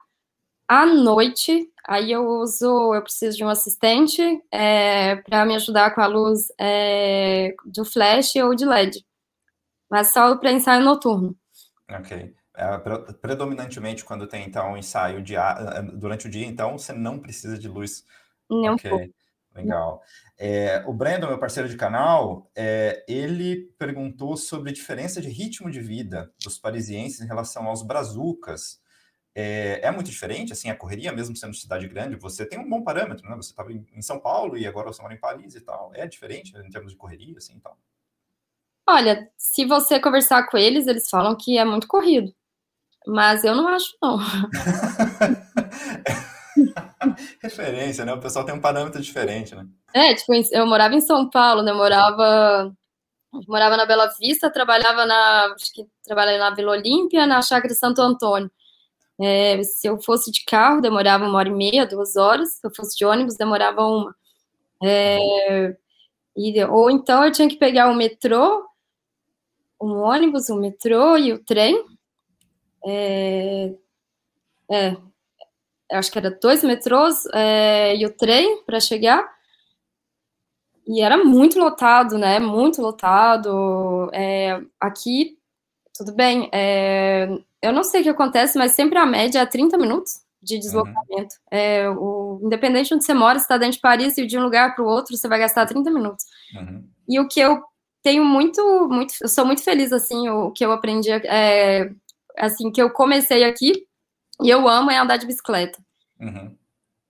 À 0.67 0.85
noite, 0.85 1.71
aí 1.83 2.11
eu 2.11 2.27
uso, 2.27 2.93
eu 2.93 3.01
preciso 3.01 3.37
de 3.37 3.43
um 3.43 3.49
assistente 3.49 4.21
é, 4.51 5.15
para 5.15 5.45
me 5.45 5.55
ajudar 5.55 5.95
com 5.95 6.01
a 6.01 6.07
luz 6.07 6.51
é, 6.59 7.55
do 7.65 7.83
flash 7.83 8.35
ou 8.35 8.53
de 8.53 8.65
LED 8.65 9.03
mas 9.89 10.11
só 10.11 10.35
para 10.35 10.51
ensaio 10.51 10.83
noturno. 10.83 11.35
Ok. 11.89 12.35
É, 12.59 13.13
predominantemente 13.21 14.03
quando 14.03 14.25
tem 14.25 14.43
então 14.43 14.71
um 14.71 14.77
ensaio 14.77 15.21
dia, 15.21 15.53
durante 15.93 16.25
o 16.25 16.29
dia, 16.29 16.47
então 16.47 16.75
você 16.75 16.91
não 16.91 17.19
precisa 17.19 17.55
de 17.55 17.67
luz. 17.67 18.03
Não. 18.49 18.73
Ok, 18.73 19.13
legal. 19.53 20.01
É, 20.35 20.83
o 20.87 20.91
Brandon, 20.91 21.27
meu 21.27 21.37
parceiro 21.37 21.69
de 21.69 21.77
canal, 21.77 22.49
é, 22.55 23.05
ele 23.07 23.71
perguntou 23.77 24.35
sobre 24.35 24.71
a 24.71 24.73
diferença 24.73 25.21
de 25.21 25.29
ritmo 25.29 25.69
de 25.69 25.79
vida 25.79 26.33
dos 26.43 26.57
parisienses 26.57 27.21
em 27.21 27.27
relação 27.27 27.67
aos 27.67 27.83
brazucas. 27.83 28.81
É, 29.35 29.81
é, 29.83 29.91
muito 29.91 30.09
diferente, 30.09 30.51
assim, 30.51 30.71
a 30.71 30.75
correria, 30.75 31.11
mesmo 31.11 31.35
sendo 31.35 31.53
cidade 31.53 31.87
grande, 31.87 32.15
você 32.15 32.43
tem 32.43 32.57
um 32.57 32.67
bom 32.67 32.81
parâmetro, 32.81 33.29
né? 33.29 33.35
Você 33.35 33.51
estava 33.51 33.71
em 33.71 34.01
São 34.01 34.19
Paulo 34.19 34.57
e 34.57 34.65
agora 34.65 34.87
você 34.87 34.99
mora 34.99 35.13
em 35.13 35.19
Paris 35.19 35.53
e 35.53 35.61
tal. 35.61 35.91
É 35.93 36.07
diferente 36.07 36.57
em 36.57 36.71
termos 36.71 36.91
de 36.91 36.97
correria, 36.97 37.37
assim, 37.37 37.53
então. 37.53 37.77
Olha, 38.89 39.29
se 39.37 39.63
você 39.63 39.99
conversar 39.99 40.49
com 40.49 40.57
eles, 40.57 40.87
eles 40.87 41.07
falam 41.07 41.37
que 41.37 41.55
é 41.55 41.63
muito 41.63 41.87
corrido. 41.87 42.33
Mas 43.07 43.43
eu 43.43 43.55
não 43.55 43.67
acho, 43.69 43.95
não. 44.01 44.19
Referência, 47.41 48.03
né? 48.03 48.13
O 48.13 48.19
pessoal 48.19 48.43
tem 48.45 48.53
um 48.53 48.59
parâmetro 48.59 49.01
diferente, 49.01 49.55
né? 49.55 49.65
É, 49.93 50.13
tipo, 50.13 50.33
eu 50.51 50.67
morava 50.67 50.93
em 50.93 51.01
São 51.01 51.29
Paulo, 51.29 51.61
né? 51.61 51.71
Eu 51.71 51.77
morava, 51.77 52.75
eu 53.33 53.41
morava 53.47 53.77
na 53.77 53.85
Bela 53.85 54.11
Vista, 54.19 54.51
trabalhava 54.51 55.05
na, 55.05 55.53
acho 55.53 55.73
que 55.73 55.85
trabalhei 56.03 56.37
na 56.37 56.49
Vila 56.53 56.73
Olímpia, 56.73 57.25
na 57.25 57.41
Chácara 57.41 57.73
Santo 57.73 58.01
Antônio. 58.01 58.51
É, 59.19 59.63
se 59.63 59.87
eu 59.87 59.99
fosse 60.01 60.29
de 60.31 60.43
carro, 60.45 60.81
demorava 60.81 61.25
uma 61.25 61.37
hora 61.37 61.49
e 61.49 61.53
meia, 61.53 61.87
duas 61.87 62.15
horas. 62.17 62.55
Se 62.55 62.67
eu 62.67 62.71
fosse 62.75 62.95
de 62.97 63.05
ônibus, 63.05 63.37
demorava 63.37 63.81
uma. 63.81 64.13
É, 64.83 65.75
e, 66.35 66.63
ou 66.65 66.91
então 66.91 67.23
eu 67.23 67.31
tinha 67.31 67.47
que 67.47 67.55
pegar 67.55 67.89
o 67.89 67.95
metrô 67.95 68.67
um 69.81 69.97
ônibus, 69.97 70.49
um 70.49 70.59
metrô 70.59 71.17
e 71.17 71.33
o 71.33 71.43
trem. 71.43 71.83
É, 72.89 73.73
é, 74.71 74.97
acho 75.91 76.11
que 76.11 76.17
era 76.17 76.31
dois 76.31 76.63
metrôs 76.63 77.25
é, 77.33 77.95
e 77.97 78.05
o 78.05 78.13
trem 78.13 78.63
para 78.63 78.79
chegar. 78.79 79.27
E 80.87 81.01
era 81.01 81.17
muito 81.17 81.59
lotado, 81.59 82.17
né? 82.17 82.39
Muito 82.39 82.81
lotado. 82.81 84.09
É, 84.13 84.61
aqui, 84.79 85.37
Tudo 85.93 86.13
bem. 86.13 86.49
É, 86.53 87.27
eu 87.61 87.73
não 87.73 87.83
sei 87.83 88.01
o 88.01 88.03
que 88.03 88.09
acontece, 88.09 88.57
mas 88.57 88.71
sempre 88.71 88.97
a 88.97 89.05
média 89.05 89.39
é 89.39 89.45
30 89.45 89.77
minutos 89.77 90.21
de 90.41 90.55
uhum. 90.55 90.59
deslocamento. 90.61 91.35
Uhum. 91.51 91.57
É, 91.57 91.89
o, 91.89 92.39
independente 92.43 92.89
de 92.89 92.95
onde 92.95 93.03
você 93.03 93.13
mora, 93.13 93.39
se 93.39 93.45
está 93.45 93.57
dentro 93.57 93.73
de 93.73 93.81
Paris 93.81 94.17
e 94.17 94.25
de 94.25 94.37
um 94.37 94.43
lugar 94.43 94.75
para 94.75 94.83
o 94.83 94.87
outro, 94.87 95.17
você 95.17 95.27
vai 95.27 95.39
gastar 95.39 95.65
30 95.65 95.91
minutos. 95.91 96.23
Uhum. 96.55 96.87
E 97.09 97.19
o 97.19 97.27
que 97.27 97.39
eu 97.39 97.61
tenho 98.03 98.23
muito, 98.23 98.87
muito, 98.89 99.13
eu 99.21 99.27
sou 99.27 99.45
muito 99.45 99.63
feliz, 99.63 99.91
assim, 99.91 100.29
o 100.29 100.51
que 100.51 100.63
eu 100.63 100.71
aprendi, 100.71 101.09
é, 101.11 101.91
assim, 102.37 102.71
que 102.71 102.81
eu 102.81 102.89
comecei 102.89 103.43
aqui, 103.43 103.87
e 104.41 104.49
eu 104.49 104.67
amo 104.67 104.91
é 104.91 104.97
andar 104.97 105.17
de 105.17 105.25
bicicleta. 105.25 105.79
Uhum. 106.19 106.55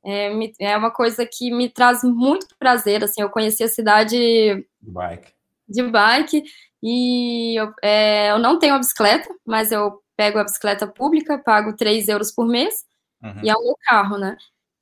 É, 0.05 0.31
é, 0.59 0.77
uma 0.77 0.91
coisa 0.91 1.25
que 1.25 1.51
me 1.51 1.69
traz 1.69 2.03
muito 2.03 2.55
prazer, 2.57 3.03
assim, 3.03 3.21
eu 3.21 3.29
conheci 3.29 3.63
a 3.63 3.67
cidade 3.67 4.15
de 4.15 4.65
bike, 4.81 5.33
de 5.67 5.83
bike 5.83 6.43
e 6.81 7.59
eu, 7.59 7.73
é, 7.83 8.31
eu 8.31 8.39
não 8.39 8.57
tenho 8.57 8.75
a 8.75 8.79
bicicleta, 8.79 9.27
mas 9.45 9.71
eu 9.71 10.01
pego 10.15 10.39
a 10.39 10.43
bicicleta 10.43 10.87
pública, 10.87 11.37
pago 11.37 11.75
3 11.75 12.07
euros 12.07 12.31
por 12.31 12.47
mês, 12.47 12.85
uhum. 13.21 13.41
e 13.43 13.49
é 13.49 13.53
o 13.53 13.63
meu 13.63 13.75
carro, 13.83 14.17
né? 14.17 14.37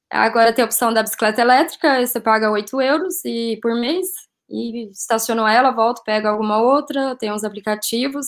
Agora 0.09 0.53
tem 0.53 0.63
a 0.63 0.65
opção 0.65 0.93
da 0.93 1.01
bicicleta 1.01 1.41
elétrica, 1.41 2.05
você 2.05 2.21
paga 2.21 2.51
8 2.51 2.79
euros 2.79 3.25
e, 3.25 3.57
por 3.61 3.73
mês, 3.73 4.07
e 4.49 4.89
estaciono 4.91 5.47
ela, 5.47 5.71
volto, 5.71 6.03
pego 6.03 6.27
alguma 6.27 6.59
outra, 6.59 7.15
tem 7.15 7.31
uns 7.31 7.43
aplicativos, 7.43 8.27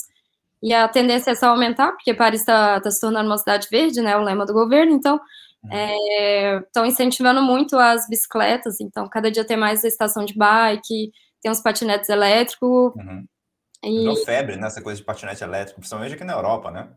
e 0.62 0.74
a 0.74 0.88
tendência 0.88 1.32
é 1.32 1.36
só 1.36 1.49
aumentar, 1.49 1.91
porque 1.91 2.14
Paris 2.14 2.41
está 2.41 2.80
tá 2.82 2.89
se 2.89 2.99
tornando 2.99 3.30
uma 3.30 3.38
cidade 3.38 3.68
verde, 3.70 4.01
né, 4.01 4.16
o 4.18 4.24
lema 4.24 4.45
do 4.45 4.53
governo, 4.53 4.93
então 4.93 5.20
estão 5.64 6.84
é, 6.84 6.88
incentivando 6.88 7.41
muito 7.41 7.78
as 7.78 8.08
bicicletas, 8.08 8.80
então 8.80 9.08
cada 9.10 9.30
dia 9.30 9.45
tem 9.45 9.58
mais 9.58 9.84
a 9.84 9.88
estação 9.88 10.26
de 10.26 10.36
bike, 10.36 11.12
tem 11.41 11.51
uns 11.51 11.62
patinetes 11.62 12.10
elétricos. 12.10 12.93
Uhum. 12.95 13.26
E... 13.84 14.26
Febre, 14.26 14.55
né, 14.55 14.68
essa 14.68 14.82
coisa 14.82 14.99
de 14.99 15.05
patinete 15.05 15.43
elétrico, 15.43 15.80
principalmente 15.80 16.16
aqui 16.16 16.24
na 16.24 16.34
Europa, 16.34 16.72
né? 16.72 16.89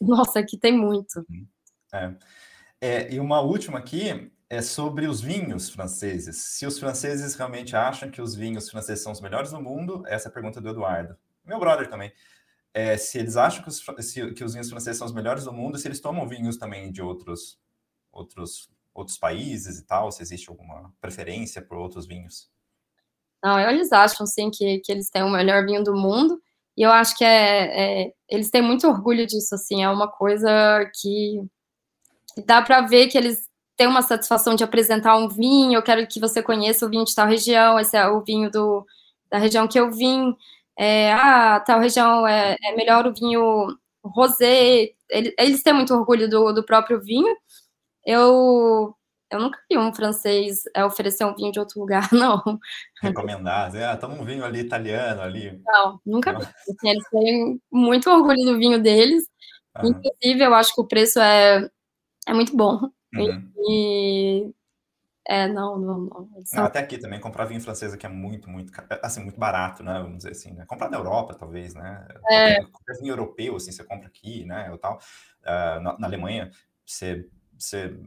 Nossa, 0.00 0.40
aqui 0.40 0.58
tem 0.58 0.76
muito. 0.76 1.24
Uhum. 1.28 1.46
É. 1.94 2.14
é. 2.80 3.14
e 3.14 3.20
uma 3.20 3.40
última 3.40 3.78
aqui 3.78 4.30
é 4.48 4.62
sobre 4.62 5.06
os 5.06 5.20
vinhos 5.20 5.70
franceses. 5.70 6.36
Se 6.36 6.66
os 6.66 6.78
franceses 6.78 7.34
realmente 7.34 7.74
acham 7.74 8.10
que 8.10 8.20
os 8.20 8.34
vinhos 8.34 8.70
franceses 8.70 9.02
são 9.02 9.12
os 9.12 9.20
melhores 9.20 9.50
do 9.50 9.60
mundo, 9.60 10.04
essa 10.06 10.28
é 10.28 10.30
a 10.30 10.32
pergunta 10.32 10.60
do 10.60 10.68
Eduardo. 10.68 11.16
Meu 11.44 11.58
brother 11.58 11.88
também. 11.88 12.12
É, 12.76 12.98
se 12.98 13.18
eles 13.18 13.38
acham 13.38 13.62
que 13.62 13.70
os, 13.70 13.82
se, 14.00 14.34
que 14.34 14.44
os 14.44 14.52
vinhos 14.52 14.68
franceses 14.68 14.98
são 14.98 15.06
os 15.06 15.14
melhores 15.14 15.44
do 15.44 15.52
mundo, 15.52 15.78
se 15.78 15.88
eles 15.88 15.98
tomam 15.98 16.28
vinhos 16.28 16.58
também 16.58 16.92
de 16.92 17.00
outros, 17.00 17.58
outros, 18.12 18.68
outros 18.92 19.16
países 19.16 19.78
e 19.78 19.86
tal, 19.86 20.12
se 20.12 20.20
existe 20.20 20.50
alguma 20.50 20.92
preferência 21.00 21.62
por 21.62 21.78
outros 21.78 22.06
vinhos. 22.06 22.50
Não, 23.42 23.58
eles 23.58 23.90
acham 23.92 24.26
sim 24.26 24.50
que, 24.50 24.80
que 24.80 24.92
eles 24.92 25.08
têm 25.08 25.22
o 25.22 25.30
melhor 25.30 25.64
vinho 25.64 25.82
do 25.82 25.96
mundo. 25.96 26.38
E 26.76 26.82
eu 26.82 26.90
acho 26.90 27.16
que 27.16 27.24
é, 27.24 28.02
é 28.08 28.12
eles 28.28 28.50
têm 28.50 28.60
muito 28.60 28.86
orgulho 28.86 29.26
disso, 29.26 29.54
assim, 29.54 29.82
é 29.82 29.88
uma 29.88 30.06
coisa 30.06 30.84
que, 31.00 31.40
dá 32.44 32.60
para 32.60 32.82
ver 32.82 33.08
que 33.08 33.16
eles 33.16 33.48
têm 33.74 33.86
uma 33.86 34.02
satisfação 34.02 34.54
de 34.54 34.62
apresentar 34.62 35.16
um 35.16 35.30
vinho. 35.30 35.78
Eu 35.78 35.82
quero 35.82 36.06
que 36.06 36.20
você 36.20 36.42
conheça 36.42 36.84
o 36.84 36.90
vinho 36.90 37.06
de 37.06 37.14
tal 37.14 37.26
região, 37.26 37.80
esse 37.80 37.96
é 37.96 38.06
o 38.06 38.20
vinho 38.20 38.50
do, 38.50 38.84
da 39.30 39.38
região 39.38 39.66
que 39.66 39.80
eu 39.80 39.90
vim. 39.90 40.36
É, 40.78 41.12
ah, 41.12 41.60
tal 41.60 41.80
região 41.80 42.26
é, 42.26 42.56
é 42.62 42.76
melhor 42.76 43.06
o 43.06 43.14
vinho 43.14 43.76
rosé. 44.04 44.90
Eles, 45.08 45.34
eles 45.38 45.62
têm 45.62 45.72
muito 45.72 45.94
orgulho 45.94 46.28
do, 46.28 46.52
do 46.52 46.64
próprio 46.64 47.00
vinho. 47.00 47.34
Eu 48.04 48.94
eu 49.30 49.40
nunca 49.40 49.58
vi 49.68 49.76
um 49.76 49.92
francês 49.92 50.62
é, 50.74 50.84
oferecer 50.84 51.24
um 51.24 51.34
vinho 51.34 51.50
de 51.50 51.58
outro 51.58 51.80
lugar, 51.80 52.08
não. 52.12 52.42
Recomendar, 53.02 53.74
ah, 53.76 53.96
toma 53.96 54.14
um 54.14 54.24
vinho 54.24 54.44
ali 54.44 54.60
italiano 54.60 55.20
ali. 55.20 55.60
Não, 55.66 56.00
nunca 56.06 56.32
vi. 56.32 56.44
Assim, 56.44 56.88
eles 56.88 57.04
têm 57.10 57.60
muito 57.70 58.08
orgulho 58.10 58.44
do 58.44 58.58
vinho 58.58 58.80
deles. 58.80 59.24
Uhum. 59.76 59.90
Inclusive, 59.90 60.44
eu 60.44 60.54
acho 60.54 60.74
que 60.74 60.80
o 60.80 60.86
preço 60.86 61.18
é, 61.20 61.68
é 62.26 62.32
muito 62.32 62.56
bom. 62.56 62.88
Uhum. 63.14 63.52
E, 63.68 64.54
é, 65.28 65.48
não, 65.48 65.78
não, 65.78 65.98
não. 65.98 66.30
São... 66.44 66.64
Até 66.64 66.78
aqui 66.78 66.98
também, 66.98 67.20
comprar 67.20 67.44
vinho 67.46 67.60
francês 67.60 67.92
aqui 67.92 68.06
é 68.06 68.08
muito, 68.08 68.48
muito, 68.48 68.72
assim, 69.02 69.22
muito 69.22 69.38
barato, 69.38 69.82
né? 69.82 70.00
Vamos 70.00 70.18
dizer 70.18 70.30
assim, 70.30 70.52
né? 70.52 70.64
Comprar 70.66 70.88
na 70.88 70.96
Europa, 70.96 71.34
talvez, 71.34 71.74
né? 71.74 72.06
É. 72.30 72.62
Qualquer, 72.64 73.00
vinho 73.00 73.12
europeu, 73.12 73.56
assim, 73.56 73.72
você 73.72 73.82
compra 73.82 74.06
aqui, 74.06 74.44
né? 74.44 74.70
Ou 74.70 74.78
tal. 74.78 74.98
Uh, 75.42 75.80
na, 75.80 75.98
na 75.98 76.06
Alemanha, 76.06 76.50
você, 76.84 77.28
você 77.58 77.98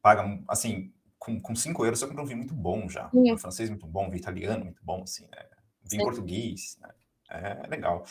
paga, 0.00 0.40
assim, 0.48 0.92
com, 1.18 1.40
com 1.40 1.56
cinco 1.56 1.84
euros 1.84 1.98
você 1.98 2.06
compra 2.06 2.22
um 2.22 2.26
vinho 2.26 2.38
muito 2.38 2.54
bom 2.54 2.88
já. 2.88 3.10
Sim. 3.10 3.32
Um 3.32 3.38
francês 3.38 3.68
muito 3.68 3.86
bom, 3.86 4.08
um 4.08 4.14
italiano 4.14 4.64
muito 4.64 4.84
bom, 4.84 5.02
assim, 5.02 5.24
né? 5.24 5.38
Vinho 5.82 6.02
Sim. 6.02 6.04
português, 6.04 6.78
né? 6.80 6.90
É 7.30 7.66
legal. 7.66 7.98
Vou 7.98 8.06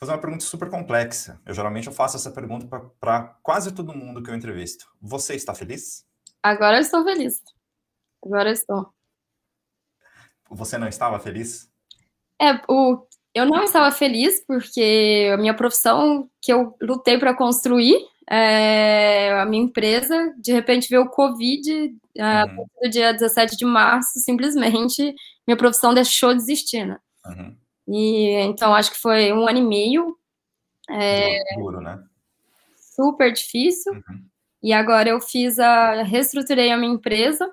fazer 0.00 0.12
uma 0.12 0.20
pergunta 0.20 0.44
super 0.44 0.68
complexa. 0.68 1.40
Eu 1.46 1.54
geralmente 1.54 1.86
eu 1.86 1.92
faço 1.92 2.16
essa 2.16 2.30
pergunta 2.30 2.66
para 3.00 3.38
quase 3.42 3.72
todo 3.72 3.94
mundo 3.94 4.22
que 4.22 4.30
eu 4.30 4.34
entrevisto. 4.34 4.86
Você 5.00 5.34
está 5.34 5.54
feliz? 5.54 6.05
Agora 6.46 6.76
eu 6.76 6.80
estou 6.80 7.02
feliz. 7.02 7.42
Agora 8.24 8.50
eu 8.50 8.52
estou. 8.52 8.88
Você 10.48 10.78
não 10.78 10.86
estava 10.86 11.18
feliz? 11.18 11.68
É, 12.40 12.52
o, 12.68 13.04
eu 13.34 13.44
não 13.44 13.64
estava 13.64 13.90
feliz 13.90 14.44
porque 14.46 15.28
a 15.34 15.36
minha 15.38 15.54
profissão 15.54 16.30
que 16.40 16.52
eu 16.52 16.76
lutei 16.80 17.18
para 17.18 17.34
construir 17.34 17.96
é, 18.30 19.32
a 19.40 19.44
minha 19.44 19.64
empresa, 19.64 20.32
de 20.38 20.52
repente 20.52 20.88
veio 20.88 21.02
o 21.02 21.10
Covid, 21.10 21.96
é, 22.16 22.44
uhum. 22.44 22.66
no 22.80 22.90
dia 22.90 23.12
17 23.12 23.56
de 23.56 23.64
março, 23.64 24.20
simplesmente 24.20 25.16
minha 25.44 25.56
profissão 25.56 25.92
deixou 25.94 26.32
de 26.32 26.42
existir, 26.42 26.86
né? 26.86 27.00
Uhum. 27.24 27.56
E 27.88 28.30
então 28.42 28.72
acho 28.72 28.92
que 28.92 29.00
foi 29.00 29.32
um 29.32 29.48
ano 29.48 29.58
e 29.58 29.62
meio. 29.62 30.16
É, 30.88 31.56
Duro, 31.56 31.80
né? 31.80 32.00
Super 32.94 33.32
difícil. 33.32 33.94
Uhum. 33.94 34.24
E 34.62 34.72
agora 34.72 35.08
eu 35.08 35.20
fiz 35.20 35.58
a. 35.58 36.02
reestruturei 36.02 36.70
a 36.70 36.76
minha 36.76 36.92
empresa, 36.92 37.50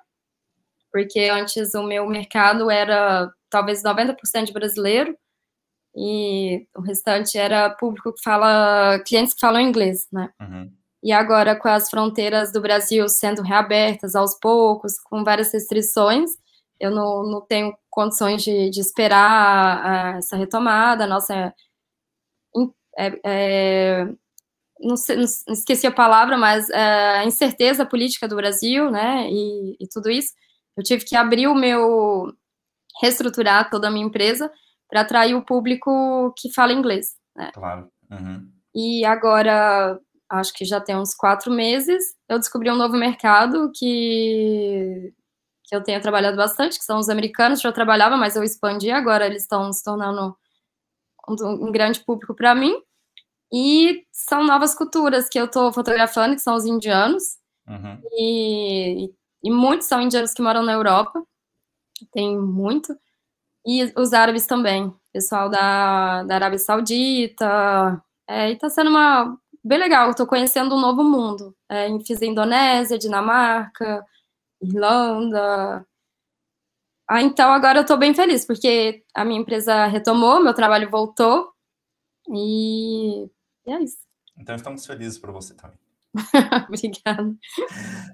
porque 0.91 1.29
antes 1.31 1.73
o 1.73 1.83
meu 1.83 2.07
mercado 2.07 2.69
era 2.69 3.31
talvez 3.49 3.83
90% 3.83 4.45
de 4.45 4.53
brasileiro 4.53 5.15
e 5.95 6.67
o 6.75 6.81
restante 6.81 7.37
era 7.37 7.69
público 7.69 8.13
que 8.13 8.23
fala, 8.23 8.99
clientes 9.05 9.33
que 9.33 9.39
falam 9.39 9.61
inglês, 9.61 10.07
né? 10.11 10.31
Uhum. 10.41 10.71
E 11.03 11.11
agora, 11.11 11.55
com 11.55 11.67
as 11.67 11.89
fronteiras 11.89 12.51
do 12.51 12.61
Brasil 12.61 13.07
sendo 13.09 13.41
reabertas 13.41 14.15
aos 14.15 14.39
poucos, 14.39 14.97
com 14.99 15.23
várias 15.23 15.53
restrições, 15.53 16.31
eu 16.79 16.89
não, 16.89 17.23
não 17.23 17.41
tenho 17.41 17.75
condições 17.89 18.41
de, 18.41 18.69
de 18.69 18.79
esperar 18.79 20.17
essa 20.17 20.35
retomada. 20.35 21.05
Nossa, 21.05 21.53
é, 22.97 23.07
é, 23.07 23.19
é, 23.23 24.07
não, 24.83 24.95
sei, 24.95 25.15
não, 25.15 25.25
esqueci 25.49 25.87
a 25.87 25.91
palavra, 25.91 26.37
mas 26.37 26.69
é, 26.69 27.17
a 27.19 27.25
incerteza 27.25 27.85
política 27.85 28.27
do 28.27 28.35
Brasil, 28.35 28.91
né? 28.91 29.27
E, 29.29 29.75
e 29.79 29.87
tudo 29.87 30.09
isso, 30.09 30.29
eu 30.77 30.83
tive 30.83 31.05
que 31.05 31.15
abrir 31.15 31.47
o 31.47 31.55
meu, 31.55 32.33
reestruturar 33.01 33.69
toda 33.69 33.87
a 33.87 33.91
minha 33.91 34.05
empresa 34.05 34.51
para 34.89 35.01
atrair 35.01 35.35
o 35.35 35.45
público 35.45 36.33
que 36.37 36.51
fala 36.53 36.73
inglês. 36.73 37.15
Né? 37.35 37.51
Claro. 37.53 37.89
Uhum. 38.11 38.47
E 38.75 39.05
agora, 39.05 39.99
acho 40.29 40.53
que 40.53 40.65
já 40.65 40.79
tem 40.79 40.95
uns 40.95 41.13
quatro 41.13 41.51
meses, 41.51 42.03
eu 42.27 42.39
descobri 42.39 42.69
um 42.69 42.75
novo 42.75 42.95
mercado 42.95 43.71
que, 43.73 45.13
que 45.65 45.75
eu 45.75 45.83
tenho 45.83 46.01
trabalhado 46.01 46.37
bastante, 46.37 46.77
que 46.77 46.85
são 46.85 46.97
os 46.97 47.09
americanos. 47.09 47.61
Já 47.61 47.71
trabalhava, 47.71 48.17
mas 48.17 48.35
eu 48.35 48.43
expandi, 48.43 48.91
agora 48.91 49.25
eles 49.25 49.43
estão 49.43 49.71
se 49.71 49.83
tornando 49.83 50.35
um, 51.27 51.67
um 51.67 51.71
grande 51.71 51.99
público 51.99 52.35
para 52.35 52.53
mim. 52.55 52.75
E 53.53 54.03
são 54.11 54.43
novas 54.43 54.73
culturas 54.73 55.29
que 55.29 55.39
eu 55.39 55.45
estou 55.45 55.71
fotografando, 55.71 56.33
que 56.33 56.41
são 56.41 56.55
os 56.55 56.65
indianos. 56.65 57.37
Uhum. 57.67 58.01
E, 58.13 59.13
e 59.43 59.51
muitos 59.51 59.87
são 59.87 60.01
indianos 60.01 60.33
que 60.33 60.41
moram 60.41 60.63
na 60.63 60.73
Europa. 60.73 61.23
Tem 62.11 62.35
muito. 62.35 62.97
E 63.65 63.93
os 63.95 64.11
árabes 64.11 64.47
também, 64.47 64.93
pessoal 65.13 65.49
da, 65.49 66.23
da 66.23 66.35
Arábia 66.35 66.57
Saudita. 66.57 68.01
É, 68.27 68.49
e 68.51 68.57
tá 68.57 68.69
sendo 68.69 68.89
uma 68.89 69.37
bem 69.63 69.77
legal, 69.77 70.09
estou 70.09 70.27
conhecendo 70.27 70.75
um 70.75 70.81
novo 70.81 71.03
mundo. 71.03 71.55
É, 71.69 71.87
fiz 71.99 72.21
a 72.21 72.25
Indonésia, 72.25 72.97
Dinamarca, 72.97 74.03
Irlanda. 74.61 75.85
Ah, 77.07 77.21
então 77.21 77.51
agora 77.51 77.79
eu 77.79 77.81
estou 77.83 77.97
bem 77.97 78.13
feliz, 78.13 78.45
porque 78.45 79.03
a 79.13 79.23
minha 79.23 79.39
empresa 79.39 79.85
retomou, 79.85 80.41
meu 80.41 80.53
trabalho 80.53 80.89
voltou. 80.89 81.53
E, 82.33 83.29
e 83.65 83.71
é 83.71 83.81
isso. 83.81 83.97
Então 84.37 84.55
estamos 84.55 84.85
felizes 84.85 85.17
por 85.17 85.31
você 85.31 85.53
também. 85.53 85.77
Obrigada. 86.67 87.35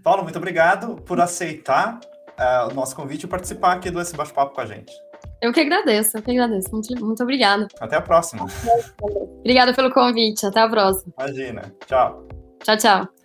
Paulo, 0.04 0.24
muito 0.24 0.38
obrigado 0.38 0.96
por 1.04 1.20
aceitar 1.20 2.00
uh, 2.40 2.72
o 2.72 2.74
nosso 2.74 2.96
convite 2.96 3.24
e 3.24 3.28
participar 3.28 3.74
aqui 3.74 3.92
do 3.92 4.00
Esse 4.00 4.16
Bate-Papo 4.16 4.56
com 4.56 4.62
a 4.62 4.66
gente. 4.66 4.94
Eu 5.42 5.54
que 5.54 5.60
agradeço, 5.62 6.18
eu 6.18 6.22
que 6.22 6.32
agradeço. 6.32 6.70
Muito, 6.72 7.06
muito 7.06 7.24
obrigada. 7.24 7.68
Até 7.80 7.98
a 7.98 8.02
próxima. 8.02 8.46
Obrigada 9.40 9.74
pelo 9.74 9.92
convite. 9.92 10.46
Até 10.46 10.62
a 10.62 10.70
próxima. 10.70 11.14
Imagina. 11.18 11.74
Tchau. 11.86 12.28
Tchau, 12.64 12.78
tchau. 12.78 13.19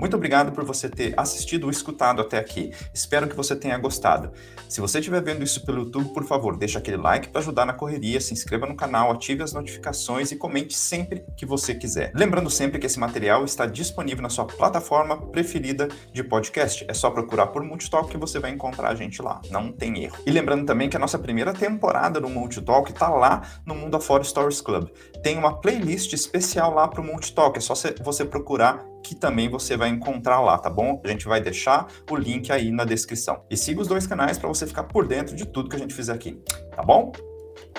Muito 0.00 0.16
obrigado 0.16 0.52
por 0.52 0.64
você 0.64 0.88
ter 0.88 1.12
assistido 1.16 1.64
ou 1.64 1.70
escutado 1.70 2.22
até 2.22 2.38
aqui. 2.38 2.72
Espero 2.94 3.26
que 3.26 3.34
você 3.34 3.56
tenha 3.56 3.76
gostado. 3.76 4.30
Se 4.68 4.80
você 4.80 5.00
estiver 5.00 5.20
vendo 5.20 5.42
isso 5.42 5.66
pelo 5.66 5.80
YouTube, 5.80 6.14
por 6.14 6.24
favor, 6.24 6.56
deixa 6.56 6.78
aquele 6.78 6.96
like 6.96 7.28
para 7.28 7.40
ajudar 7.40 7.64
na 7.64 7.72
correria, 7.72 8.20
se 8.20 8.32
inscreva 8.32 8.64
no 8.64 8.76
canal, 8.76 9.10
ative 9.10 9.42
as 9.42 9.52
notificações 9.52 10.30
e 10.30 10.36
comente 10.36 10.76
sempre 10.76 11.24
que 11.36 11.44
você 11.44 11.74
quiser. 11.74 12.12
Lembrando 12.14 12.48
sempre 12.48 12.78
que 12.78 12.86
esse 12.86 12.98
material 12.98 13.44
está 13.44 13.66
disponível 13.66 14.22
na 14.22 14.28
sua 14.28 14.44
plataforma 14.44 15.16
preferida 15.16 15.88
de 16.12 16.22
podcast. 16.22 16.84
É 16.88 16.94
só 16.94 17.10
procurar 17.10 17.48
por 17.48 17.64
Multitalk 17.64 18.08
que 18.08 18.16
você 18.16 18.38
vai 18.38 18.52
encontrar 18.52 18.90
a 18.90 18.94
gente 18.94 19.20
lá. 19.20 19.40
Não 19.50 19.72
tem 19.72 20.04
erro. 20.04 20.16
E 20.24 20.30
lembrando 20.30 20.64
também 20.64 20.88
que 20.88 20.96
a 20.96 21.00
nossa 21.00 21.18
primeira 21.18 21.52
temporada 21.52 22.20
do 22.20 22.28
Multitalk 22.28 22.92
está 22.92 23.08
lá 23.08 23.42
no 23.66 23.74
Mundo 23.74 23.96
Afora 23.96 24.22
Stories 24.22 24.60
Club. 24.60 24.90
Tem 25.22 25.36
uma 25.36 25.60
playlist 25.60 26.12
especial 26.12 26.72
lá 26.72 26.86
para 26.86 27.00
o 27.00 27.04
Multitalk. 27.04 27.58
É 27.58 27.60
só 27.60 27.74
você 27.74 28.24
procurar 28.24 28.84
que 29.02 29.14
também 29.14 29.48
você 29.48 29.76
vai 29.76 29.88
encontrar 29.88 30.40
lá, 30.40 30.58
tá 30.58 30.70
bom? 30.70 31.00
A 31.04 31.08
gente 31.08 31.26
vai 31.26 31.40
deixar 31.40 31.86
o 32.10 32.16
link 32.16 32.50
aí 32.52 32.70
na 32.70 32.84
descrição. 32.84 33.42
E 33.50 33.56
siga 33.56 33.80
os 33.80 33.88
dois 33.88 34.06
canais 34.06 34.38
para 34.38 34.48
você 34.48 34.66
ficar 34.66 34.84
por 34.84 35.06
dentro 35.06 35.34
de 35.34 35.46
tudo 35.46 35.68
que 35.68 35.76
a 35.76 35.78
gente 35.78 35.94
fizer 35.94 36.12
aqui, 36.12 36.40
tá 36.74 36.82
bom? 36.82 37.12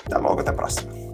Até 0.04 0.16
logo, 0.18 0.40
até 0.40 0.50
a 0.50 0.54
próxima. 0.54 1.09